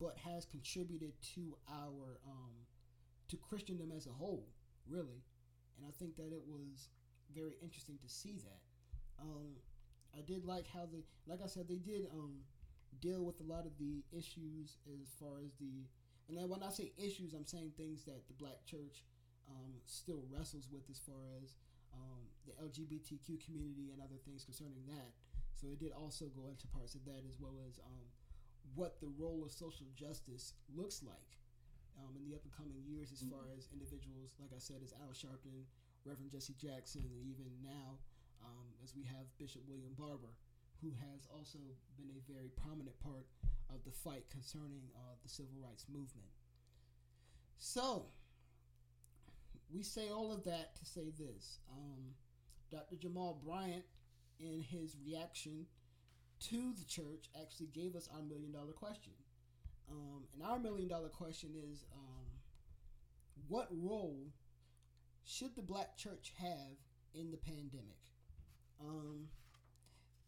but 0.00 0.16
has 0.16 0.44
contributed 0.46 1.12
to 1.34 1.56
our 1.68 2.20
um, 2.26 2.54
to 3.28 3.36
Christendom 3.36 3.92
as 3.94 4.06
a 4.06 4.10
whole, 4.10 4.46
really. 4.88 5.22
And 5.78 5.86
I 5.86 5.92
think 5.94 6.16
that 6.16 6.34
it 6.34 6.42
was 6.46 6.90
very 7.34 7.54
interesting 7.62 7.98
to 8.02 8.08
see 8.08 8.42
that. 8.42 8.60
Um, 9.22 9.54
I 10.16 10.22
did 10.22 10.44
like 10.44 10.66
how 10.66 10.86
they, 10.90 11.04
like 11.26 11.40
I 11.42 11.46
said, 11.46 11.68
they 11.68 11.78
did 11.78 12.10
um, 12.12 12.42
deal 13.00 13.24
with 13.24 13.40
a 13.40 13.46
lot 13.46 13.66
of 13.66 13.78
the 13.78 14.02
issues 14.10 14.78
as 14.90 15.14
far 15.14 15.38
as 15.44 15.54
the, 15.60 15.86
and 16.28 16.50
when 16.50 16.62
I 16.62 16.70
say 16.70 16.92
issues, 16.98 17.32
I'm 17.32 17.46
saying 17.46 17.72
things 17.76 18.04
that 18.04 18.26
the 18.26 18.34
black 18.34 18.64
church 18.66 19.06
um, 19.48 19.80
still 19.86 20.24
wrestles 20.28 20.68
with 20.70 20.84
as 20.90 20.98
far 20.98 21.24
as 21.40 21.54
um, 21.94 22.26
the 22.44 22.52
LGBTQ 22.60 23.44
community 23.44 23.90
and 23.92 24.02
other 24.02 24.20
things 24.24 24.44
concerning 24.44 24.84
that. 24.88 25.14
So 25.56 25.68
it 25.72 25.80
did 25.80 25.92
also 25.92 26.26
go 26.36 26.48
into 26.48 26.66
parts 26.68 26.94
of 26.94 27.04
that 27.06 27.22
as 27.26 27.40
well 27.40 27.56
as 27.66 27.78
um, 27.80 28.06
what 28.74 29.00
the 29.00 29.10
role 29.18 29.42
of 29.44 29.50
social 29.50 29.86
justice 29.96 30.54
looks 30.74 31.02
like 31.02 31.38
um, 32.00 32.14
in 32.16 32.22
the 32.24 32.34
up 32.34 32.46
and 32.46 32.54
coming 32.54 32.78
years 32.86 33.10
as 33.10 33.22
far 33.26 33.50
as 33.54 33.68
individuals, 33.74 34.38
like 34.38 34.54
I 34.54 34.62
said, 34.62 34.80
as 34.82 34.94
Al 35.02 35.10
Sharpton, 35.12 35.66
Reverend 36.06 36.30
Jesse 36.30 36.54
Jackson, 36.54 37.02
and 37.04 37.20
even 37.26 37.50
now 37.62 37.98
um, 38.42 38.70
as 38.82 38.94
we 38.94 39.02
have 39.04 39.26
Bishop 39.38 39.62
William 39.66 39.92
Barber, 39.98 40.32
who 40.80 40.94
has 40.94 41.26
also 41.30 41.58
been 41.98 42.14
a 42.14 42.22
very 42.30 42.50
prominent 42.54 42.94
part 43.02 43.26
of 43.68 43.82
the 43.84 43.90
fight 43.90 44.24
concerning 44.30 44.86
uh, 44.94 45.18
the 45.22 45.28
civil 45.28 45.58
rights 45.58 45.86
movement. 45.90 46.30
So, 47.58 48.06
we 49.72 49.82
say 49.82 50.08
all 50.08 50.32
of 50.32 50.44
that 50.44 50.76
to 50.76 50.84
say 50.84 51.10
this. 51.18 51.58
Um, 51.70 52.14
Dr. 52.70 52.96
Jamal 52.96 53.40
Bryant, 53.44 53.84
in 54.38 54.62
his 54.62 54.96
reaction 55.04 55.66
to 56.48 56.72
the 56.78 56.84
church, 56.84 57.28
actually 57.40 57.66
gave 57.66 57.96
us 57.96 58.08
our 58.14 58.22
million 58.22 58.52
dollar 58.52 58.72
question. 58.72 59.12
Um, 59.90 60.24
and 60.34 60.42
our 60.42 60.58
million 60.58 60.88
dollar 60.88 61.08
question 61.08 61.50
is 61.72 61.84
um, 61.94 62.26
what 63.48 63.68
role 63.70 64.28
should 65.24 65.54
the 65.56 65.62
black 65.62 65.96
church 65.96 66.32
have 66.38 66.76
in 67.14 67.30
the 67.30 67.36
pandemic? 67.36 68.00
Um, 68.80 69.28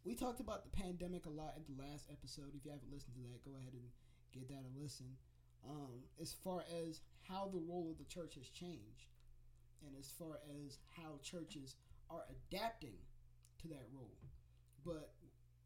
we 0.04 0.14
talked 0.14 0.40
about 0.40 0.64
the 0.64 0.76
pandemic 0.76 1.26
a 1.26 1.30
lot 1.30 1.54
in 1.56 1.64
the 1.68 1.82
last 1.82 2.06
episode. 2.10 2.52
If 2.56 2.64
you 2.64 2.70
haven't 2.70 2.92
listened 2.92 3.14
to 3.16 3.22
that, 3.28 3.44
go 3.44 3.56
ahead 3.58 3.74
and 3.74 3.84
get 4.32 4.48
that 4.48 4.64
a 4.64 4.72
listen. 4.80 5.06
Um, 5.68 6.08
as 6.20 6.32
far 6.32 6.64
as 6.88 7.00
how 7.28 7.50
the 7.52 7.60
role 7.60 7.88
of 7.92 7.98
the 7.98 8.08
church 8.08 8.34
has 8.36 8.48
changed, 8.48 9.12
and 9.84 9.92
as 9.98 10.08
far 10.18 10.40
as 10.64 10.78
how 10.96 11.20
churches 11.22 11.76
are 12.08 12.24
adapting 12.32 12.96
to 13.60 13.68
that 13.68 13.84
role. 13.92 14.16
But 14.84 15.12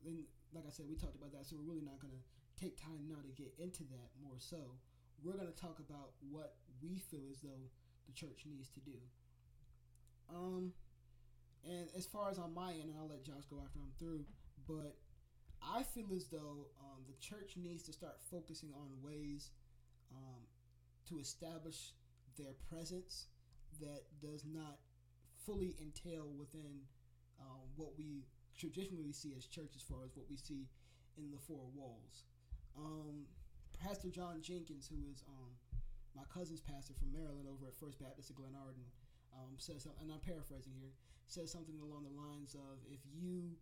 then, 0.05 0.25
like 0.53 0.65
I 0.67 0.71
said, 0.71 0.87
we 0.89 0.97
talked 0.97 1.15
about 1.15 1.33
that, 1.33 1.47
so 1.47 1.57
we're 1.57 1.71
really 1.71 1.87
not 1.87 2.01
going 2.03 2.13
to 2.13 2.23
take 2.61 2.81
time 2.81 3.07
now 3.09 3.21
to 3.23 3.43
get 3.43 3.53
into 3.59 3.83
that 3.85 4.11
more 4.23 4.39
so. 4.39 4.79
We're 5.23 5.37
going 5.37 5.53
to 5.53 5.61
talk 5.61 5.79
about 5.79 6.11
what 6.31 6.55
we 6.83 6.99
feel 6.99 7.25
as 7.31 7.41
though 7.41 7.71
the 8.07 8.13
church 8.13 8.45
needs 8.47 8.69
to 8.71 8.81
do. 8.81 8.99
Um, 10.29 10.73
and 11.65 11.89
as 11.97 12.07
far 12.07 12.31
as 12.31 12.39
on 12.39 12.55
my 12.55 12.73
end, 12.73 12.91
and 12.91 12.95
I'll 12.99 13.09
let 13.09 13.25
Josh 13.25 13.45
go 13.49 13.61
after 13.65 13.79
I'm 13.79 13.93
through, 13.99 14.25
but 14.69 14.97
I 15.63 15.83
feel 15.83 16.13
as 16.15 16.27
though 16.27 16.69
um, 16.81 17.05
the 17.07 17.15
church 17.21 17.57
needs 17.57 17.83
to 17.85 17.93
start 17.93 18.17
focusing 18.31 18.71
on 18.77 18.89
ways 19.03 19.51
um, 20.13 20.43
to 21.09 21.19
establish 21.19 21.93
their 22.37 22.53
presence 22.69 23.27
that 23.81 24.03
does 24.21 24.45
not 24.45 24.79
fully 25.47 25.77
entail 25.81 26.29
within 26.39 26.81
um, 27.41 27.65
what 27.77 27.91
we 27.99 28.25
traditionally 28.59 29.13
see 29.13 29.35
as 29.37 29.47
church, 29.47 29.73
as 29.77 29.83
far 29.83 30.05
as 30.05 30.11
what 30.15 30.27
we 30.29 30.37
see 30.37 30.69
in 31.17 31.31
the 31.31 31.39
four 31.39 31.65
walls. 31.75 32.25
Um, 32.77 33.27
pastor 33.79 34.11
John 34.11 34.43
Jenkins, 34.43 34.91
who 34.91 34.99
is 35.11 35.23
um, 35.29 35.53
my 36.15 36.27
cousin's 36.33 36.61
pastor 36.61 36.95
from 36.95 37.13
Maryland 37.13 37.47
over 37.47 37.67
at 37.67 37.75
First 37.75 37.99
Baptist 37.99 38.31
of 38.31 38.37
Glenarden, 38.37 38.87
um, 39.35 39.55
says 39.59 39.87
and 40.01 40.11
I'm 40.11 40.23
paraphrasing 40.23 40.75
here, 40.79 40.95
says 41.27 41.51
something 41.51 41.79
along 41.79 42.05
the 42.05 42.15
lines 42.15 42.55
of, 42.55 42.83
"If 42.91 43.01
you 43.07 43.55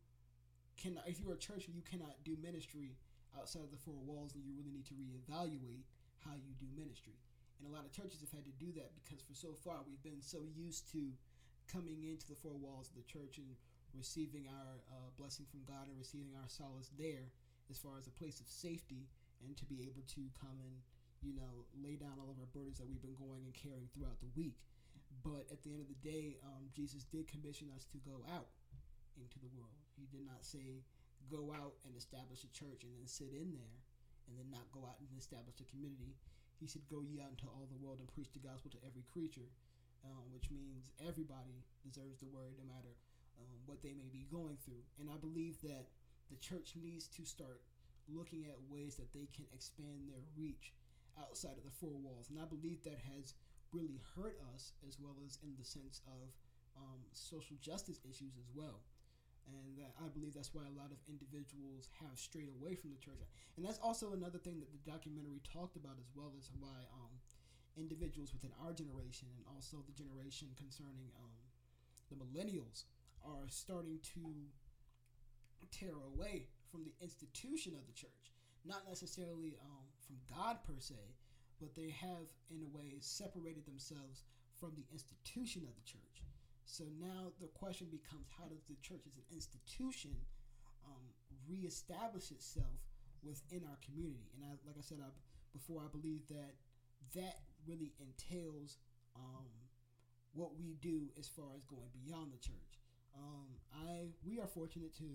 can, 0.77 0.99
if 1.07 1.21
you're 1.21 1.35
a 1.37 1.41
church 1.41 1.67
and 1.69 1.77
you 1.77 1.83
cannot 1.83 2.25
do 2.25 2.37
ministry 2.41 2.97
outside 3.37 3.65
of 3.65 3.71
the 3.71 3.81
four 3.81 4.01
walls, 4.05 4.33
then 4.33 4.45
you 4.45 4.53
really 4.57 4.73
need 4.73 4.87
to 4.87 4.95
reevaluate 4.95 5.85
how 6.21 6.35
you 6.35 6.53
do 6.61 6.69
ministry." 6.77 7.17
And 7.59 7.69
a 7.69 7.73
lot 7.73 7.85
of 7.85 7.93
churches 7.93 8.21
have 8.21 8.33
had 8.33 8.45
to 8.45 8.57
do 8.59 8.73
that 8.81 8.91
because 8.97 9.23
for 9.23 9.35
so 9.35 9.55
far 9.55 9.85
we've 9.87 10.03
been 10.03 10.21
so 10.21 10.43
used 10.57 10.91
to 10.93 11.13
coming 11.71 12.03
into 12.03 12.27
the 12.27 12.35
four 12.35 12.57
walls 12.59 12.89
of 12.89 12.97
the 12.97 13.07
church 13.07 13.39
and 13.39 13.55
receiving 13.95 14.49
our 14.49 14.81
uh, 14.91 15.09
blessing 15.17 15.47
from 15.47 15.63
God 15.65 15.87
and 15.87 15.97
receiving 15.97 16.35
our 16.35 16.49
solace 16.49 16.91
there 16.99 17.31
as 17.71 17.79
far 17.79 17.99
as 17.99 18.07
a 18.07 18.15
place 18.15 18.41
of 18.41 18.49
safety 18.49 19.07
and 19.45 19.57
to 19.57 19.67
be 19.67 19.83
able 19.87 20.03
to 20.07 20.23
come 20.39 20.59
and 20.63 20.75
you 21.23 21.35
know 21.35 21.67
lay 21.79 21.95
down 21.95 22.19
all 22.19 22.31
of 22.31 22.39
our 22.39 22.51
burdens 22.51 22.79
that 22.79 22.89
we've 22.89 23.03
been 23.03 23.19
going 23.19 23.43
and 23.45 23.55
carrying 23.55 23.87
throughout 23.95 24.19
the 24.19 24.31
week 24.35 24.59
but 25.23 25.47
at 25.53 25.63
the 25.63 25.71
end 25.71 25.83
of 25.83 25.89
the 25.89 26.01
day 26.03 26.39
um, 26.43 26.67
jesus 26.75 27.05
did 27.11 27.27
commission 27.31 27.71
us 27.75 27.87
to 27.87 27.99
go 28.03 28.23
out 28.35 28.51
into 29.19 29.39
the 29.39 29.51
world 29.55 29.79
he 29.95 30.07
did 30.11 30.25
not 30.27 30.43
say 30.43 30.83
go 31.31 31.55
out 31.55 31.79
and 31.87 31.95
establish 31.95 32.43
a 32.43 32.51
church 32.51 32.83
and 32.83 32.91
then 32.97 33.07
sit 33.07 33.31
in 33.31 33.55
there 33.55 33.79
and 34.27 34.35
then 34.35 34.49
not 34.51 34.67
go 34.73 34.83
out 34.89 34.99
and 34.99 35.11
establish 35.19 35.61
a 35.61 35.67
community. 35.69 36.15
He 36.59 36.67
said, 36.67 36.83
Go 36.87 37.03
ye 37.03 37.19
out 37.19 37.35
into 37.35 37.51
all 37.51 37.67
the 37.67 37.79
world 37.83 37.99
and 37.99 38.09
preach 38.11 38.31
the 38.33 38.43
gospel 38.43 38.71
to 38.75 38.81
every 38.87 39.03
creature, 39.11 39.51
um, 40.07 40.31
which 40.31 40.51
means 40.51 40.91
everybody 41.03 41.63
deserves 41.83 42.23
the 42.23 42.31
word 42.31 42.55
no 42.59 42.67
matter 42.67 42.95
um, 43.39 43.59
what 43.67 43.83
they 43.83 43.95
may 43.95 44.11
be 44.11 44.27
going 44.31 44.59
through. 44.63 44.83
And 45.03 45.11
I 45.11 45.19
believe 45.19 45.59
that 45.67 45.91
the 46.33 46.41
church 46.41 46.73
needs 46.81 47.07
to 47.13 47.29
start 47.29 47.61
looking 48.09 48.49
at 48.49 48.57
ways 48.73 48.97
that 48.97 49.13
they 49.13 49.29
can 49.37 49.45
expand 49.53 50.09
their 50.09 50.25
reach 50.33 50.73
outside 51.21 51.61
of 51.61 51.65
the 51.65 51.77
four 51.77 51.93
walls. 52.01 52.33
And 52.33 52.41
I 52.41 52.49
believe 52.49 52.81
that 52.89 52.99
has 53.13 53.37
really 53.71 54.01
hurt 54.17 54.41
us 54.57 54.73
as 54.89 54.97
well 54.97 55.17
as 55.25 55.37
in 55.45 55.53
the 55.61 55.65
sense 55.65 56.01
of 56.09 56.33
um, 56.77 57.05
social 57.13 57.57
justice 57.61 58.01
issues 58.09 58.33
as 58.41 58.49
well. 58.57 58.81
And 59.45 59.77
that 59.77 59.93
I 59.99 60.09
believe 60.09 60.33
that's 60.33 60.55
why 60.55 60.65
a 60.65 60.79
lot 60.79 60.95
of 60.95 61.03
individuals 61.11 61.91
have 62.01 62.15
strayed 62.17 62.49
away 62.49 62.79
from 62.79 62.95
the 62.95 63.03
church. 63.03 63.21
And 63.59 63.67
that's 63.67 63.83
also 63.83 64.15
another 64.15 64.39
thing 64.39 64.63
that 64.63 64.71
the 64.73 64.83
documentary 64.87 65.43
talked 65.45 65.77
about 65.77 65.99
as 65.99 66.09
well 66.15 66.33
as 66.39 66.49
why 66.63 66.89
um, 66.95 67.13
individuals 67.77 68.33
within 68.33 68.55
our 68.63 68.73
generation 68.73 69.29
and 69.37 69.45
also 69.51 69.83
the 69.85 69.97
generation 69.97 70.49
concerning 70.57 71.11
um, 71.19 71.37
the 72.09 72.17
millennials 72.17 72.87
are 73.25 73.49
starting 73.49 73.99
to 74.15 74.47
tear 75.71 75.95
away 76.15 76.47
from 76.71 76.85
the 76.85 76.95
institution 77.01 77.75
of 77.75 77.87
the 77.87 77.93
church. 77.93 78.33
Not 78.65 78.87
necessarily 78.89 79.57
um, 79.63 79.87
from 80.07 80.17
God 80.31 80.63
per 80.65 80.79
se, 80.79 80.99
but 81.61 81.75
they 81.75 81.91
have, 81.91 82.31
in 82.51 82.63
a 82.63 82.77
way, 82.77 82.99
separated 83.01 83.67
themselves 83.67 84.25
from 84.59 84.73
the 84.75 84.87
institution 84.93 85.63
of 85.67 85.75
the 85.75 85.87
church. 85.87 86.23
So 86.65 86.85
now 86.99 87.33
the 87.41 87.49
question 87.49 87.89
becomes 87.91 88.27
how 88.39 88.47
does 88.47 88.63
the 88.65 88.79
church 88.83 89.03
as 89.07 89.17
an 89.19 89.27
institution 89.35 90.15
um, 90.87 91.07
reestablish 91.49 92.31
itself 92.31 92.79
within 93.23 93.63
our 93.69 93.79
community? 93.85 94.31
And 94.35 94.47
I, 94.47 94.55
like 94.67 94.79
I 94.79 94.83
said 94.83 94.99
I, 95.03 95.11
before, 95.53 95.83
I 95.83 95.91
believe 95.91 96.23
that 96.31 96.55
that 97.15 97.43
really 97.67 97.93
entails 98.01 98.79
um, 99.17 99.51
what 100.35 100.57
we 100.57 100.77
do 100.81 101.11
as 101.19 101.29
far 101.29 101.53
as 101.57 101.65
going 101.65 101.91
beyond 101.93 102.33
the 102.33 102.39
church. 102.39 102.81
Um, 103.17 103.53
I 103.75 104.09
we 104.25 104.41
are 104.41 104.47
fortunate 104.47 104.97
to, 104.97 105.11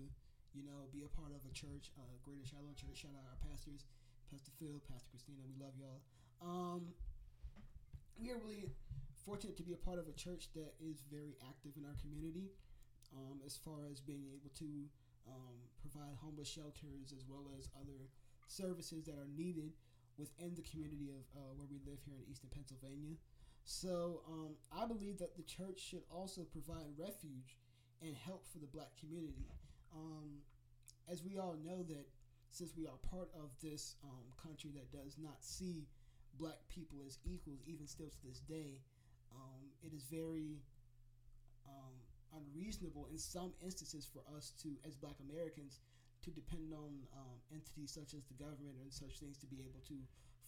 you 0.54 0.64
know, 0.64 0.88
be 0.92 1.04
a 1.04 1.10
part 1.12 1.32
of 1.32 1.44
a 1.44 1.52
church, 1.52 1.92
uh, 1.98 2.14
Greater 2.24 2.44
Shiloh 2.44 2.74
Church. 2.76 3.04
Shout 3.04 3.14
out 3.16 3.26
our 3.28 3.40
pastors, 3.44 3.84
Pastor 4.30 4.52
Phil, 4.58 4.80
Pastor 4.88 5.08
Christina. 5.10 5.44
We 5.44 5.56
love 5.60 5.76
y'all. 5.76 6.00
Um, 6.40 6.94
we 8.16 8.30
are 8.30 8.38
really 8.38 8.68
fortunate 9.24 9.56
to 9.56 9.62
be 9.62 9.72
a 9.72 9.80
part 9.80 9.98
of 9.98 10.08
a 10.08 10.16
church 10.16 10.48
that 10.54 10.72
is 10.80 11.04
very 11.12 11.36
active 11.44 11.76
in 11.76 11.84
our 11.84 11.96
community, 12.00 12.48
um, 13.12 13.40
as 13.44 13.56
far 13.56 13.84
as 13.90 14.00
being 14.00 14.24
able 14.32 14.50
to 14.58 14.88
um, 15.28 15.56
provide 15.80 16.16
homeless 16.16 16.48
shelters 16.48 17.12
as 17.12 17.24
well 17.28 17.52
as 17.58 17.68
other 17.76 18.08
services 18.48 19.04
that 19.04 19.20
are 19.20 19.28
needed 19.36 19.76
within 20.16 20.54
the 20.56 20.62
community 20.62 21.12
of 21.12 21.24
uh, 21.36 21.52
where 21.54 21.68
we 21.70 21.78
live 21.86 22.00
here 22.04 22.16
in 22.16 22.24
Eastern 22.30 22.50
Pennsylvania. 22.50 23.14
So 23.64 24.22
um, 24.26 24.56
I 24.72 24.86
believe 24.86 25.18
that 25.18 25.36
the 25.36 25.44
church 25.44 25.78
should 25.78 26.02
also 26.10 26.42
provide 26.42 26.88
refuge 26.96 27.60
and 28.02 28.16
help 28.16 28.48
for 28.48 28.58
the 28.58 28.66
black 28.66 28.96
community. 28.98 29.46
Um, 29.98 30.46
as 31.10 31.24
we 31.24 31.38
all 31.38 31.56
know 31.58 31.82
that 31.82 32.06
since 32.50 32.72
we 32.76 32.86
are 32.86 32.98
part 33.10 33.28
of 33.34 33.50
this 33.62 33.96
um, 34.04 34.30
country 34.40 34.70
that 34.74 34.92
does 34.94 35.16
not 35.18 35.42
see 35.42 35.88
black 36.38 36.58
people 36.68 37.02
as 37.06 37.18
equals, 37.24 37.60
even 37.66 37.86
still 37.86 38.08
to 38.08 38.20
this 38.22 38.40
day, 38.40 38.80
um, 39.34 39.66
it 39.82 39.92
is 39.92 40.04
very 40.06 40.62
um, 41.66 41.94
unreasonable 42.32 43.08
in 43.10 43.18
some 43.18 43.52
instances 43.60 44.06
for 44.06 44.22
us 44.36 44.52
to, 44.62 44.70
as 44.86 44.94
black 44.94 45.16
Americans, 45.28 45.80
to 46.22 46.30
depend 46.30 46.72
on 46.72 46.92
um, 47.14 47.38
entities 47.52 47.90
such 47.90 48.14
as 48.14 48.24
the 48.26 48.38
government 48.38 48.76
and 48.82 48.92
such 48.92 49.18
things 49.18 49.38
to 49.38 49.46
be 49.46 49.62
able 49.62 49.80
to 49.86 49.96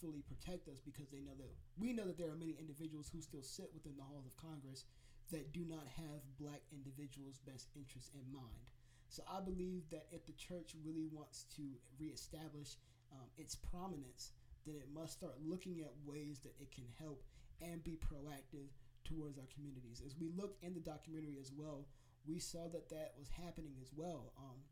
fully 0.00 0.22
protect 0.24 0.66
us 0.68 0.80
because 0.80 1.08
they 1.12 1.20
know 1.20 1.36
that 1.36 1.52
we 1.76 1.92
know 1.92 2.08
that 2.08 2.16
there 2.16 2.32
are 2.32 2.40
many 2.40 2.56
individuals 2.56 3.12
who 3.12 3.20
still 3.20 3.44
sit 3.44 3.68
within 3.76 3.92
the 3.96 4.02
halls 4.02 4.24
of 4.24 4.32
Congress 4.40 4.84
that 5.30 5.52
do 5.52 5.62
not 5.68 5.84
have 5.94 6.24
black 6.40 6.64
individuals' 6.72 7.38
best 7.46 7.68
interests 7.76 8.10
in 8.16 8.24
mind. 8.32 8.66
So 9.10 9.26
I 9.26 9.40
believe 9.42 9.90
that 9.90 10.06
if 10.12 10.24
the 10.24 10.38
church 10.38 10.78
really 10.86 11.10
wants 11.10 11.44
to 11.56 11.62
reestablish 11.98 12.78
um, 13.10 13.26
its 13.36 13.56
prominence, 13.58 14.30
then 14.64 14.76
it 14.76 14.86
must 14.94 15.18
start 15.18 15.34
looking 15.42 15.80
at 15.80 15.90
ways 16.06 16.38
that 16.46 16.54
it 16.60 16.70
can 16.70 16.86
help 16.98 17.24
and 17.60 17.82
be 17.82 17.98
proactive 17.98 18.70
towards 19.02 19.36
our 19.36 19.50
communities. 19.52 20.00
As 20.06 20.14
we 20.14 20.30
look 20.30 20.54
in 20.62 20.74
the 20.74 20.80
documentary 20.80 21.38
as 21.40 21.50
well, 21.50 21.86
we 22.24 22.38
saw 22.38 22.68
that 22.68 22.88
that 22.90 23.14
was 23.18 23.28
happening 23.28 23.74
as 23.82 23.90
well, 23.96 24.32
um, 24.38 24.62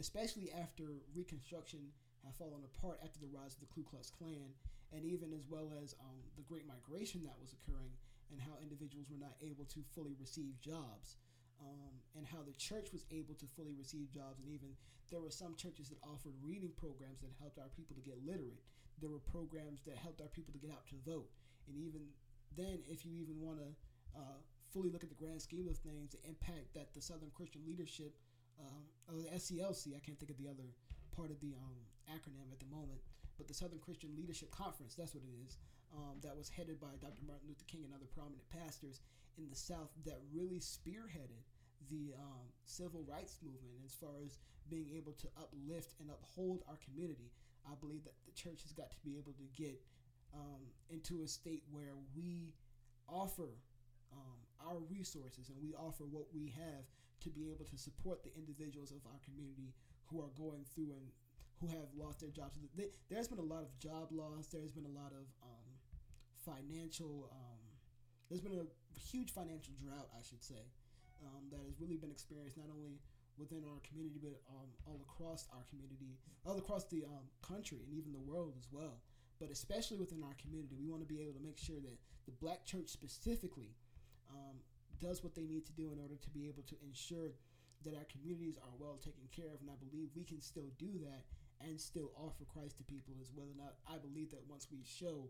especially 0.00 0.50
after 0.50 1.04
Reconstruction 1.14 1.92
had 2.24 2.34
fallen 2.34 2.64
apart 2.64 3.00
after 3.04 3.20
the 3.20 3.28
rise 3.36 3.52
of 3.52 3.60
the 3.60 3.74
Ku 3.74 3.84
Klux 3.84 4.08
Klan, 4.08 4.56
and 4.96 5.04
even 5.04 5.34
as 5.36 5.44
well 5.44 5.68
as 5.82 5.94
um, 6.00 6.24
the 6.36 6.46
Great 6.48 6.64
Migration 6.64 7.20
that 7.24 7.36
was 7.36 7.52
occurring 7.52 7.92
and 8.32 8.40
how 8.40 8.56
individuals 8.62 9.10
were 9.10 9.20
not 9.20 9.36
able 9.42 9.66
to 9.66 9.84
fully 9.94 10.16
receive 10.18 10.58
jobs. 10.60 11.20
Um, 11.62 11.94
and 12.14 12.26
how 12.26 12.42
the 12.46 12.54
church 12.54 12.92
was 12.92 13.06
able 13.10 13.34
to 13.34 13.46
fully 13.46 13.74
receive 13.74 14.12
jobs, 14.12 14.38
and 14.38 14.50
even 14.50 14.74
there 15.10 15.20
were 15.20 15.30
some 15.30 15.54
churches 15.54 15.88
that 15.88 15.98
offered 16.02 16.34
reading 16.42 16.70
programs 16.76 17.22
that 17.22 17.30
helped 17.40 17.58
our 17.58 17.70
people 17.74 17.94
to 17.94 18.02
get 18.02 18.18
literate. 18.26 18.62
There 19.00 19.10
were 19.10 19.22
programs 19.22 19.82
that 19.86 19.96
helped 19.96 20.20
our 20.20 20.30
people 20.30 20.52
to 20.52 20.58
get 20.58 20.70
out 20.70 20.86
to 20.90 20.96
vote, 21.02 21.30
and 21.66 21.74
even 21.78 22.06
then, 22.56 22.82
if 22.86 23.04
you 23.04 23.14
even 23.18 23.40
want 23.42 23.58
to 23.58 23.70
uh, 24.14 24.38
fully 24.70 24.90
look 24.90 25.02
at 25.02 25.10
the 25.10 25.18
grand 25.18 25.42
scheme 25.42 25.66
of 25.68 25.78
things, 25.78 26.14
the 26.14 26.22
impact 26.28 26.74
that 26.74 26.94
the 26.94 27.02
Southern 27.02 27.30
Christian 27.34 27.62
Leadership, 27.66 28.14
um, 28.58 28.86
the 29.10 29.30
SCLC, 29.34 29.94
I 29.94 30.02
can't 30.02 30.18
think 30.18 30.30
of 30.30 30.38
the 30.38 30.46
other 30.46 30.66
part 31.14 31.30
of 31.30 31.38
the 31.40 31.54
um, 31.54 31.78
acronym 32.10 32.50
at 32.50 32.58
the 32.58 32.70
moment, 32.70 32.98
but 33.38 33.46
the 33.46 33.54
Southern 33.54 33.78
Christian 33.78 34.14
Leadership 34.14 34.50
Conference, 34.50 34.94
that's 34.94 35.14
what 35.14 35.22
it 35.22 35.34
is, 35.46 35.58
um, 35.94 36.18
that 36.22 36.34
was 36.36 36.48
headed 36.50 36.80
by 36.80 36.98
Dr. 36.98 37.22
Martin 37.26 37.46
Luther 37.46 37.66
King 37.66 37.86
and 37.86 37.94
other 37.94 38.10
prominent 38.10 38.42
pastors 38.50 39.00
in 39.38 39.48
the 39.48 39.56
South 39.56 39.90
that 40.04 40.20
really 40.32 40.60
spearheaded 40.60 41.44
the 41.90 42.14
um, 42.16 42.46
civil 42.64 43.04
rights 43.08 43.38
movement 43.42 43.82
as 43.84 43.92
far 43.92 44.22
as 44.24 44.38
being 44.70 44.88
able 44.96 45.12
to 45.12 45.28
uplift 45.36 45.94
and 46.00 46.08
uphold 46.10 46.62
our 46.68 46.78
community. 46.84 47.30
I 47.66 47.74
believe 47.80 48.04
that 48.04 48.14
the 48.24 48.32
church 48.32 48.62
has 48.62 48.72
got 48.72 48.90
to 48.90 48.96
be 49.04 49.16
able 49.18 49.32
to 49.32 49.46
get 49.56 49.80
um, 50.32 50.64
into 50.90 51.22
a 51.22 51.28
state 51.28 51.62
where 51.70 51.96
we 52.16 52.54
offer 53.08 53.60
um, 54.12 54.38
our 54.60 54.78
resources 54.90 55.48
and 55.48 55.58
we 55.60 55.74
offer 55.74 56.04
what 56.04 56.26
we 56.32 56.52
have 56.56 56.84
to 57.20 57.30
be 57.30 57.50
able 57.50 57.64
to 57.64 57.76
support 57.76 58.22
the 58.22 58.32
individuals 58.36 58.90
of 58.90 59.00
our 59.06 59.20
community 59.24 59.72
who 60.06 60.20
are 60.20 60.32
going 60.36 60.64
through 60.74 60.92
and 60.92 61.08
who 61.60 61.68
have 61.68 61.88
lost 61.96 62.20
their 62.20 62.30
jobs. 62.30 62.58
There's 63.08 63.28
been 63.28 63.38
a 63.38 63.42
lot 63.42 63.62
of 63.62 63.78
job 63.78 64.08
loss. 64.12 64.48
There's 64.52 64.72
been 64.72 64.84
a 64.84 64.96
lot 64.96 65.12
of 65.12 65.24
um, 65.42 65.68
financial. 66.44 67.30
There's 68.28 68.40
been 68.40 68.56
a 68.56 68.66
huge 68.98 69.32
financial 69.32 69.74
drought, 69.80 70.08
I 70.16 70.22
should 70.22 70.42
say, 70.42 70.64
um, 71.22 71.48
that 71.52 71.60
has 71.64 71.80
really 71.80 71.96
been 71.96 72.10
experienced 72.10 72.56
not 72.56 72.72
only 72.72 73.00
within 73.36 73.66
our 73.66 73.82
community 73.82 74.22
but 74.22 74.38
um, 74.46 74.70
all 74.86 75.02
across 75.02 75.46
our 75.50 75.64
community, 75.68 76.16
all 76.46 76.58
across 76.58 76.86
the 76.86 77.04
um, 77.04 77.26
country 77.42 77.82
and 77.82 77.92
even 77.92 78.12
the 78.12 78.22
world 78.22 78.54
as 78.58 78.68
well. 78.70 79.02
But 79.40 79.50
especially 79.50 79.98
within 79.98 80.22
our 80.22 80.36
community, 80.38 80.78
we 80.78 80.86
want 80.86 81.02
to 81.02 81.10
be 81.10 81.20
able 81.20 81.34
to 81.34 81.42
make 81.42 81.58
sure 81.58 81.82
that 81.82 81.98
the 82.26 82.32
Black 82.38 82.64
church 82.64 82.88
specifically 82.88 83.74
um, 84.30 84.62
does 85.02 85.22
what 85.22 85.34
they 85.34 85.44
need 85.44 85.66
to 85.66 85.74
do 85.74 85.90
in 85.92 85.98
order 85.98 86.14
to 86.14 86.30
be 86.30 86.46
able 86.46 86.62
to 86.70 86.76
ensure 86.86 87.34
that 87.82 87.98
our 87.98 88.06
communities 88.08 88.56
are 88.56 88.74
well 88.78 88.96
taken 89.02 89.26
care 89.34 89.50
of. 89.52 89.60
And 89.60 89.68
I 89.68 89.76
believe 89.76 90.08
we 90.14 90.24
can 90.24 90.40
still 90.40 90.70
do 90.78 90.88
that 91.04 91.26
and 91.60 91.80
still 91.80 92.10
offer 92.16 92.44
Christ 92.46 92.78
to 92.78 92.84
people 92.84 93.14
as 93.20 93.30
well. 93.34 93.50
or 93.50 93.58
not 93.58 93.74
I 93.90 93.98
believe 93.98 94.30
that 94.30 94.46
once 94.48 94.68
we 94.70 94.80
show 94.86 95.28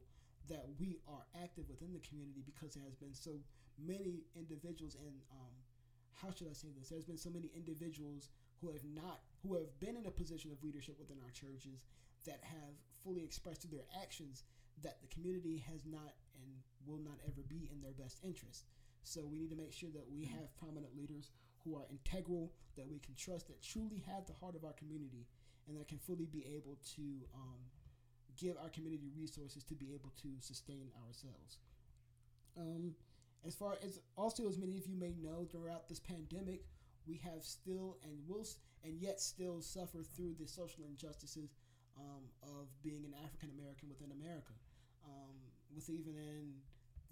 that 0.48 0.66
we 0.78 0.98
are 1.08 1.24
active 1.42 1.64
within 1.68 1.92
the 1.92 2.04
community 2.06 2.42
because 2.44 2.74
there 2.74 2.84
has 2.84 2.96
been 2.96 3.14
so 3.14 3.40
many 3.78 4.24
individuals 4.36 4.96
and 5.00 5.14
um, 5.32 5.54
how 6.12 6.30
should 6.30 6.48
I 6.48 6.54
say 6.54 6.68
this? 6.78 6.88
There's 6.88 7.04
been 7.04 7.18
so 7.18 7.30
many 7.30 7.50
individuals 7.54 8.28
who 8.60 8.70
have 8.70 8.84
not 8.94 9.20
who 9.42 9.54
have 9.54 9.68
been 9.80 9.96
in 9.96 10.06
a 10.06 10.10
position 10.10 10.50
of 10.52 10.62
leadership 10.62 10.96
within 10.98 11.18
our 11.24 11.30
churches 11.30 11.84
that 12.24 12.40
have 12.42 12.72
fully 13.02 13.24
expressed 13.24 13.62
through 13.62 13.76
their 13.76 13.88
actions 14.00 14.44
that 14.82 15.00
the 15.02 15.08
community 15.08 15.62
has 15.68 15.84
not 15.84 16.16
and 16.40 16.48
will 16.86 17.00
not 17.02 17.18
ever 17.26 17.42
be 17.48 17.68
in 17.72 17.80
their 17.80 17.92
best 17.92 18.18
interest. 18.24 18.64
So 19.02 19.24
we 19.24 19.36
need 19.38 19.50
to 19.50 19.56
make 19.56 19.72
sure 19.72 19.90
that 19.92 20.08
we 20.08 20.24
have 20.24 20.56
prominent 20.56 20.96
leaders 20.96 21.30
who 21.62 21.76
are 21.76 21.84
integral, 21.90 22.52
that 22.76 22.88
we 22.88 22.98
can 22.98 23.14
trust, 23.14 23.48
that 23.48 23.62
truly 23.62 24.02
have 24.08 24.26
the 24.26 24.32
heart 24.32 24.56
of 24.56 24.64
our 24.64 24.72
community, 24.72 25.26
and 25.68 25.76
that 25.76 25.88
can 25.88 25.98
fully 25.98 26.26
be 26.26 26.44
able 26.56 26.78
to 26.96 27.02
um, 27.34 27.60
give 28.36 28.56
our 28.62 28.68
community 28.68 29.10
resources 29.16 29.64
to 29.64 29.74
be 29.74 29.94
able 29.94 30.12
to 30.22 30.28
sustain 30.40 30.90
ourselves. 31.06 31.58
Um, 32.56 32.94
as 33.46 33.54
far 33.54 33.76
as 33.84 34.00
also, 34.16 34.48
as 34.48 34.58
many 34.58 34.78
of 34.78 34.86
you 34.86 34.96
may 34.96 35.14
know, 35.20 35.46
throughout 35.50 35.88
this 35.88 36.00
pandemic, 36.00 36.64
we 37.06 37.20
have 37.24 37.44
still 37.44 37.98
and 38.02 38.16
will 38.26 38.46
and 38.84 39.00
yet 39.00 39.20
still 39.20 39.60
suffer 39.60 40.02
through 40.02 40.34
the 40.38 40.46
social 40.46 40.84
injustices 40.88 41.50
um, 41.98 42.24
of 42.42 42.68
being 42.82 43.04
an 43.04 43.14
African 43.24 43.50
American 43.58 43.88
within 43.88 44.12
America. 44.12 44.52
Um, 45.04 45.36
with 45.74 45.90
even 45.90 46.16
in 46.16 46.54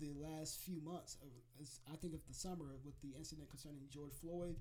the 0.01 0.15
last 0.17 0.61
few 0.61 0.81
months, 0.81 1.17
of, 1.21 1.33
I 1.93 1.97
think 1.97 2.15
of 2.15 2.25
the 2.27 2.35
summer, 2.35 2.81
with 2.85 2.99
the 3.03 3.13
incident 3.17 3.51
concerning 3.51 3.85
George 3.91 4.15
Floyd 4.21 4.57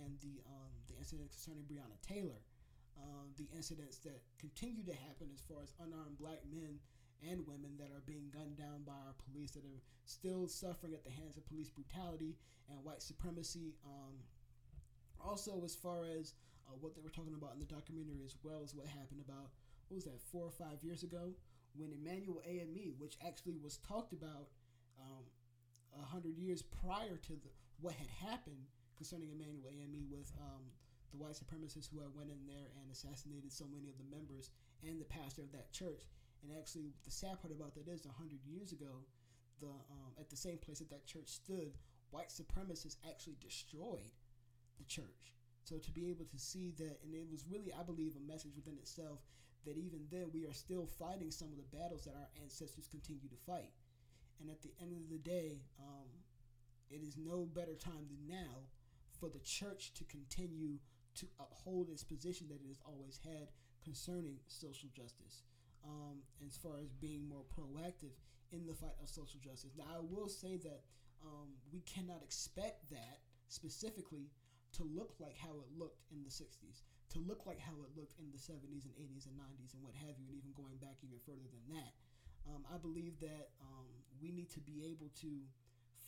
and 0.00 0.16
the 0.20 0.40
um, 0.48 0.72
the 0.88 0.96
incident 0.96 1.30
concerning 1.30 1.64
Breonna 1.64 2.00
Taylor, 2.00 2.40
um, 3.02 3.32
the 3.36 3.48
incidents 3.54 3.98
that 4.04 4.20
continue 4.38 4.84
to 4.84 4.92
happen 4.92 5.28
as 5.34 5.40
far 5.40 5.62
as 5.62 5.72
unarmed 5.80 6.18
black 6.18 6.40
men 6.50 6.78
and 7.28 7.46
women 7.46 7.76
that 7.76 7.92
are 7.92 8.04
being 8.06 8.32
gunned 8.32 8.56
down 8.56 8.82
by 8.86 8.96
our 8.96 9.16
police 9.28 9.52
that 9.52 9.64
are 9.64 9.82
still 10.04 10.48
suffering 10.48 10.94
at 10.94 11.04
the 11.04 11.10
hands 11.10 11.36
of 11.36 11.46
police 11.46 11.68
brutality 11.68 12.36
and 12.68 12.82
white 12.84 13.02
supremacy. 13.02 13.76
Um, 13.84 14.16
also, 15.20 15.60
as 15.64 15.74
far 15.74 16.04
as 16.04 16.32
uh, 16.68 16.76
what 16.80 16.94
they 16.94 17.02
were 17.02 17.12
talking 17.12 17.34
about 17.34 17.52
in 17.52 17.60
the 17.60 17.68
documentary, 17.68 18.24
as 18.24 18.36
well 18.42 18.62
as 18.64 18.74
what 18.74 18.86
happened 18.86 19.20
about 19.20 19.52
what 19.88 19.96
was 19.96 20.04
that 20.04 20.20
four 20.32 20.46
or 20.46 20.54
five 20.54 20.82
years 20.82 21.02
ago 21.02 21.34
when 21.74 21.92
Emanuel 21.92 22.42
AME, 22.46 22.94
which 22.98 23.16
actually 23.24 23.56
was 23.62 23.78
talked 23.78 24.12
about 24.12 24.48
um, 24.98 25.24
a 25.94 25.98
um, 25.98 26.04
hundred 26.04 26.36
years 26.36 26.62
prior 26.62 27.16
to 27.16 27.32
the, 27.32 27.50
what 27.80 27.94
had 27.94 28.08
happened 28.08 28.70
concerning 28.96 29.30
Emanuel 29.30 29.66
AME 29.68 30.06
with 30.10 30.32
um, 30.40 30.62
the 31.10 31.18
white 31.18 31.34
supremacists 31.34 31.90
who 31.90 32.00
had 32.00 32.14
went 32.14 32.30
in 32.30 32.46
there 32.46 32.70
and 32.78 32.90
assassinated 32.90 33.52
so 33.52 33.66
many 33.66 33.90
of 33.90 33.98
the 33.98 34.08
members 34.10 34.50
and 34.82 35.00
the 35.00 35.10
pastor 35.10 35.42
of 35.42 35.52
that 35.52 35.72
church. 35.72 36.06
And 36.42 36.52
actually, 36.56 36.94
the 37.04 37.10
sad 37.10 37.40
part 37.40 37.52
about 37.52 37.74
that 37.74 37.88
is, 37.88 38.06
a 38.06 38.14
hundred 38.16 38.40
years 38.46 38.72
ago, 38.72 39.04
the 39.60 39.68
um, 39.68 40.12
at 40.18 40.30
the 40.30 40.36
same 40.36 40.58
place 40.58 40.78
that 40.78 40.90
that 40.90 41.06
church 41.06 41.28
stood, 41.28 41.76
white 42.10 42.30
supremacists 42.30 42.96
actually 43.08 43.36
destroyed 43.40 44.14
the 44.78 44.84
church. 44.84 45.34
So 45.64 45.76
to 45.76 45.90
be 45.92 46.08
able 46.10 46.24
to 46.24 46.38
see 46.38 46.72
that, 46.78 46.98
and 47.04 47.14
it 47.14 47.26
was 47.30 47.44
really, 47.46 47.72
I 47.72 47.82
believe, 47.82 48.16
a 48.16 48.32
message 48.32 48.56
within 48.56 48.78
itself 48.78 49.20
that 49.66 49.76
even 49.76 50.00
then 50.10 50.30
we 50.32 50.46
are 50.46 50.54
still 50.54 50.86
fighting 50.86 51.30
some 51.30 51.48
of 51.52 51.58
the 51.58 51.76
battles 51.76 52.04
that 52.04 52.16
our 52.16 52.28
ancestors 52.42 52.88
continue 52.88 53.28
to 53.28 53.36
fight. 53.46 53.70
And 54.40 54.48
at 54.48 54.62
the 54.62 54.72
end 54.80 54.96
of 54.96 55.10
the 55.10 55.18
day, 55.18 55.60
um, 55.78 56.08
it 56.88 57.02
is 57.02 57.18
no 57.18 57.44
better 57.44 57.74
time 57.74 58.08
than 58.08 58.26
now 58.26 58.64
for 59.20 59.28
the 59.28 59.38
church 59.40 59.92
to 59.94 60.04
continue 60.04 60.78
to 61.20 61.26
uphold 61.38 61.88
its 61.88 62.02
position 62.02 62.48
that 62.48 62.60
it 62.64 62.68
has 62.68 62.80
always 62.84 63.20
had 63.22 63.48
concerning 63.84 64.36
social 64.48 64.88
justice. 64.92 65.44
Um, 65.80 66.20
as 66.44 66.56
far 66.60 66.76
as 66.84 66.92
being 66.92 67.24
more 67.24 67.44
proactive 67.56 68.12
in 68.52 68.66
the 68.66 68.74
fight 68.74 68.96
of 69.00 69.08
social 69.08 69.40
justice. 69.40 69.72
Now, 69.78 69.88
I 69.96 70.00
will 70.04 70.28
say 70.28 70.60
that 70.60 70.84
um, 71.24 71.56
we 71.72 71.80
cannot 71.88 72.20
expect 72.20 72.90
that 72.90 73.24
specifically 73.48 74.28
to 74.76 74.84
look 74.84 75.16
like 75.18 75.36
how 75.36 75.56
it 75.60 75.70
looked 75.72 76.04
in 76.12 76.22
the 76.22 76.30
60s, 76.30 76.84
to 77.16 77.18
look 77.18 77.46
like 77.46 77.58
how 77.58 77.74
it 77.82 77.90
looked 77.96 78.14
in 78.20 78.30
the 78.30 78.38
70s 78.38 78.86
and 78.86 78.94
80s 78.94 79.26
and 79.26 79.34
90s 79.40 79.74
and 79.74 79.82
what 79.82 79.94
have 79.94 80.14
you, 80.20 80.28
and 80.28 80.36
even 80.36 80.52
going 80.54 80.76
back 80.78 81.00
even 81.02 81.18
further 81.24 81.48
than 81.48 81.80
that. 81.80 81.92
Um, 82.48 82.62
I 82.68 82.78
believe 82.78 83.18
that 83.20 83.50
um, 83.60 83.90
we 84.22 84.32
need 84.32 84.50
to 84.52 84.60
be 84.60 84.84
able 84.92 85.10
to 85.20 85.30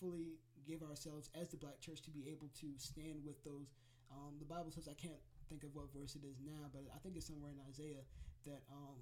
fully 0.01 0.38
give 0.66 0.83
ourselves, 0.83 1.29
as 1.35 1.48
the 1.48 1.59
black 1.59 1.81
church, 1.81 2.03
to 2.03 2.11
be 2.11 2.31
able 2.31 2.48
to 2.62 2.68
stand 2.79 3.20
with 3.25 3.42
those 3.44 3.75
um, 4.12 4.37
the 4.38 4.48
Bible 4.48 4.70
says 4.70 4.88
I 4.88 4.94
can't 4.94 5.20
think 5.48 5.64
of 5.64 5.75
what 5.75 5.92
verse 5.92 6.14
it 6.16 6.25
is 6.25 6.40
now, 6.40 6.68
but 6.72 6.85
I 6.94 6.98
think 7.01 7.16
it's 7.16 7.27
somewhere 7.27 7.53
in 7.53 7.61
Isaiah 7.68 8.05
that 8.46 8.62
um, 8.70 8.98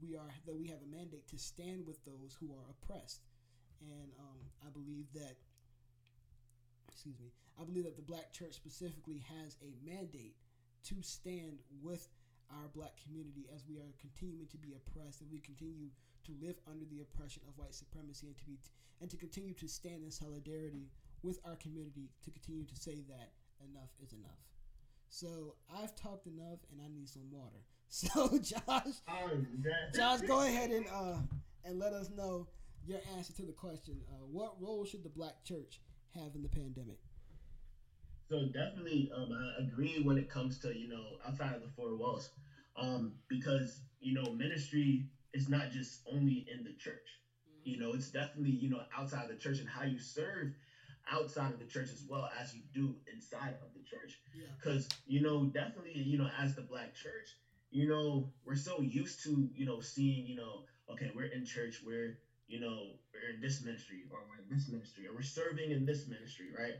we 0.00 0.16
are 0.16 0.30
that 0.46 0.56
we 0.56 0.66
have 0.68 0.82
a 0.82 0.90
mandate 0.90 1.28
to 1.28 1.38
stand 1.38 1.86
with 1.86 2.02
those 2.04 2.36
who 2.38 2.52
are 2.52 2.66
oppressed, 2.70 3.22
and 3.80 4.10
um, 4.18 4.40
I 4.64 4.70
believe 4.70 5.06
that. 5.14 5.36
Excuse 6.92 7.18
me. 7.18 7.32
I 7.60 7.64
believe 7.64 7.84
that 7.84 7.96
the 7.96 8.06
black 8.06 8.32
church 8.32 8.54
specifically 8.54 9.22
has 9.42 9.56
a 9.60 9.74
mandate 9.84 10.36
to 10.86 11.02
stand 11.02 11.58
with 11.82 12.06
our 12.50 12.68
black 12.74 12.94
community 13.02 13.46
as 13.54 13.64
we 13.66 13.78
are 13.78 13.92
continuing 13.98 14.46
to 14.48 14.58
be 14.58 14.74
oppressed 14.76 15.20
and 15.20 15.30
we 15.30 15.40
continue 15.40 15.88
to 16.24 16.32
live 16.40 16.56
under 16.70 16.84
the 16.86 17.00
oppression 17.00 17.42
of 17.48 17.56
white 17.58 17.74
supremacy 17.74 18.26
and 18.28 18.38
to 18.38 18.44
be 18.44 18.58
and 19.00 19.10
to 19.10 19.16
continue 19.16 19.52
to 19.54 19.66
stand 19.66 20.04
in 20.04 20.10
solidarity 20.10 20.88
with 21.22 21.38
our 21.44 21.56
community 21.56 22.10
to 22.22 22.30
continue 22.30 22.64
to 22.64 22.76
say 22.76 23.02
that 23.08 23.32
enough 23.64 23.90
is 24.02 24.12
enough. 24.12 24.53
So 25.14 25.54
I've 25.72 25.94
talked 25.94 26.26
enough, 26.26 26.58
and 26.72 26.80
I 26.82 26.88
need 26.92 27.08
some 27.08 27.30
water. 27.30 27.62
So 27.88 28.38
Josh, 28.38 28.96
Josh, 29.94 30.20
go 30.22 30.40
ahead 30.40 30.70
and 30.70 30.86
uh, 30.92 31.18
and 31.64 31.78
let 31.78 31.92
us 31.92 32.10
know 32.10 32.48
your 32.84 32.98
answer 33.16 33.32
to 33.34 33.42
the 33.42 33.52
question. 33.52 34.00
Uh, 34.10 34.26
what 34.32 34.60
role 34.60 34.84
should 34.84 35.04
the 35.04 35.10
Black 35.10 35.44
Church 35.44 35.80
have 36.16 36.34
in 36.34 36.42
the 36.42 36.48
pandemic? 36.48 36.98
So 38.28 38.46
definitely, 38.46 39.12
um, 39.14 39.30
I 39.30 39.62
agree 39.62 40.02
when 40.02 40.18
it 40.18 40.28
comes 40.28 40.58
to 40.60 40.76
you 40.76 40.88
know 40.88 41.04
outside 41.24 41.54
of 41.54 41.62
the 41.62 41.68
four 41.76 41.94
walls, 41.94 42.30
um, 42.76 43.12
because 43.28 43.82
you 44.00 44.14
know 44.14 44.32
ministry 44.32 45.04
is 45.32 45.48
not 45.48 45.70
just 45.70 46.00
only 46.12 46.48
in 46.52 46.64
the 46.64 46.72
church. 46.72 47.06
Mm-hmm. 47.48 47.70
You 47.70 47.78
know, 47.78 47.92
it's 47.92 48.10
definitely 48.10 48.56
you 48.56 48.70
know 48.70 48.80
outside 48.98 49.28
the 49.28 49.36
church 49.36 49.60
and 49.60 49.68
how 49.68 49.84
you 49.84 50.00
serve 50.00 50.54
outside 51.10 51.52
of 51.52 51.58
the 51.58 51.66
church 51.66 51.88
as 51.92 52.04
well 52.08 52.28
as 52.40 52.54
you 52.54 52.62
do 52.72 52.94
inside 53.12 53.54
of 53.62 53.72
the 53.74 53.82
church. 53.82 54.18
Because, 54.56 54.88
yeah. 55.06 55.18
you 55.18 55.22
know, 55.22 55.44
definitely, 55.46 55.92
you 55.94 56.18
know, 56.18 56.28
as 56.38 56.54
the 56.54 56.62
black 56.62 56.94
church, 56.94 57.36
you 57.70 57.88
know, 57.88 58.32
we're 58.44 58.56
so 58.56 58.80
used 58.80 59.22
to, 59.24 59.48
you 59.54 59.66
know, 59.66 59.80
seeing, 59.80 60.26
you 60.26 60.36
know, 60.36 60.64
okay, 60.90 61.10
we're 61.14 61.26
in 61.26 61.44
church, 61.44 61.82
we're, 61.84 62.18
you 62.46 62.60
know, 62.60 62.92
we're 63.12 63.34
in 63.34 63.40
this 63.40 63.64
ministry 63.64 64.04
or 64.10 64.20
we're 64.28 64.42
in 64.42 64.54
this 64.54 64.68
ministry 64.68 65.06
or 65.06 65.14
we're 65.14 65.22
serving 65.22 65.70
in 65.70 65.84
this 65.84 66.06
ministry, 66.06 66.46
right? 66.56 66.74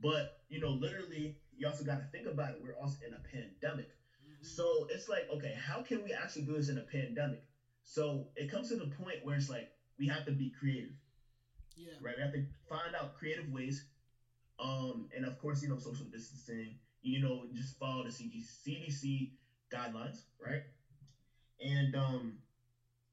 But, 0.00 0.40
you 0.48 0.60
know, 0.60 0.70
literally, 0.70 1.36
you 1.56 1.66
also 1.66 1.84
got 1.84 1.98
to 1.98 2.06
think 2.12 2.26
about 2.26 2.50
it. 2.50 2.60
We're 2.62 2.78
also 2.80 2.98
in 3.06 3.14
a 3.14 3.20
pandemic. 3.30 3.88
Mm-hmm. 3.88 4.44
So 4.44 4.86
it's 4.90 5.08
like, 5.08 5.28
okay, 5.34 5.54
how 5.66 5.82
can 5.82 6.02
we 6.04 6.12
actually 6.12 6.42
do 6.42 6.56
this 6.56 6.68
in 6.68 6.78
a 6.78 6.82
pandemic? 6.82 7.42
So 7.84 8.28
it 8.36 8.50
comes 8.50 8.68
to 8.68 8.76
the 8.76 8.86
point 8.86 9.24
where 9.24 9.36
it's 9.36 9.50
like, 9.50 9.70
we 9.98 10.06
have 10.06 10.24
to 10.26 10.32
be 10.32 10.52
creative 10.58 10.92
yeah. 11.78 11.94
Right. 12.00 12.16
We 12.16 12.22
have 12.22 12.32
to 12.32 12.44
find 12.68 12.94
out 12.94 13.14
creative 13.14 13.48
ways. 13.48 13.84
Um, 14.58 15.08
and 15.14 15.24
of 15.24 15.38
course, 15.38 15.62
you 15.62 15.68
know, 15.68 15.76
social 15.78 16.06
distancing, 16.06 16.76
you 17.02 17.20
know, 17.20 17.46
just 17.54 17.78
follow 17.78 18.04
the 18.04 18.10
CDC 18.10 19.32
guidelines, 19.72 20.22
right? 20.40 20.62
And 21.60 21.94
um, 21.96 22.38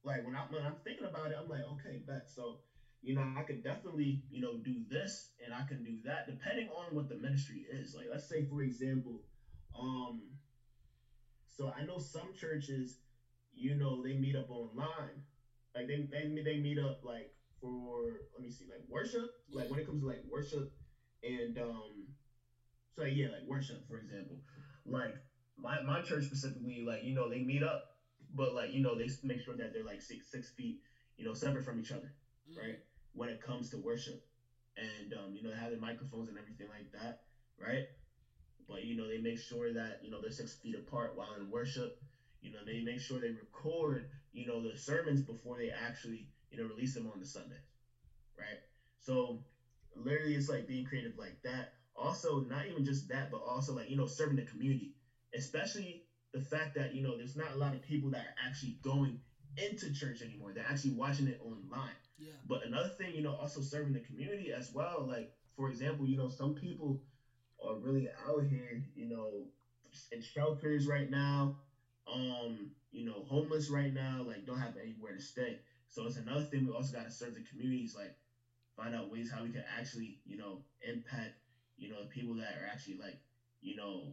like 0.04 0.23
when 0.25 0.36
I 0.36 0.43
when 0.49 0.63
I'm 0.63 0.78
thinking 0.84 1.06
about 1.06 1.32
it, 1.32 1.38
I'm 1.39 1.49
like, 1.49 1.63
okay, 1.73 2.01
bet. 2.06 2.30
So, 2.30 2.60
you 3.01 3.13
know, 3.15 3.23
I 3.38 3.43
could 3.43 3.63
definitely, 3.63 4.21
you 4.30 4.41
know, 4.41 4.58
do 4.58 4.82
this 4.89 5.32
and 5.43 5.54
I 5.54 5.63
can 5.63 5.84
do 5.84 5.97
that, 6.06 6.28
depending 6.28 6.69
on 6.69 6.95
what 6.95 7.10
the 7.10 7.15
ministry 7.15 7.65
is. 7.69 7.95
Like, 7.95 8.08
let's 8.12 8.28
say, 8.28 8.43
for 8.43 8.62
example, 8.62 9.23
um, 9.78 10.21
so 11.47 11.69
I 11.69 11.84
know 11.84 11.97
some 11.97 12.34
churches, 12.34 12.99
you 13.54 13.75
know, 13.75 14.01
they 14.01 14.13
meet 14.13 14.36
up 14.36 14.49
online. 14.49 15.21
Like 15.75 15.88
they 15.88 16.08
they, 16.12 16.41
they 16.43 16.58
meet 16.58 16.80
up 16.80 16.99
like 17.04 17.32
for 17.61 18.21
let 18.33 18.41
me 18.41 18.49
see, 18.49 18.65
like 18.69 18.83
worship. 18.87 19.29
Like 19.51 19.69
when 19.69 19.79
it 19.79 19.85
comes 19.85 20.01
to 20.01 20.07
like 20.07 20.21
worship 20.29 20.69
and 21.23 21.57
um 21.57 22.07
so 22.95 23.03
yeah, 23.03 23.27
like 23.27 23.43
worship, 23.45 23.85
for 23.87 23.97
example. 23.97 24.39
Like 24.85 25.15
my, 25.57 25.81
my 25.81 26.01
church 26.01 26.23
specifically, 26.25 26.83
like, 26.85 27.03
you 27.03 27.13
know, 27.13 27.29
they 27.29 27.39
meet 27.39 27.63
up, 27.63 27.83
but 28.33 28.53
like, 28.53 28.71
you 28.71 28.81
know, 28.81 28.95
they 28.95 29.07
make 29.23 29.41
sure 29.41 29.55
that 29.55 29.73
they're 29.73 29.83
like 29.83 30.01
six 30.01 30.29
six 30.31 30.49
feet, 30.49 30.77
you 31.17 31.25
know, 31.25 31.33
separate 31.33 31.63
from 31.63 31.79
each 31.79 31.91
other, 31.91 32.13
mm. 32.49 32.57
right? 32.57 32.77
When 33.13 33.29
it 33.29 33.41
comes 33.41 33.69
to 33.69 33.77
worship. 33.77 34.21
And 34.77 35.13
um, 35.13 35.33
you 35.35 35.41
know, 35.43 35.49
they 35.51 35.57
have 35.57 35.69
their 35.69 35.79
microphones 35.79 36.27
and 36.29 36.37
everything 36.37 36.67
like 36.69 36.91
that, 36.93 37.19
right? 37.59 37.83
But 38.67 38.83
you 38.83 38.95
know, 38.95 39.07
they 39.07 39.17
make 39.17 39.37
sure 39.37 39.71
that, 39.71 39.99
you 40.01 40.09
know, 40.09 40.19
they're 40.21 40.31
six 40.31 40.53
feet 40.53 40.75
apart 40.75 41.15
while 41.15 41.33
in 41.33 41.49
worship. 41.49 41.97
You 42.41 42.51
know, 42.51 42.59
they 42.65 42.79
make 42.81 42.99
sure 42.99 43.19
they 43.19 43.31
record, 43.31 44.05
you 44.31 44.45
know, 44.45 44.61
the 44.61 44.75
sermons 44.75 45.21
before 45.21 45.57
they 45.57 45.69
actually 45.69 46.27
you 46.49 46.58
know, 46.58 46.63
release 46.65 46.93
them 46.93 47.08
on 47.08 47.19
the 47.19 47.25
Sunday, 47.25 47.60
right? 48.38 48.60
So 48.99 49.39
literally, 49.95 50.36
it's 50.36 50.49
like 50.49 50.67
being 50.67 50.86
creative 50.86 51.17
like 51.17 51.38
that. 51.43 51.69
Also, 51.95 52.41
not 52.41 52.65
even 52.65 52.84
just 52.84 53.08
that, 53.10 53.31
but 53.31 53.41
also 53.45 53.73
like 53.73 53.89
you 53.89 53.95
know, 53.95 54.05
serving 54.05 54.36
the 54.36 54.43
community, 54.43 54.91
especially 55.34 56.01
the 56.34 56.39
fact 56.39 56.75
that 56.75 56.93
you 56.93 57.01
know, 57.01 57.15
there's 57.15 57.36
not 57.36 57.51
a 57.53 57.58
lot 57.58 57.73
of 57.73 57.81
people 57.81 58.10
that 58.12 58.25
are 58.25 58.45
actually 58.45 58.77
going 58.81 59.17
into 59.58 59.91
church 59.91 60.21
anymore. 60.21 60.51
They're 60.53 60.65
actually 60.67 60.91
watching 60.91 61.27
it 61.27 61.39
online. 61.41 61.93
Yeah. 62.17 62.34
But 62.47 62.65
another 62.65 62.89
thing, 62.89 63.13
you 63.15 63.21
know, 63.21 63.34
also 63.34 63.62
serving 63.62 63.93
the 63.93 63.99
community 63.99 64.51
as 64.51 64.71
well. 64.71 65.05
Like 65.08 65.29
for 65.55 65.69
example, 65.69 66.05
you 66.05 66.17
know, 66.17 66.27
some 66.27 66.53
people 66.53 66.99
are 67.63 67.76
really 67.76 68.07
out 68.28 68.43
here, 68.43 68.82
you 68.93 69.07
know, 69.07 69.47
in 70.11 70.22
shelters 70.22 70.88
right 70.88 71.09
now, 71.09 71.55
um, 72.07 72.69
you 72.91 73.03
know, 73.05 73.22
homeless 73.24 73.69
right 73.69 73.93
now, 73.93 74.24
like 74.26 74.45
don't 74.45 74.59
have 74.59 74.78
anywhere 74.78 75.13
to 75.13 75.19
stay. 75.19 75.59
So 75.95 76.03
it's 76.03 76.17
another 76.17 76.43
thing 76.43 76.67
we 76.67 76.73
also 76.73 76.91
got 76.91 77.07
to 77.07 77.11
serve 77.11 77.35
the 77.35 77.47
communities, 77.47 77.95
like 77.95 78.19
find 78.75 78.93
out 78.93 79.09
ways 79.09 79.31
how 79.31 79.43
we 79.43 79.55
can 79.55 79.63
actually, 79.79 80.19
you 80.27 80.35
know, 80.35 80.59
impact, 80.83 81.39
you 81.77 81.87
know, 81.87 82.03
the 82.03 82.11
people 82.11 82.35
that 82.35 82.59
are 82.59 82.67
actually 82.67 82.99
like, 82.99 83.15
you 83.61 83.77
know, 83.77 84.11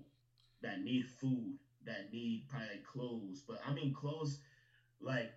that 0.62 0.86
need 0.86 1.10
food, 1.18 1.58
that 1.84 2.12
need 2.12 2.46
probably 2.46 2.68
like 2.78 2.86
clothes. 2.86 3.42
But 3.42 3.58
I 3.66 3.74
mean, 3.74 3.92
clothes, 3.92 4.38
like 5.00 5.34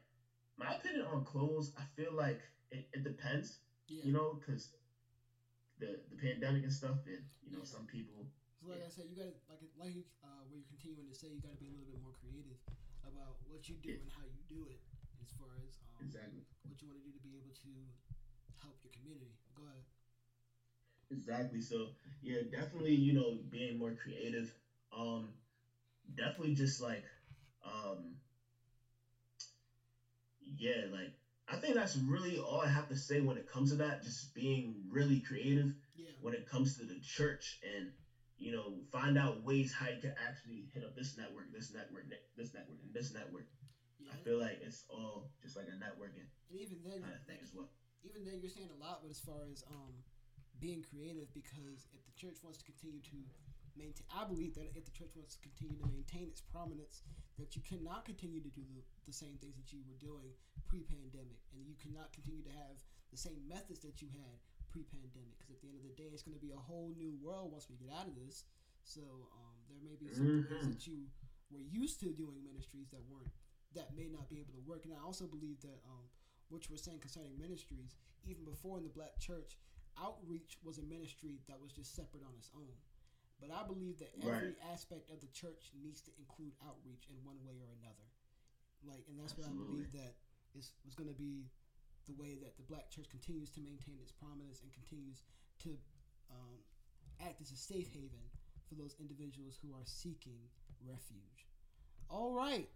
my 0.55 0.75
opinion 0.75 1.07
on 1.11 1.25
clothes, 1.25 1.73
I 1.81 1.81
feel 1.97 2.13
like 2.13 2.41
it, 2.69 2.85
it 2.93 3.03
depends, 3.03 3.57
yeah. 3.87 4.05
you 4.05 4.13
know, 4.13 4.37
because 4.37 4.69
the 5.79 5.97
the 6.13 6.17
pandemic 6.21 6.61
and 6.61 6.71
stuff, 6.71 7.09
and 7.09 7.25
you 7.41 7.57
know, 7.57 7.65
yeah. 7.65 7.73
some 7.73 7.89
people. 7.89 8.29
So 8.61 8.69
like 8.69 8.85
yeah. 8.85 8.85
I 8.85 8.93
said, 8.93 9.05
you 9.09 9.17
got 9.17 9.33
to 9.33 9.37
like 9.49 9.65
like 9.81 10.05
uh, 10.21 10.45
what 10.45 10.61
you're 10.61 10.69
continuing 10.69 11.09
to 11.09 11.17
say, 11.17 11.33
you 11.33 11.41
got 11.41 11.57
to 11.57 11.59
be 11.59 11.73
a 11.73 11.73
little 11.73 11.89
bit 11.89 11.97
more 12.05 12.13
creative 12.13 12.61
about 13.01 13.41
what 13.49 13.65
you 13.65 13.81
do 13.81 13.97
and 13.97 14.13
how 14.13 14.29
you 14.29 14.45
do 14.45 14.69
it 14.69 14.77
as 15.25 15.33
far 15.33 15.49
as 15.65 15.73
um, 15.89 16.05
exactly 16.05 16.37
what 16.69 16.77
you 16.81 16.85
want 16.87 17.01
to 17.01 17.05
do 17.05 17.09
to 17.09 17.21
be 17.25 17.33
able 17.33 17.49
to 17.65 17.69
help 18.61 18.77
your 18.85 18.93
community. 18.93 19.33
Go 19.57 19.63
ahead. 19.65 19.81
Exactly. 21.09 21.61
So 21.61 21.87
yeah, 22.21 22.41
definitely. 22.49 22.93
You 22.93 23.13
know, 23.13 23.37
being 23.49 23.77
more 23.77 23.91
creative. 23.91 24.51
Um, 24.91 25.33
definitely 26.15 26.53
just 26.53 26.79
like 26.81 27.03
Um, 27.63 28.15
yeah, 30.57 30.85
like 30.89 31.11
I 31.47 31.55
think 31.55 31.75
that's 31.75 31.95
really 31.95 32.37
all 32.37 32.61
I 32.61 32.67
have 32.67 32.87
to 32.87 32.95
say 32.95 33.19
when 33.19 33.37
it 33.37 33.45
comes 33.45 33.69
to 33.69 33.75
that. 33.77 34.01
Just 34.01 34.33
being 34.33 34.85
really 34.89 35.17
creative 35.17 35.73
Yeah. 35.95 36.11
when 36.21 36.33
it 36.33 36.45
comes 36.45 36.75
to 36.75 36.83
the 36.85 36.97
church 37.01 37.57
and 37.63 37.89
you 38.37 38.51
know 38.51 38.81
find 38.91 39.17
out 39.17 39.41
ways 39.43 39.71
how 39.71 39.87
you 39.87 39.99
can 39.99 40.11
actually 40.17 40.67
hit 40.73 40.83
up 40.83 40.95
this 40.95 41.15
network, 41.15 41.51
this 41.51 41.69
network, 41.69 42.05
this 42.35 42.53
network, 42.53 42.77
and 42.83 42.93
this 42.93 43.11
network. 43.11 43.45
Yeah. 44.05 44.13
I 44.13 44.17
feel 44.23 44.37
like 44.39 44.61
it's 44.61 44.85
all 44.89 45.31
just 45.41 45.55
like 45.57 45.67
a 45.67 45.77
networking 45.77 46.25
And 46.49 46.59
even 46.61 46.77
then, 46.85 47.01
kind 47.01 47.13
of 47.13 47.25
thing 47.25 47.39
as 47.41 47.51
well. 47.53 47.69
even 48.03 48.23
then, 48.25 48.39
you're 48.39 48.53
saying 48.53 48.69
a 48.69 48.77
lot 48.77 49.01
with 49.01 49.11
as 49.11 49.19
far 49.19 49.45
as 49.51 49.63
um, 49.69 49.93
being 50.59 50.83
creative 50.85 51.33
because 51.33 51.89
if 51.91 52.05
the 52.05 52.13
church 52.15 52.37
wants 52.45 52.59
to 52.61 52.65
continue 52.65 53.01
to 53.11 53.17
maintain, 53.75 54.05
I 54.13 54.23
believe 54.23 54.53
that 54.55 54.71
if 54.77 54.85
the 54.85 54.93
church 54.95 55.11
wants 55.17 55.35
to 55.35 55.41
continue 55.41 55.75
to 55.81 55.87
maintain 55.89 56.29
its 56.29 56.39
prominence, 56.41 57.01
that 57.41 57.55
you 57.57 57.61
cannot 57.65 58.05
continue 58.05 58.39
to 58.39 58.51
do 58.53 58.63
the, 58.71 58.79
the 59.09 59.11
same 59.11 59.35
things 59.41 59.57
that 59.59 59.73
you 59.73 59.83
were 59.83 59.97
doing 59.99 60.31
pre-pandemic, 60.69 61.43
and 61.51 61.65
you 61.67 61.75
cannot 61.75 62.13
continue 62.15 62.41
to 62.45 62.53
have 62.55 62.79
the 63.11 63.17
same 63.19 63.43
methods 63.49 63.81
that 63.83 63.99
you 64.01 64.07
had 64.15 64.39
pre-pandemic. 64.71 65.35
Because 65.39 65.51
at 65.51 65.59
the 65.61 65.67
end 65.67 65.77
of 65.81 65.83
the 65.83 65.95
day, 65.99 66.07
it's 66.15 66.23
going 66.23 66.37
to 66.37 66.41
be 66.41 66.55
a 66.55 66.61
whole 66.61 66.93
new 66.95 67.11
world 67.19 67.51
once 67.51 67.67
we 67.67 67.75
get 67.75 67.91
out 67.91 68.07
of 68.07 68.15
this. 68.15 68.45
So 68.87 69.01
um, 69.35 69.55
there 69.67 69.81
may 69.83 69.97
be 69.99 70.07
some 70.13 70.29
ways 70.47 70.63
Mhm. 70.63 70.71
that 70.71 70.87
you 70.87 71.11
were 71.51 71.61
used 71.61 71.99
to 72.01 72.13
doing 72.15 72.39
ministries 72.43 72.87
that 72.95 73.03
weren't 73.11 73.31
that 73.75 73.95
may 73.95 74.07
not 74.07 74.27
be 74.29 74.39
able 74.39 74.55
to 74.55 74.63
work. 74.65 74.85
And 74.85 74.93
I 74.93 75.01
also 75.03 75.27
believe 75.27 75.61
that 75.61 75.79
um, 75.85 76.07
what 76.49 76.65
you 76.67 76.73
were 76.73 76.81
saying 76.81 76.99
concerning 76.99 77.37
ministries, 77.37 77.95
even 78.23 78.43
before 78.43 78.77
in 78.77 78.83
the 78.83 78.93
black 78.93 79.19
church, 79.19 79.57
outreach 80.01 80.57
was 80.63 80.79
a 80.79 80.85
ministry 80.87 81.39
that 81.47 81.59
was 81.59 81.71
just 81.71 81.95
separate 81.95 82.23
on 82.23 82.35
its 82.35 82.49
own. 82.55 82.75
But 83.39 83.51
I 83.51 83.67
believe 83.67 83.99
that 83.99 84.15
every 84.23 84.55
aspect 84.71 85.11
of 85.11 85.19
the 85.19 85.27
church 85.35 85.71
needs 85.75 85.99
to 86.07 86.11
include 86.15 86.55
outreach 86.63 87.11
in 87.11 87.19
one 87.27 87.35
way 87.43 87.59
or 87.59 87.67
another. 87.83 88.07
Like, 88.87 89.03
and 89.11 89.19
that's 89.19 89.35
what 89.35 89.47
I 89.47 89.51
believe 89.51 89.91
that 89.91 90.15
is 90.55 90.71
was 90.87 90.95
going 90.95 91.11
to 91.11 91.19
be 91.19 91.51
the 92.07 92.15
way 92.15 92.37
that 92.39 92.55
the 92.55 92.63
black 92.63 92.87
church 92.89 93.09
continues 93.09 93.49
to 93.51 93.59
maintain 93.59 93.99
its 93.99 94.11
prominence 94.11 94.61
and 94.63 94.71
continues 94.71 95.23
to 95.67 95.75
um, 96.31 96.55
act 97.19 97.41
as 97.41 97.51
a 97.51 97.59
safe 97.59 97.91
haven 97.91 98.23
for 98.69 98.75
those 98.75 98.95
individuals 98.99 99.59
who 99.59 99.73
are 99.73 99.83
seeking 99.83 100.39
refuge. 100.85 101.49
All 102.09 102.31
right. 102.31 102.69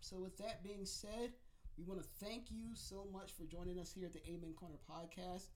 So, 0.00 0.16
with 0.18 0.36
that 0.38 0.62
being 0.62 0.84
said, 0.84 1.34
we 1.76 1.84
want 1.84 2.00
to 2.00 2.08
thank 2.24 2.50
you 2.50 2.74
so 2.74 3.06
much 3.12 3.32
for 3.34 3.44
joining 3.44 3.78
us 3.78 3.92
here 3.92 4.06
at 4.06 4.12
the 4.12 4.22
Amen 4.26 4.54
Corner 4.54 4.78
podcast. 4.82 5.50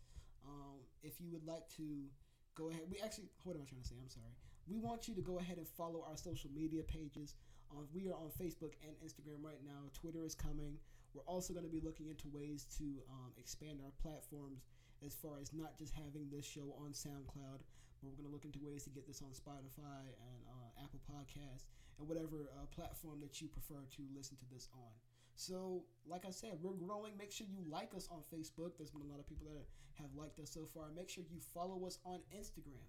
Um, 0.47 0.83
if 1.03 1.21
you 1.21 1.31
would 1.31 1.47
like 1.47 1.69
to 1.79 2.07
go 2.55 2.71
ahead, 2.71 2.83
we 2.91 2.99
actually, 3.03 3.31
what 3.43 3.55
am 3.55 3.63
I 3.63 3.67
trying 3.67 3.83
to 3.83 3.89
say? 3.89 3.97
I'm 4.01 4.11
sorry. 4.11 4.35
We 4.67 4.79
want 4.79 5.09
you 5.09 5.15
to 5.15 5.23
go 5.23 5.39
ahead 5.39 5.59
and 5.59 5.67
follow 5.67 6.07
our 6.07 6.17
social 6.17 6.51
media 6.55 6.83
pages. 6.83 7.35
Um, 7.71 7.87
we 7.95 8.07
are 8.07 8.15
on 8.15 8.31
Facebook 8.39 8.75
and 8.83 8.95
Instagram 9.03 9.43
right 9.43 9.63
now. 9.65 9.91
Twitter 9.95 10.25
is 10.25 10.35
coming. 10.35 10.79
We're 11.15 11.27
also 11.27 11.53
going 11.53 11.67
to 11.67 11.73
be 11.73 11.81
looking 11.83 12.09
into 12.09 12.29
ways 12.31 12.67
to 12.79 12.85
um, 13.11 13.35
expand 13.39 13.79
our 13.83 13.93
platforms 14.03 14.63
as 15.05 15.15
far 15.15 15.43
as 15.43 15.53
not 15.53 15.77
just 15.79 15.95
having 15.95 16.31
this 16.31 16.47
show 16.47 16.75
on 16.79 16.95
SoundCloud, 16.95 17.67
but 17.99 18.07
we're 18.11 18.19
going 18.19 18.31
to 18.31 18.35
look 18.35 18.47
into 18.47 18.63
ways 18.63 18.85
to 18.85 18.91
get 18.91 19.07
this 19.07 19.23
on 19.23 19.35
Spotify 19.35 20.15
and 20.23 20.41
uh, 20.47 20.83
Apple 20.83 21.03
Podcasts 21.11 21.67
and 21.99 22.09
whatever 22.09 22.49
uh, 22.55 22.67
platform 22.75 23.21
that 23.21 23.41
you 23.41 23.49
prefer 23.49 23.83
to 23.97 24.03
listen 24.15 24.37
to 24.39 24.47
this 24.53 24.69
on. 24.75 24.93
So, 25.35 25.85
like 26.07 26.25
I 26.27 26.31
said, 26.31 26.59
we're 26.61 26.77
growing. 26.77 27.17
Make 27.17 27.33
sure 27.33 27.47
you 27.49 27.65
like 27.71 27.95
us 27.97 28.09
on 28.13 28.21
Facebook. 28.29 28.77
There's 28.77 28.91
been 28.93 29.03
a 29.03 29.11
lot 29.11 29.19
of 29.19 29.27
people 29.27 29.47
that 29.49 29.65
have 30.01 30.13
liked 30.15 30.39
us 30.41 30.51
so 30.53 30.65
far. 30.65 30.93
Make 30.95 31.09
sure 31.09 31.25
you 31.31 31.41
follow 31.41 31.87
us 31.87 31.99
on 32.05 32.21
Instagram 32.37 32.85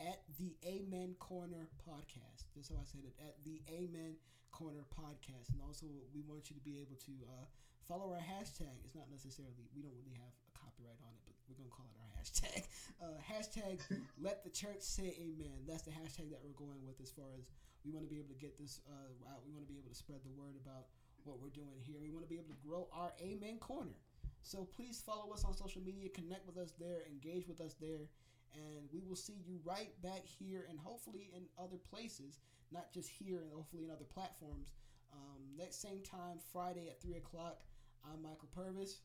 at 0.00 0.22
the 0.38 0.54
Amen 0.66 1.14
Corner 1.18 1.70
Podcast. 1.86 2.50
That's 2.54 2.68
how 2.68 2.82
I 2.82 2.86
said 2.86 3.06
it 3.06 3.14
at 3.22 3.38
the 3.44 3.62
Amen 3.70 4.18
Corner 4.50 4.82
Podcast. 4.90 5.54
And 5.54 5.62
also, 5.62 5.86
we 6.14 6.22
want 6.26 6.50
you 6.50 6.56
to 6.56 6.64
be 6.66 6.82
able 6.82 6.98
to 7.06 7.14
uh, 7.30 7.46
follow 7.86 8.10
our 8.10 8.22
hashtag. 8.22 8.74
It's 8.84 8.94
not 8.94 9.06
necessarily, 9.10 9.70
we 9.74 9.82
don't 9.82 9.94
really 9.94 10.18
have 10.18 10.34
a 10.50 10.52
copyright 10.58 10.98
on 11.04 11.14
it, 11.14 11.22
but 11.22 11.34
we're 11.46 11.58
going 11.58 11.70
to 11.70 11.74
call 11.74 11.86
it 11.90 11.98
our 12.00 12.10
hashtag. 12.18 12.66
Uh, 13.02 13.20
hashtag 13.20 13.82
let 14.22 14.44
the 14.44 14.48
church 14.48 14.80
say 14.80 15.12
amen. 15.20 15.66
That's 15.68 15.82
the 15.82 15.90
hashtag 15.90 16.30
that 16.30 16.40
we're 16.40 16.56
going 16.56 16.80
with 16.86 17.00
as 17.02 17.10
far 17.10 17.26
as 17.36 17.44
we 17.84 17.92
want 17.92 18.08
to 18.08 18.10
be 18.10 18.16
able 18.16 18.32
to 18.32 18.40
get 18.40 18.56
this 18.58 18.80
uh, 18.88 19.30
out. 19.30 19.44
We 19.44 19.52
want 19.52 19.68
to 19.68 19.70
be 19.72 19.78
able 19.78 19.92
to 19.92 19.94
spread 19.94 20.24
the 20.24 20.32
word 20.32 20.56
about 20.56 20.88
what 21.24 21.40
we're 21.40 21.52
doing 21.52 21.76
here. 21.84 22.00
We 22.00 22.10
want 22.10 22.24
to 22.24 22.28
be 22.28 22.40
able 22.40 22.48
to 22.48 22.60
grow 22.64 22.88
our 22.92 23.12
Amen 23.20 23.60
Corner. 23.60 23.96
So 24.42 24.68
please 24.76 25.00
follow 25.00 25.32
us 25.32 25.44
on 25.44 25.56
social 25.56 25.80
media, 25.80 26.08
connect 26.08 26.46
with 26.46 26.56
us 26.56 26.72
there, 26.80 27.04
engage 27.08 27.48
with 27.48 27.60
us 27.60 27.76
there, 27.80 28.08
and 28.52 28.88
we 28.92 29.04
will 29.08 29.16
see 29.16 29.40
you 29.44 29.60
right 29.64 29.90
back 30.02 30.24
here 30.24 30.66
and 30.68 30.78
hopefully 30.78 31.30
in 31.36 31.44
other 31.58 31.76
places, 31.90 32.40
not 32.72 32.92
just 32.92 33.08
here 33.08 33.40
and 33.40 33.52
hopefully 33.52 33.84
in 33.84 33.90
other 33.90 34.04
platforms. 34.04 34.72
Um, 35.12 35.40
next 35.56 35.80
same 35.80 36.00
time, 36.00 36.38
Friday 36.52 36.88
at 36.88 37.00
3 37.00 37.16
o'clock. 37.16 37.60
I'm 38.04 38.22
Michael 38.22 38.48
Purvis. 38.54 39.00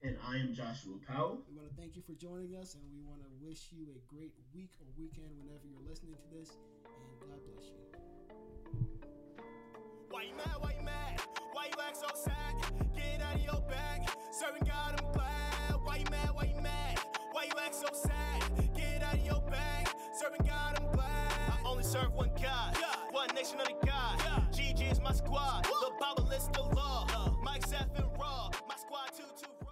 And 0.00 0.16
I 0.30 0.36
am 0.36 0.54
Joshua 0.54 0.94
Powell. 1.08 1.42
We 1.50 1.56
want 1.58 1.68
to 1.68 1.74
thank 1.74 1.96
you 1.96 2.02
for 2.06 2.14
joining 2.14 2.54
us, 2.54 2.74
and 2.74 2.84
we 2.86 3.02
want 3.02 3.18
to 3.18 3.30
wish 3.42 3.66
you 3.74 3.82
a 3.90 4.14
great 4.14 4.30
week 4.54 4.70
or 4.78 4.86
weekend 4.96 5.34
whenever 5.34 5.66
you're 5.66 5.82
listening 5.90 6.14
to 6.14 6.38
this, 6.38 6.54
and 6.86 7.18
God 7.18 7.40
bless 7.50 7.66
you. 7.66 7.82
Why 10.08 10.22
you 10.22 10.36
mad? 10.36 10.54
Why 10.60 10.74
you 10.78 10.84
mad? 10.84 11.20
Why 11.52 11.66
you 11.66 11.74
act 11.82 11.96
so 11.96 12.06
sad? 12.14 12.54
Get 12.94 13.20
out 13.26 13.34
of 13.34 13.42
your 13.42 13.60
bag. 13.66 14.06
Serving 14.30 14.62
God, 14.70 15.02
I'm 15.02 15.12
glad. 15.12 15.82
Why 15.82 15.96
you 15.96 16.06
mad? 16.12 16.30
Why 16.32 16.44
you 16.54 16.62
mad? 16.62 17.00
Why 17.32 17.44
you 17.50 17.58
act 17.58 17.74
so 17.74 17.88
sad? 17.92 18.38
Get 18.76 19.02
out 19.02 19.14
of 19.14 19.26
your 19.26 19.42
bag. 19.50 19.88
Serving 20.14 20.46
God, 20.46 20.78
I'm 20.78 20.92
glad. 20.94 21.32
I 21.50 21.58
only 21.64 21.82
serve 21.82 22.14
one 22.14 22.30
God. 22.40 22.78
God. 22.78 22.98
One 23.10 23.34
nation 23.34 23.58
under 23.58 23.74
God. 23.84 24.22
God. 24.22 24.46
GG 24.54 24.92
is 24.92 25.00
my 25.00 25.10
squad. 25.12 25.66
Woo. 25.66 25.90
The 25.90 25.92
Bible 25.98 26.30
is 26.30 26.46
the 26.54 26.62
law. 26.62 27.04
Uh. 27.10 27.30
Mike's 27.42 27.72
F 27.72 27.88
and 27.96 28.06
Raw. 28.16 28.50
My 28.68 28.76
squad 28.76 29.10
2 29.16 29.24
2 29.42 29.67